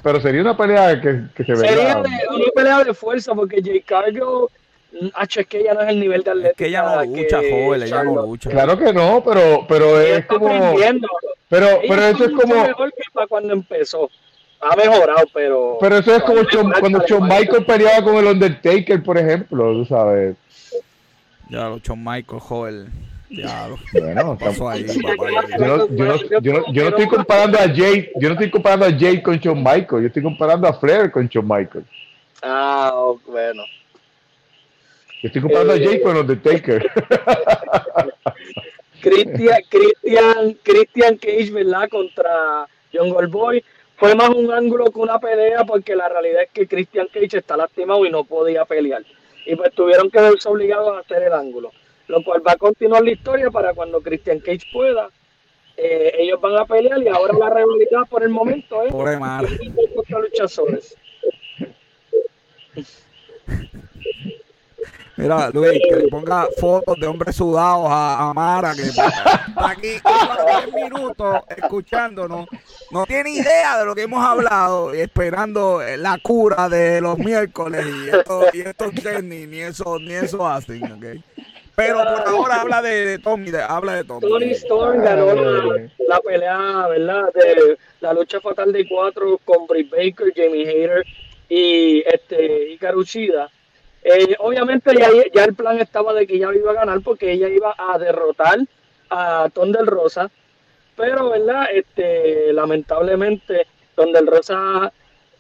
pero, 0.04 0.22
sería 0.22 0.42
una 0.42 0.58
pelea 0.58 1.00
que, 1.02 1.24
que 1.36 1.44
se 1.44 1.54
vería. 1.54 1.70
Sería 1.70 1.98
una 1.98 2.46
pelea 2.56 2.84
de 2.84 2.94
fuerza, 2.94 3.34
porque 3.34 3.62
Jay 3.64 3.82
Cargo 3.82 4.50
H, 5.14 5.42
es 5.42 5.48
que 5.48 5.60
ella 5.60 5.74
no 5.74 5.82
es 5.82 5.90
el 5.90 6.00
nivel 6.00 6.24
de 6.24 6.32
atleta. 6.32 6.50
Es 6.50 6.56
que 6.56 6.68
ella 6.68 6.84
no 6.84 7.06
lucha, 7.06 7.38
joven, 7.38 7.84
ella 7.84 8.04
no 8.04 8.26
lucha. 8.26 8.50
Claro 8.50 8.78
que 8.78 8.94
no, 8.94 9.24
pero, 9.24 9.66
pero 9.68 10.00
es 10.00 10.26
como. 10.26 10.76
Pero, 11.50 11.68
pero 11.88 12.02
eso 12.02 12.26
es 12.26 12.32
como. 12.32 12.64
mejor 12.64 12.92
que 12.94 13.04
para 13.14 13.28
cuando 13.28 13.54
empezó 13.54 14.10
ha 14.62 14.76
mejorado, 14.76 15.28
pero. 15.34 15.78
Pero 15.80 15.98
eso 15.98 16.16
es 16.16 16.24
como 16.24 16.42
cuando 16.80 17.04
Shawn 17.06 17.28
Michael 17.28 17.66
peleaba 17.66 18.04
con 18.04 18.16
el 18.16 18.26
Undertaker, 18.26 19.04
por 19.04 19.18
ejemplo, 19.18 19.74
tú 19.74 19.86
sabes. 19.86 20.36
Ya, 21.50 21.70
lo 21.70 21.80
Shawn 21.80 22.04
Michael, 22.04 22.40
joder. 22.40 22.86
Bueno, 23.94 24.38
pasó 24.38 24.70
ahí, 24.70 24.86
papá. 24.86 25.48
Yo 25.58 25.66
no, 25.66 25.88
yo, 25.90 26.06
no, 26.06 26.16
yo, 26.42 26.54
no, 26.54 26.74
yo 26.74 26.84
no 26.84 26.90
estoy 26.90 27.08
comparando 27.08 27.58
a 27.58 27.68
Jay, 27.68 28.12
yo 28.16 28.30
no 28.30 28.34
estoy 28.34 28.52
comparando 28.52 28.86
a 28.86 28.92
Jay 28.92 29.22
con 29.22 29.38
Shawn 29.38 29.64
Michael, 29.64 30.02
yo 30.02 30.08
estoy 30.08 30.24
comparando 30.24 30.68
a 30.68 30.74
Flair 30.74 31.12
con 31.12 31.28
Shawn 31.28 31.48
Michael. 31.48 31.86
Ah, 32.42 32.92
oh, 32.94 33.20
bueno. 33.28 33.64
Yo 35.22 35.28
estoy 35.28 35.42
comparando 35.42 35.74
a 35.74 35.78
Jay 35.78 36.02
con 36.02 36.18
Undertaker. 36.18 36.86
Christian, 39.02 39.62
Christian, 39.70 40.58
Christian 40.64 41.18
Cage, 41.18 41.52
¿verdad? 41.52 41.90
Contra 41.90 42.68
John 42.92 43.10
Goldboy 43.10 43.64
fue 43.98 44.16
más 44.16 44.30
un 44.30 44.52
ángulo 44.52 44.92
que 44.92 45.00
una 45.00 45.20
pelea 45.20 45.64
porque 45.64 45.96
la 45.96 46.10
realidad 46.10 46.44
es 46.44 46.50
que 46.52 46.68
Christian 46.68 47.08
Cage 47.14 47.38
está 47.38 47.56
lastimado 47.56 48.06
y 48.06 48.10
no 48.10 48.24
podía 48.24 48.66
pelear. 48.66 49.04
Y 49.46 49.56
pues 49.56 49.72
tuvieron 49.74 50.10
que 50.10 50.20
verse 50.20 50.50
obligados 50.50 50.98
a 50.98 51.02
hacer 51.02 51.24
el 51.24 51.34
ángulo. 51.34 51.72
Lo 52.08 52.24
cual 52.24 52.42
va 52.46 52.54
a 52.54 52.58
continuar 52.58 53.04
la 53.04 53.12
historia 53.12 53.50
para 53.50 53.74
cuando 53.74 54.02
Christian 54.02 54.40
Cage 54.40 54.68
pueda. 54.72 55.10
Eh, 55.78 56.14
ellos 56.20 56.40
van 56.40 56.58
a 56.58 56.66
pelear 56.66 57.02
y 57.02 57.08
ahora 57.08 57.34
la 57.38 57.50
rivalidad 57.50 58.08
por 58.10 58.24
el 58.24 58.30
momento 58.30 58.82
es 58.84 58.92
por 58.94 59.10
luchadores. 60.22 60.96
Mira, 65.18 65.50
Luis, 65.54 65.80
que 65.88 65.96
le 65.96 66.08
ponga 66.10 66.46
fotos 66.60 67.00
de 67.00 67.08
hombres 67.08 67.38
sudados 67.38 67.88
a, 67.90 68.34
Mara, 68.36 68.76
que 68.76 68.82
está 68.82 69.46
aquí 69.56 69.88
10 69.88 70.74
minutos 70.74 71.38
escuchándonos. 71.56 72.48
No 72.92 73.06
tiene 73.06 73.30
idea 73.32 73.80
de 73.80 73.86
lo 73.86 73.96
que 73.96 74.04
hemos 74.04 74.24
hablado 74.26 74.94
y 74.94 75.00
esperando 75.00 75.82
la 75.98 76.18
cura 76.22 76.68
de 76.68 77.00
los 77.00 77.18
miércoles 77.18 77.86
y 77.86 78.10
esto, 78.10 78.44
y 78.52 78.62
estos 78.62 78.94
ni, 79.24 79.46
ni 79.48 79.60
eso, 79.60 79.98
ni 80.00 80.14
eso 80.14 80.46
hacen, 80.46 80.84
¿ok? 80.84 81.06
Pero 81.76 81.98
por 81.98 82.28
ahora 82.28 82.62
habla 82.62 82.82
de, 82.82 83.20
Tommy, 83.20 83.52
habla 83.68 83.96
de 83.96 84.04
Tommy. 84.06 84.22
Tony 84.22 84.52
Storm 84.52 85.04
ganó 85.04 85.34
la, 86.08 86.20
pelea, 86.22 86.88
¿verdad? 86.88 87.34
De 87.34 87.78
la 88.00 88.14
lucha 88.14 88.40
fatal 88.40 88.72
de 88.72 88.88
cuatro 88.88 89.40
con 89.44 89.68
Britt 89.68 89.92
Baker, 89.92 90.32
Jamie 90.36 90.68
Hayter 90.68 91.06
y 91.50 92.04
este 92.08 92.72
y 92.72 92.78
Caruchida 92.78 93.50
eh, 94.08 94.36
obviamente 94.38 94.94
ya, 95.34 95.44
el 95.44 95.56
plan 95.56 95.80
estaba 95.80 96.14
de 96.14 96.28
que 96.28 96.36
ella 96.36 96.54
iba 96.54 96.70
a 96.70 96.76
ganar 96.76 97.02
porque 97.02 97.32
ella 97.32 97.50
iba 97.50 97.74
a 97.76 97.98
derrotar 97.98 98.60
a 99.10 99.50
Ton 99.52 99.72
del 99.72 99.88
Rosa, 99.88 100.30
pero 100.96 101.32
verdad, 101.32 101.66
este, 101.74 102.54
lamentablemente 102.54 103.66
Ton 103.96 104.14
del 104.14 104.28
Rosa 104.28 104.94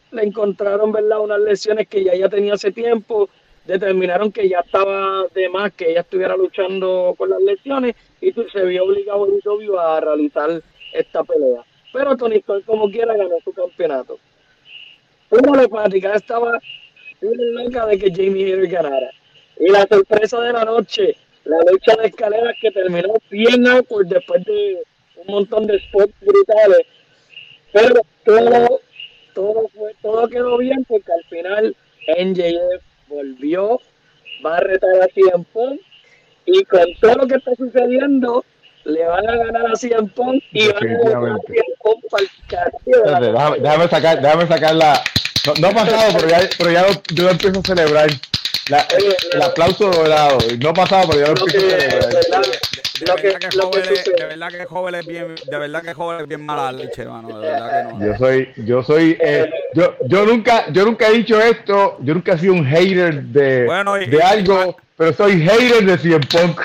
le 0.09 0.23
encontraron 0.23 0.91
verdad 0.91 1.19
unas 1.19 1.41
lesiones 1.41 1.87
que 1.87 2.05
ya 2.05 2.13
ella 2.13 2.27
tenía 2.27 2.55
hace 2.55 2.71
tiempo, 2.71 3.29
determinaron 3.65 4.31
que 4.31 4.47
ya 4.47 4.59
estaba 4.59 5.25
de 5.33 5.49
más 5.49 5.73
que 5.73 5.91
ella 5.91 6.01
estuviera 6.01 6.35
luchando 6.35 7.15
con 7.17 7.29
las 7.29 7.41
lesiones 7.41 7.95
y 8.21 8.31
se 8.31 8.65
vio 8.65 8.83
obligado 8.83 9.79
a 9.79 9.99
realizar 9.99 10.61
esta 10.93 11.23
pelea. 11.23 11.63
Pero 11.91 12.15
Tony 12.15 12.37
Storm 12.37 12.61
como 12.63 12.89
quiera 12.89 13.15
ganó 13.15 13.35
su 13.43 13.51
campeonato. 13.53 14.19
Una 15.29 15.63
la 15.63 16.15
estaba 16.15 16.59
loca 17.21 17.85
de 17.87 17.97
que 17.97 18.11
Jamie 18.11 18.45
Hayter 18.45 18.67
ganara. 18.67 19.11
Y 19.59 19.69
la 19.69 19.87
sorpresa 19.87 20.39
de 20.41 20.53
la 20.53 20.65
noche, 20.65 21.15
la 21.45 21.57
lucha 21.69 21.95
de 21.95 22.07
escaleras 22.07 22.55
que 22.61 22.71
terminó 22.71 23.13
bien 23.29 23.63
por 23.87 24.05
después 24.05 24.43
de 24.45 24.81
un 25.15 25.33
montón 25.33 25.65
de 25.65 25.79
spots 25.79 26.13
brutales. 26.21 26.85
Pero 27.71 28.01
todo, 28.23 28.79
todo, 29.33 29.67
fue, 29.69 29.95
todo 30.01 30.27
quedó 30.27 30.57
bien 30.57 30.85
porque 30.85 31.11
al 31.11 31.23
final 31.25 31.75
NJF 32.07 32.94
volvió, 33.15 33.79
va 34.45 34.57
a 34.57 34.59
retar 34.59 34.89
a 35.01 35.07
CM 35.07 35.45
Punk 35.53 35.79
y 36.45 36.63
con 36.65 36.85
todo 37.01 37.15
lo 37.15 37.27
que 37.27 37.35
está 37.35 37.55
sucediendo 37.55 38.45
le 38.83 39.03
van 39.05 39.27
a 39.27 39.35
ganar 39.35 39.65
a 39.71 39.75
CM 39.75 40.07
Punk 40.09 40.43
y 40.51 40.67
van 40.67 40.83
a 40.83 41.09
ganar 41.09 41.31
a 41.31 41.37
CM 41.47 41.75
Punk 41.83 42.05
para 42.11 42.23
el 42.23 42.29
déjame, 43.21 43.59
déjame, 43.59 43.87
sacar, 43.87 44.21
déjame 44.21 44.47
sacar 44.47 44.75
la, 44.75 45.03
no, 45.45 45.53
no 45.59 45.67
ha 45.67 45.71
pasado, 45.71 46.13
pero 46.17 46.27
ya, 46.27 46.49
pero 46.57 46.71
ya 46.71 46.85
yo 47.13 47.29
empiezo 47.29 47.59
a 47.59 47.63
celebrar. 47.63 48.09
La, 48.67 48.87
el 49.31 49.41
aplauso 49.43 49.91
dorado. 49.91 50.39
No 50.59 50.69
ha 50.69 50.73
pasado, 50.73 51.07
pero 51.09 51.19
ya 51.19 51.33
lo 51.33 51.39
empiezo 51.39 51.67
a 51.67 51.79
celebrar. 51.79 52.45
De, 52.99 53.05
verdad 53.05 53.39
que, 53.39 53.57
joven 53.59 53.83
es, 53.91 54.05
de 54.05 54.25
verdad 54.25 54.49
que 54.49 54.65
joven 54.65 54.95
es 54.95 55.05
bien, 55.05 55.35
de 55.49 55.57
verdad 55.57 55.81
que 55.81 55.93
joven 55.93 56.21
es 56.21 56.27
bien 56.27 56.45
mala 56.45 56.71
leche, 56.71 57.01
hermano, 57.01 57.39
de 57.39 57.49
verdad 57.49 57.87
que 57.87 57.93
no. 57.93 58.05
Yo 58.05 58.17
soy, 58.17 58.49
yo 58.57 58.83
soy, 58.83 59.17
eh, 59.19 59.49
yo, 59.73 59.95
yo 60.07 60.25
nunca, 60.25 60.71
yo 60.71 60.85
nunca 60.85 61.07
he 61.07 61.13
dicho 61.13 61.39
esto, 61.41 61.97
yo 61.99 62.13
nunca 62.13 62.33
he 62.33 62.37
sido 62.37 62.53
un 62.53 62.65
hater 62.65 63.21
de, 63.23 63.65
bueno, 63.65 63.99
y, 63.99 64.05
de 64.05 64.21
algo, 64.21 64.77
pero 64.97 65.11
soy 65.11 65.41
hater 65.41 65.85
de 65.85 65.97
Cien 65.97 66.21
Punk. 66.21 66.61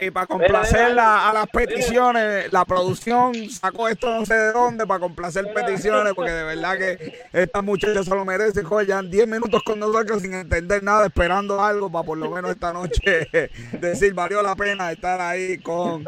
Y 0.00 0.10
para 0.10 0.26
complacer 0.26 0.98
a 0.98 1.32
las 1.32 1.46
peticiones, 1.48 2.52
la 2.52 2.64
producción 2.64 3.48
sacó 3.50 3.88
esto 3.88 4.12
no 4.12 4.26
sé 4.26 4.34
de 4.34 4.52
dónde 4.52 4.86
para 4.86 4.98
complacer 4.98 5.52
peticiones, 5.52 6.12
porque 6.14 6.32
de 6.32 6.42
verdad 6.42 6.76
que 6.76 7.12
esta 7.32 7.62
muchacha 7.62 8.02
se 8.02 8.10
lo 8.10 8.24
merece. 8.24 8.64
Joder, 8.64 8.88
ya 8.88 9.02
10 9.02 9.28
minutos 9.28 9.62
con 9.62 9.78
nosotros 9.78 10.22
sin 10.22 10.34
entender 10.34 10.82
nada, 10.82 11.06
esperando 11.06 11.62
algo 11.62 11.90
para 11.90 12.04
por 12.04 12.18
lo 12.18 12.30
menos 12.30 12.50
esta 12.50 12.72
noche 12.72 13.28
decir 13.72 14.12
valió 14.12 14.42
la 14.42 14.56
pena 14.56 14.90
estar 14.90 15.20
ahí 15.20 15.58
con 15.58 16.04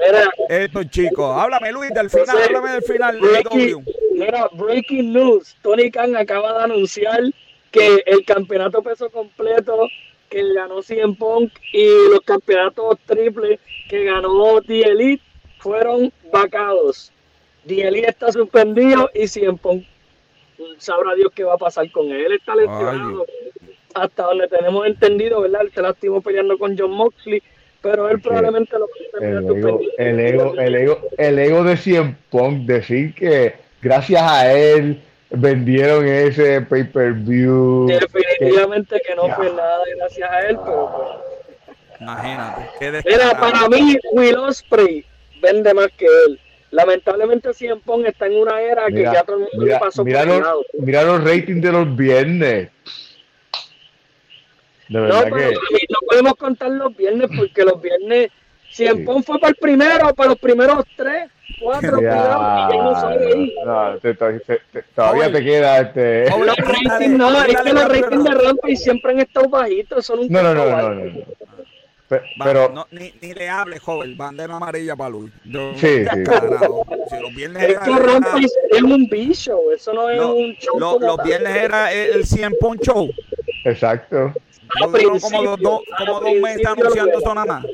estos 0.49 0.91
chicos. 0.91 1.41
Háblame, 1.41 1.71
Luis, 1.71 1.93
del 1.95 2.11
final, 2.11 2.37
háblame 2.43 2.73
del 2.73 2.83
final. 2.83 3.21
Breaking, 3.21 3.85
mira, 4.15 4.49
breaking 4.55 5.13
news. 5.13 5.57
Tony 5.63 5.91
Khan 5.91 6.17
acaba 6.17 6.59
de 6.59 6.65
anunciar 6.65 7.21
que 7.71 8.03
el 8.07 8.25
campeonato 8.25 8.83
peso 8.83 9.09
completo 9.11 9.87
que 10.31 10.55
ganó 10.55 10.81
Cien 10.81 11.15
Punk 11.17 11.53
y 11.73 11.87
los 12.11 12.21
campeonatos 12.21 12.99
triples 13.05 13.59
que 13.89 14.05
ganó 14.05 14.63
The 14.63 14.83
Elite 14.83 15.23
fueron 15.59 16.13
vacados. 16.33 17.13
The 17.67 17.89
Elite 17.89 18.09
está 18.09 18.33
suspendido 18.33 19.11
y 19.13 19.27
Cien 19.27 19.59
Punk 19.59 19.85
sabrá 20.79 21.15
Dios 21.15 21.33
qué 21.35 21.45
va 21.45 21.55
a 21.55 21.59
pasar 21.59 21.91
con 21.91 22.07
él. 22.07 22.27
Él 22.27 22.33
está 22.33 22.55
lesionado 22.55 23.27
hasta 23.95 24.23
donde 24.23 24.47
tenemos 24.47 24.87
entendido, 24.87 25.41
¿verdad? 25.41 25.63
Él 25.63 25.73
se 25.75 25.83
lastimó 25.83 26.21
peleando 26.21 26.57
con 26.57 26.79
John 26.79 26.93
Moxley, 26.93 27.43
pero 27.83 28.09
él 28.09 28.21
probablemente 28.21 28.79
lo 28.79 28.87
el 29.21 29.49
ego, 29.49 29.81
el 29.99 30.21
ego, 30.21 30.55
el 30.57 30.75
ego, 30.77 31.01
el 31.19 31.39
ego 31.39 31.65
de 31.65 31.77
Cien 31.77 32.17
Punk, 32.31 32.67
decir 32.67 33.15
que 33.15 33.55
gracias 33.83 34.23
a 34.23 34.53
él 34.53 35.03
vendieron 35.31 36.07
ese 36.07 36.61
pay-per-view. 36.63 37.87
Definitivamente 37.87 39.01
que, 39.07 39.15
no 39.15 39.35
fue 39.35 39.53
nada 39.53 39.85
gracias 39.97 40.31
a 40.31 40.41
él, 40.41 40.59
pero 40.65 40.93
pues. 40.97 41.71
Imagínate. 42.01 43.03
Mira, 43.05 43.39
para 43.39 43.69
mí, 43.69 43.97
Will 44.13 44.37
Osprey 44.37 45.05
vende 45.43 45.75
más 45.75 45.89
que 45.97 46.07
él. 46.07 46.41
Lamentablemente, 46.71 47.53
Cien 47.53 47.81
Pong 47.81 48.07
está 48.07 48.27
en 48.27 48.37
una 48.37 48.61
era 48.61 48.87
que 48.87 49.03
ya 49.03 49.25
todo 49.25 49.37
el 49.37 49.43
mundo 49.43 49.67
mira, 49.67 49.79
pasó 49.81 50.05
mira 50.05 50.25
por 50.25 50.39
los, 50.39 50.67
mira 50.79 51.03
los 51.03 51.25
ratings 51.25 51.63
de 51.63 51.73
los 51.73 51.97
viernes. 51.97 52.71
De 54.89 55.01
verdad 55.01 55.27
no, 55.27 55.37
que... 55.37 55.51
no 55.89 55.99
podemos 56.09 56.35
contar 56.35 56.71
los 56.71 56.97
viernes 56.97 57.29
porque 57.37 57.65
los 57.65 57.81
viernes 57.83 58.31
Cien 58.71 58.99
sí. 58.99 59.23
fue 59.25 59.39
para 59.39 59.51
el 59.51 59.57
primero, 59.57 60.15
para 60.15 60.31
los 60.31 60.39
primeros 60.39 60.85
tres 60.97 61.31
cuatro 61.61 62.01
ya, 62.01 62.69
y 62.71 62.73
ya 62.73 62.83
no 62.83 63.01
sale 63.01 63.27
ahí. 63.27 63.55
No, 63.65 63.99
te, 63.99 64.15
te, 64.15 64.41
te, 64.73 64.83
todavía 64.95 65.33
te 65.33 65.45
queda 65.45 65.81
este. 65.81 66.31
Los 66.31 66.57
ratings 66.57 67.19
no, 67.19 67.45
es 67.45 67.61
que 67.61 67.73
los 67.73 67.89
ratings 67.89 68.25
de 68.25 68.31
Rampage 68.31 68.77
siempre 68.77 69.13
han 69.13 69.21
estado 69.21 69.49
bajitos. 69.49 70.07
Son 70.07 70.21
un 70.21 70.29
no, 70.29 70.43
no, 70.43 70.55
no, 70.55 70.65
no, 70.65 70.95
no, 70.95 71.25
pero, 72.43 72.87
ni, 72.91 73.13
ni, 73.21 73.35
le 73.35 73.49
hable, 73.49 73.79
joven, 73.79 74.17
bandera 74.17 74.57
amarilla 74.57 74.97
para 74.97 75.11
Luis. 75.11 75.33
sí, 75.77 76.05
Si 76.05 77.21
los 77.21 77.35
viernes 77.37 77.63
era, 77.63 77.85
es 78.71 78.83
un 78.83 79.09
bicho, 79.09 79.71
eso 79.73 79.93
no 79.93 80.11
es 80.11 80.21
un 80.21 80.53
show. 80.55 80.99
los 80.99 81.23
viernes 81.23 81.55
era 81.55 81.93
el 81.93 82.27
100 82.27 82.57
Show. 82.83 83.11
Exacto. 83.65 84.33
como 84.81 85.57
dos, 85.57 85.83
como 85.99 86.21
dos 86.21 86.35
meses 86.43 86.67
anunciando 86.67 87.19
eso 87.19 87.35
nada 87.35 87.47
más. 87.47 87.67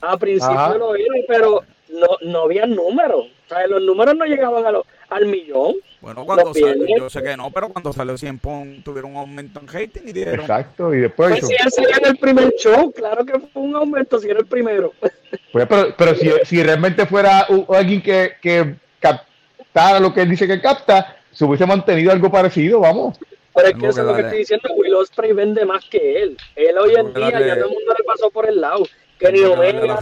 A 0.00 0.16
principio 0.16 0.78
lo 0.78 0.92
vi, 0.92 1.04
pero 1.26 1.62
no, 1.88 2.06
no 2.22 2.42
había 2.42 2.66
números. 2.66 3.26
O 3.46 3.48
sea, 3.48 3.66
los 3.66 3.82
números 3.82 4.14
no 4.16 4.24
llegaban 4.26 4.66
a 4.66 4.80
al 5.10 5.26
millón. 5.26 5.76
Bueno, 6.00 6.24
cuando 6.24 6.52
salió, 6.54 6.98
yo 6.98 7.10
sé 7.10 7.22
que 7.22 7.36
no, 7.36 7.50
pero 7.50 7.70
cuando 7.70 7.92
salió 7.92 8.16
100 8.16 8.38
Pong 8.38 8.82
tuvieron 8.84 9.12
un 9.12 9.16
aumento 9.16 9.60
en 9.60 9.68
rating 9.68 10.02
y 10.06 10.12
dieron. 10.12 10.40
Exacto, 10.40 10.94
y 10.94 11.00
después. 11.00 11.40
Pues 11.40 11.46
si 11.46 11.54
él 11.54 11.72
salía 11.72 11.96
en 11.96 12.06
el 12.08 12.16
primer 12.18 12.52
show, 12.58 12.92
claro 12.92 13.24
que 13.24 13.40
fue 13.40 13.62
un 13.62 13.74
aumento 13.74 14.18
si 14.18 14.28
era 14.28 14.40
el 14.40 14.46
primero. 14.46 14.92
Pues, 15.50 15.66
pero, 15.66 15.94
pero 15.96 16.14
si, 16.14 16.30
si 16.44 16.62
realmente 16.62 17.06
fuera 17.06 17.46
alguien 17.70 18.02
que, 18.02 18.32
que 18.40 18.76
captara 18.98 19.98
lo 19.98 20.12
que 20.12 20.22
él 20.22 20.28
dice 20.28 20.46
que 20.46 20.60
capta, 20.60 21.16
se 21.32 21.44
hubiese 21.44 21.64
mantenido 21.64 22.12
algo 22.12 22.30
parecido, 22.30 22.80
vamos. 22.80 23.18
Pero 23.54 23.68
es 23.68 23.74
que 23.74 23.86
eso 23.88 24.00
es 24.00 24.06
lo 24.06 24.14
que 24.14 24.22
estoy 24.22 24.38
diciendo, 24.38 24.68
Will 24.76 24.94
Osprey 24.94 25.32
vende 25.32 25.64
más 25.64 25.84
que 25.88 26.22
él. 26.22 26.36
Él 26.54 26.78
hoy 26.78 26.94
en 26.96 27.14
día 27.14 27.30
ya 27.30 27.54
todo 27.56 27.68
el 27.68 27.74
mundo 27.74 27.94
le 27.98 28.04
pasó 28.04 28.30
por 28.30 28.48
el 28.48 28.60
lado. 28.60 28.84
Kenny 29.18 29.40
Omega, 29.40 29.98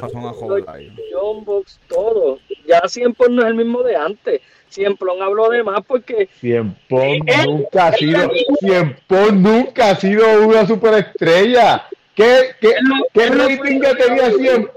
John 1.13 1.45
Box, 1.45 1.81
todo. 1.89 2.39
Ya 2.67 2.83
siempre 2.87 3.29
no 3.31 3.43
es 3.43 3.49
el 3.49 3.55
mismo 3.55 3.83
de 3.83 3.97
antes. 3.97 4.41
Siempre 4.69 5.09
habló 5.23 5.49
de 5.49 5.63
más 5.63 5.81
porque 5.87 6.29
Siempre 6.41 7.21
nunca 7.47 7.87
ha 7.87 7.93
sido 7.93 8.31
Siempre 8.59 9.33
nunca 9.33 9.91
ha 9.91 9.97
sido 9.97 10.47
una 10.47 10.67
superestrella. 10.67 11.87
¿Qué, 12.15 12.51
qué, 12.61 12.75
qué 13.13 13.27
rating 13.27 13.81
que 13.81 13.95
tenía 13.95 14.31
Siempre 14.33 14.73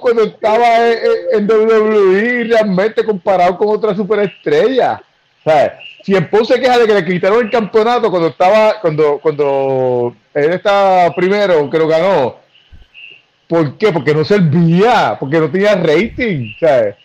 cuando 0.00 0.24
estaba 0.24 0.88
en, 0.88 1.46
WWE 1.46 2.44
realmente 2.44 3.04
comparado 3.04 3.56
con 3.56 3.68
otra 3.68 3.94
superestrella? 3.94 5.02
O 5.44 5.50
sea, 5.50 5.78
Siempre 6.02 6.44
se 6.44 6.60
queja 6.60 6.78
de 6.78 6.86
que 6.86 6.94
le 6.94 7.04
quitaron 7.04 7.44
el 7.44 7.50
campeonato 7.50 8.10
cuando 8.10 8.28
estaba, 8.28 8.80
cuando, 8.80 9.18
cuando 9.18 10.14
él 10.32 10.52
estaba 10.52 11.14
primero, 11.14 11.68
que 11.68 11.78
lo 11.78 11.86
ganó 11.86 12.47
¿Por 13.48 13.78
qué? 13.78 13.90
Porque 13.90 14.14
no 14.14 14.24
servía, 14.24 15.16
porque 15.18 15.40
no 15.40 15.50
tenía 15.50 15.74
rating. 15.74 16.52
¿sabes? 16.60 16.96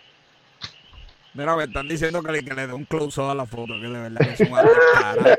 Mira, 1.32 1.56
me 1.56 1.64
están 1.64 1.88
diciendo 1.88 2.22
que 2.22 2.30
le, 2.30 2.44
que 2.44 2.54
le 2.54 2.66
dé 2.68 2.72
un 2.72 2.84
close 2.84 3.20
a 3.20 3.34
la 3.34 3.44
foto, 3.44 3.74
que 3.80 3.88
de 3.88 4.08
verdad 4.08 4.20
que 4.20 4.36
son 4.36 4.52
unas 4.52 4.64
descaradas. 4.64 5.38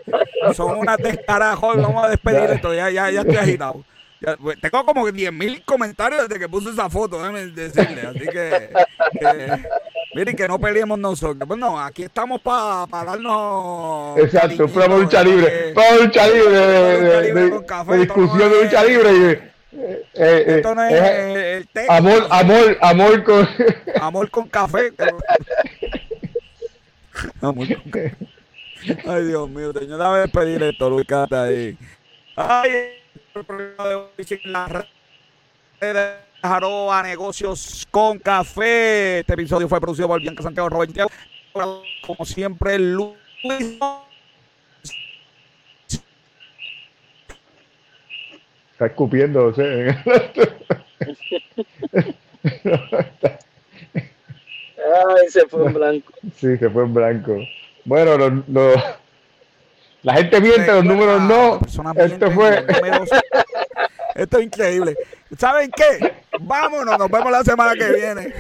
Son 0.56 0.78
unas 0.78 0.98
descaradas, 0.98 1.62
vamos 1.62 2.04
a 2.04 2.10
despedir 2.10 2.50
esto, 2.50 2.74
ya, 2.74 2.90
ya, 2.90 3.10
ya 3.12 3.22
estoy 3.22 3.38
agitado. 3.38 3.86
Pues, 4.42 4.60
tengo 4.60 4.86
como 4.86 5.08
10.000 5.08 5.64
comentarios 5.66 6.28
desde 6.28 6.40
que 6.40 6.50
puse 6.50 6.72
esa 6.72 6.90
foto, 6.90 7.18
déjame 7.20 7.48
decirle. 7.48 8.02
Así 8.02 8.28
que, 8.28 8.70
miren, 10.16 10.36
que 10.36 10.48
no 10.48 10.60
peleemos 10.60 10.98
nosotros. 10.98 11.48
Pues 11.48 11.60
no, 11.60 11.80
aquí 11.80 12.04
estamos 12.04 12.42
para 12.42 12.88
darnos. 12.90 14.18
Exacto, 14.18 14.68
para 14.68 14.98
lucha 14.98 15.24
libre. 15.24 15.74
Para 15.74 15.96
lucha 15.98 16.28
libre, 16.28 16.50
de, 16.50 17.34
de, 17.34 17.98
discusión 18.00 18.50
de 18.52 18.64
lucha 18.64 18.84
libre. 18.84 19.12
Y, 19.14 19.55
eh, 19.76 20.06
eh, 20.14 20.44
Esto 20.48 20.76
no 20.76 20.84
es, 20.84 20.94
el 20.94 21.68
té. 21.68 21.86
Amor, 21.90 22.28
amor, 22.30 22.78
amor 22.82 23.24
con. 23.24 23.48
Amor 24.02 24.30
con 24.30 24.48
café. 24.48 24.94
amor 27.42 27.68
con 27.68 27.92
café. 27.92 28.16
Ay, 29.08 29.24
Dios 29.26 29.50
mío, 29.50 29.74
señor, 29.74 29.98
dame 29.98 30.20
despedir 30.20 30.62
esto, 30.62 30.90
Luis 30.90 31.08
Cata 31.08 31.44
ahí. 31.44 31.78
Ay, 32.36 32.72
el 33.34 33.46
programa 33.46 33.90
de 33.90 33.96
hoy 33.96 34.10
en 34.30 34.52
la 34.52 34.68
red 34.68 34.86
Jaroa 36.42 37.02
Negocios 37.04 37.88
con 37.90 38.20
Café. 38.20 39.20
Este 39.20 39.34
episodio 39.34 39.68
fue 39.68 39.82
producido 39.82 40.08
por 40.08 40.22
Bianca 40.22 40.44
Santiago 40.44 40.70
Robert 40.70 40.92
Como 42.06 42.26
siempre, 42.26 42.78
Luis 42.78 43.16
Está 48.76 48.86
escupiendo, 48.88 49.54
Ay, 49.58 49.96
se 55.30 55.48
fue 55.48 55.66
en 55.66 55.74
blanco. 55.74 56.12
Sí, 56.36 56.58
se 56.58 56.70
fue 56.70 56.84
en 56.84 56.94
blanco. 56.94 57.38
Bueno, 57.86 58.18
lo, 58.18 58.44
lo, 58.50 58.74
la 60.04 60.16
gente 60.16 60.42
miente, 60.42 60.74
los 60.74 60.84
números 60.84 61.22
no. 61.22 61.62
Esto 62.04 62.30
fue. 62.32 62.66
Esto 64.14 64.40
es 64.40 64.44
increíble. 64.44 64.98
¿Saben 65.38 65.72
qué? 65.72 66.12
Vámonos, 66.42 67.00
nos 67.00 67.10
vemos 67.10 67.32
la 67.32 67.46
semana 67.46 67.76
que 67.76 67.94
viene. 67.94 68.34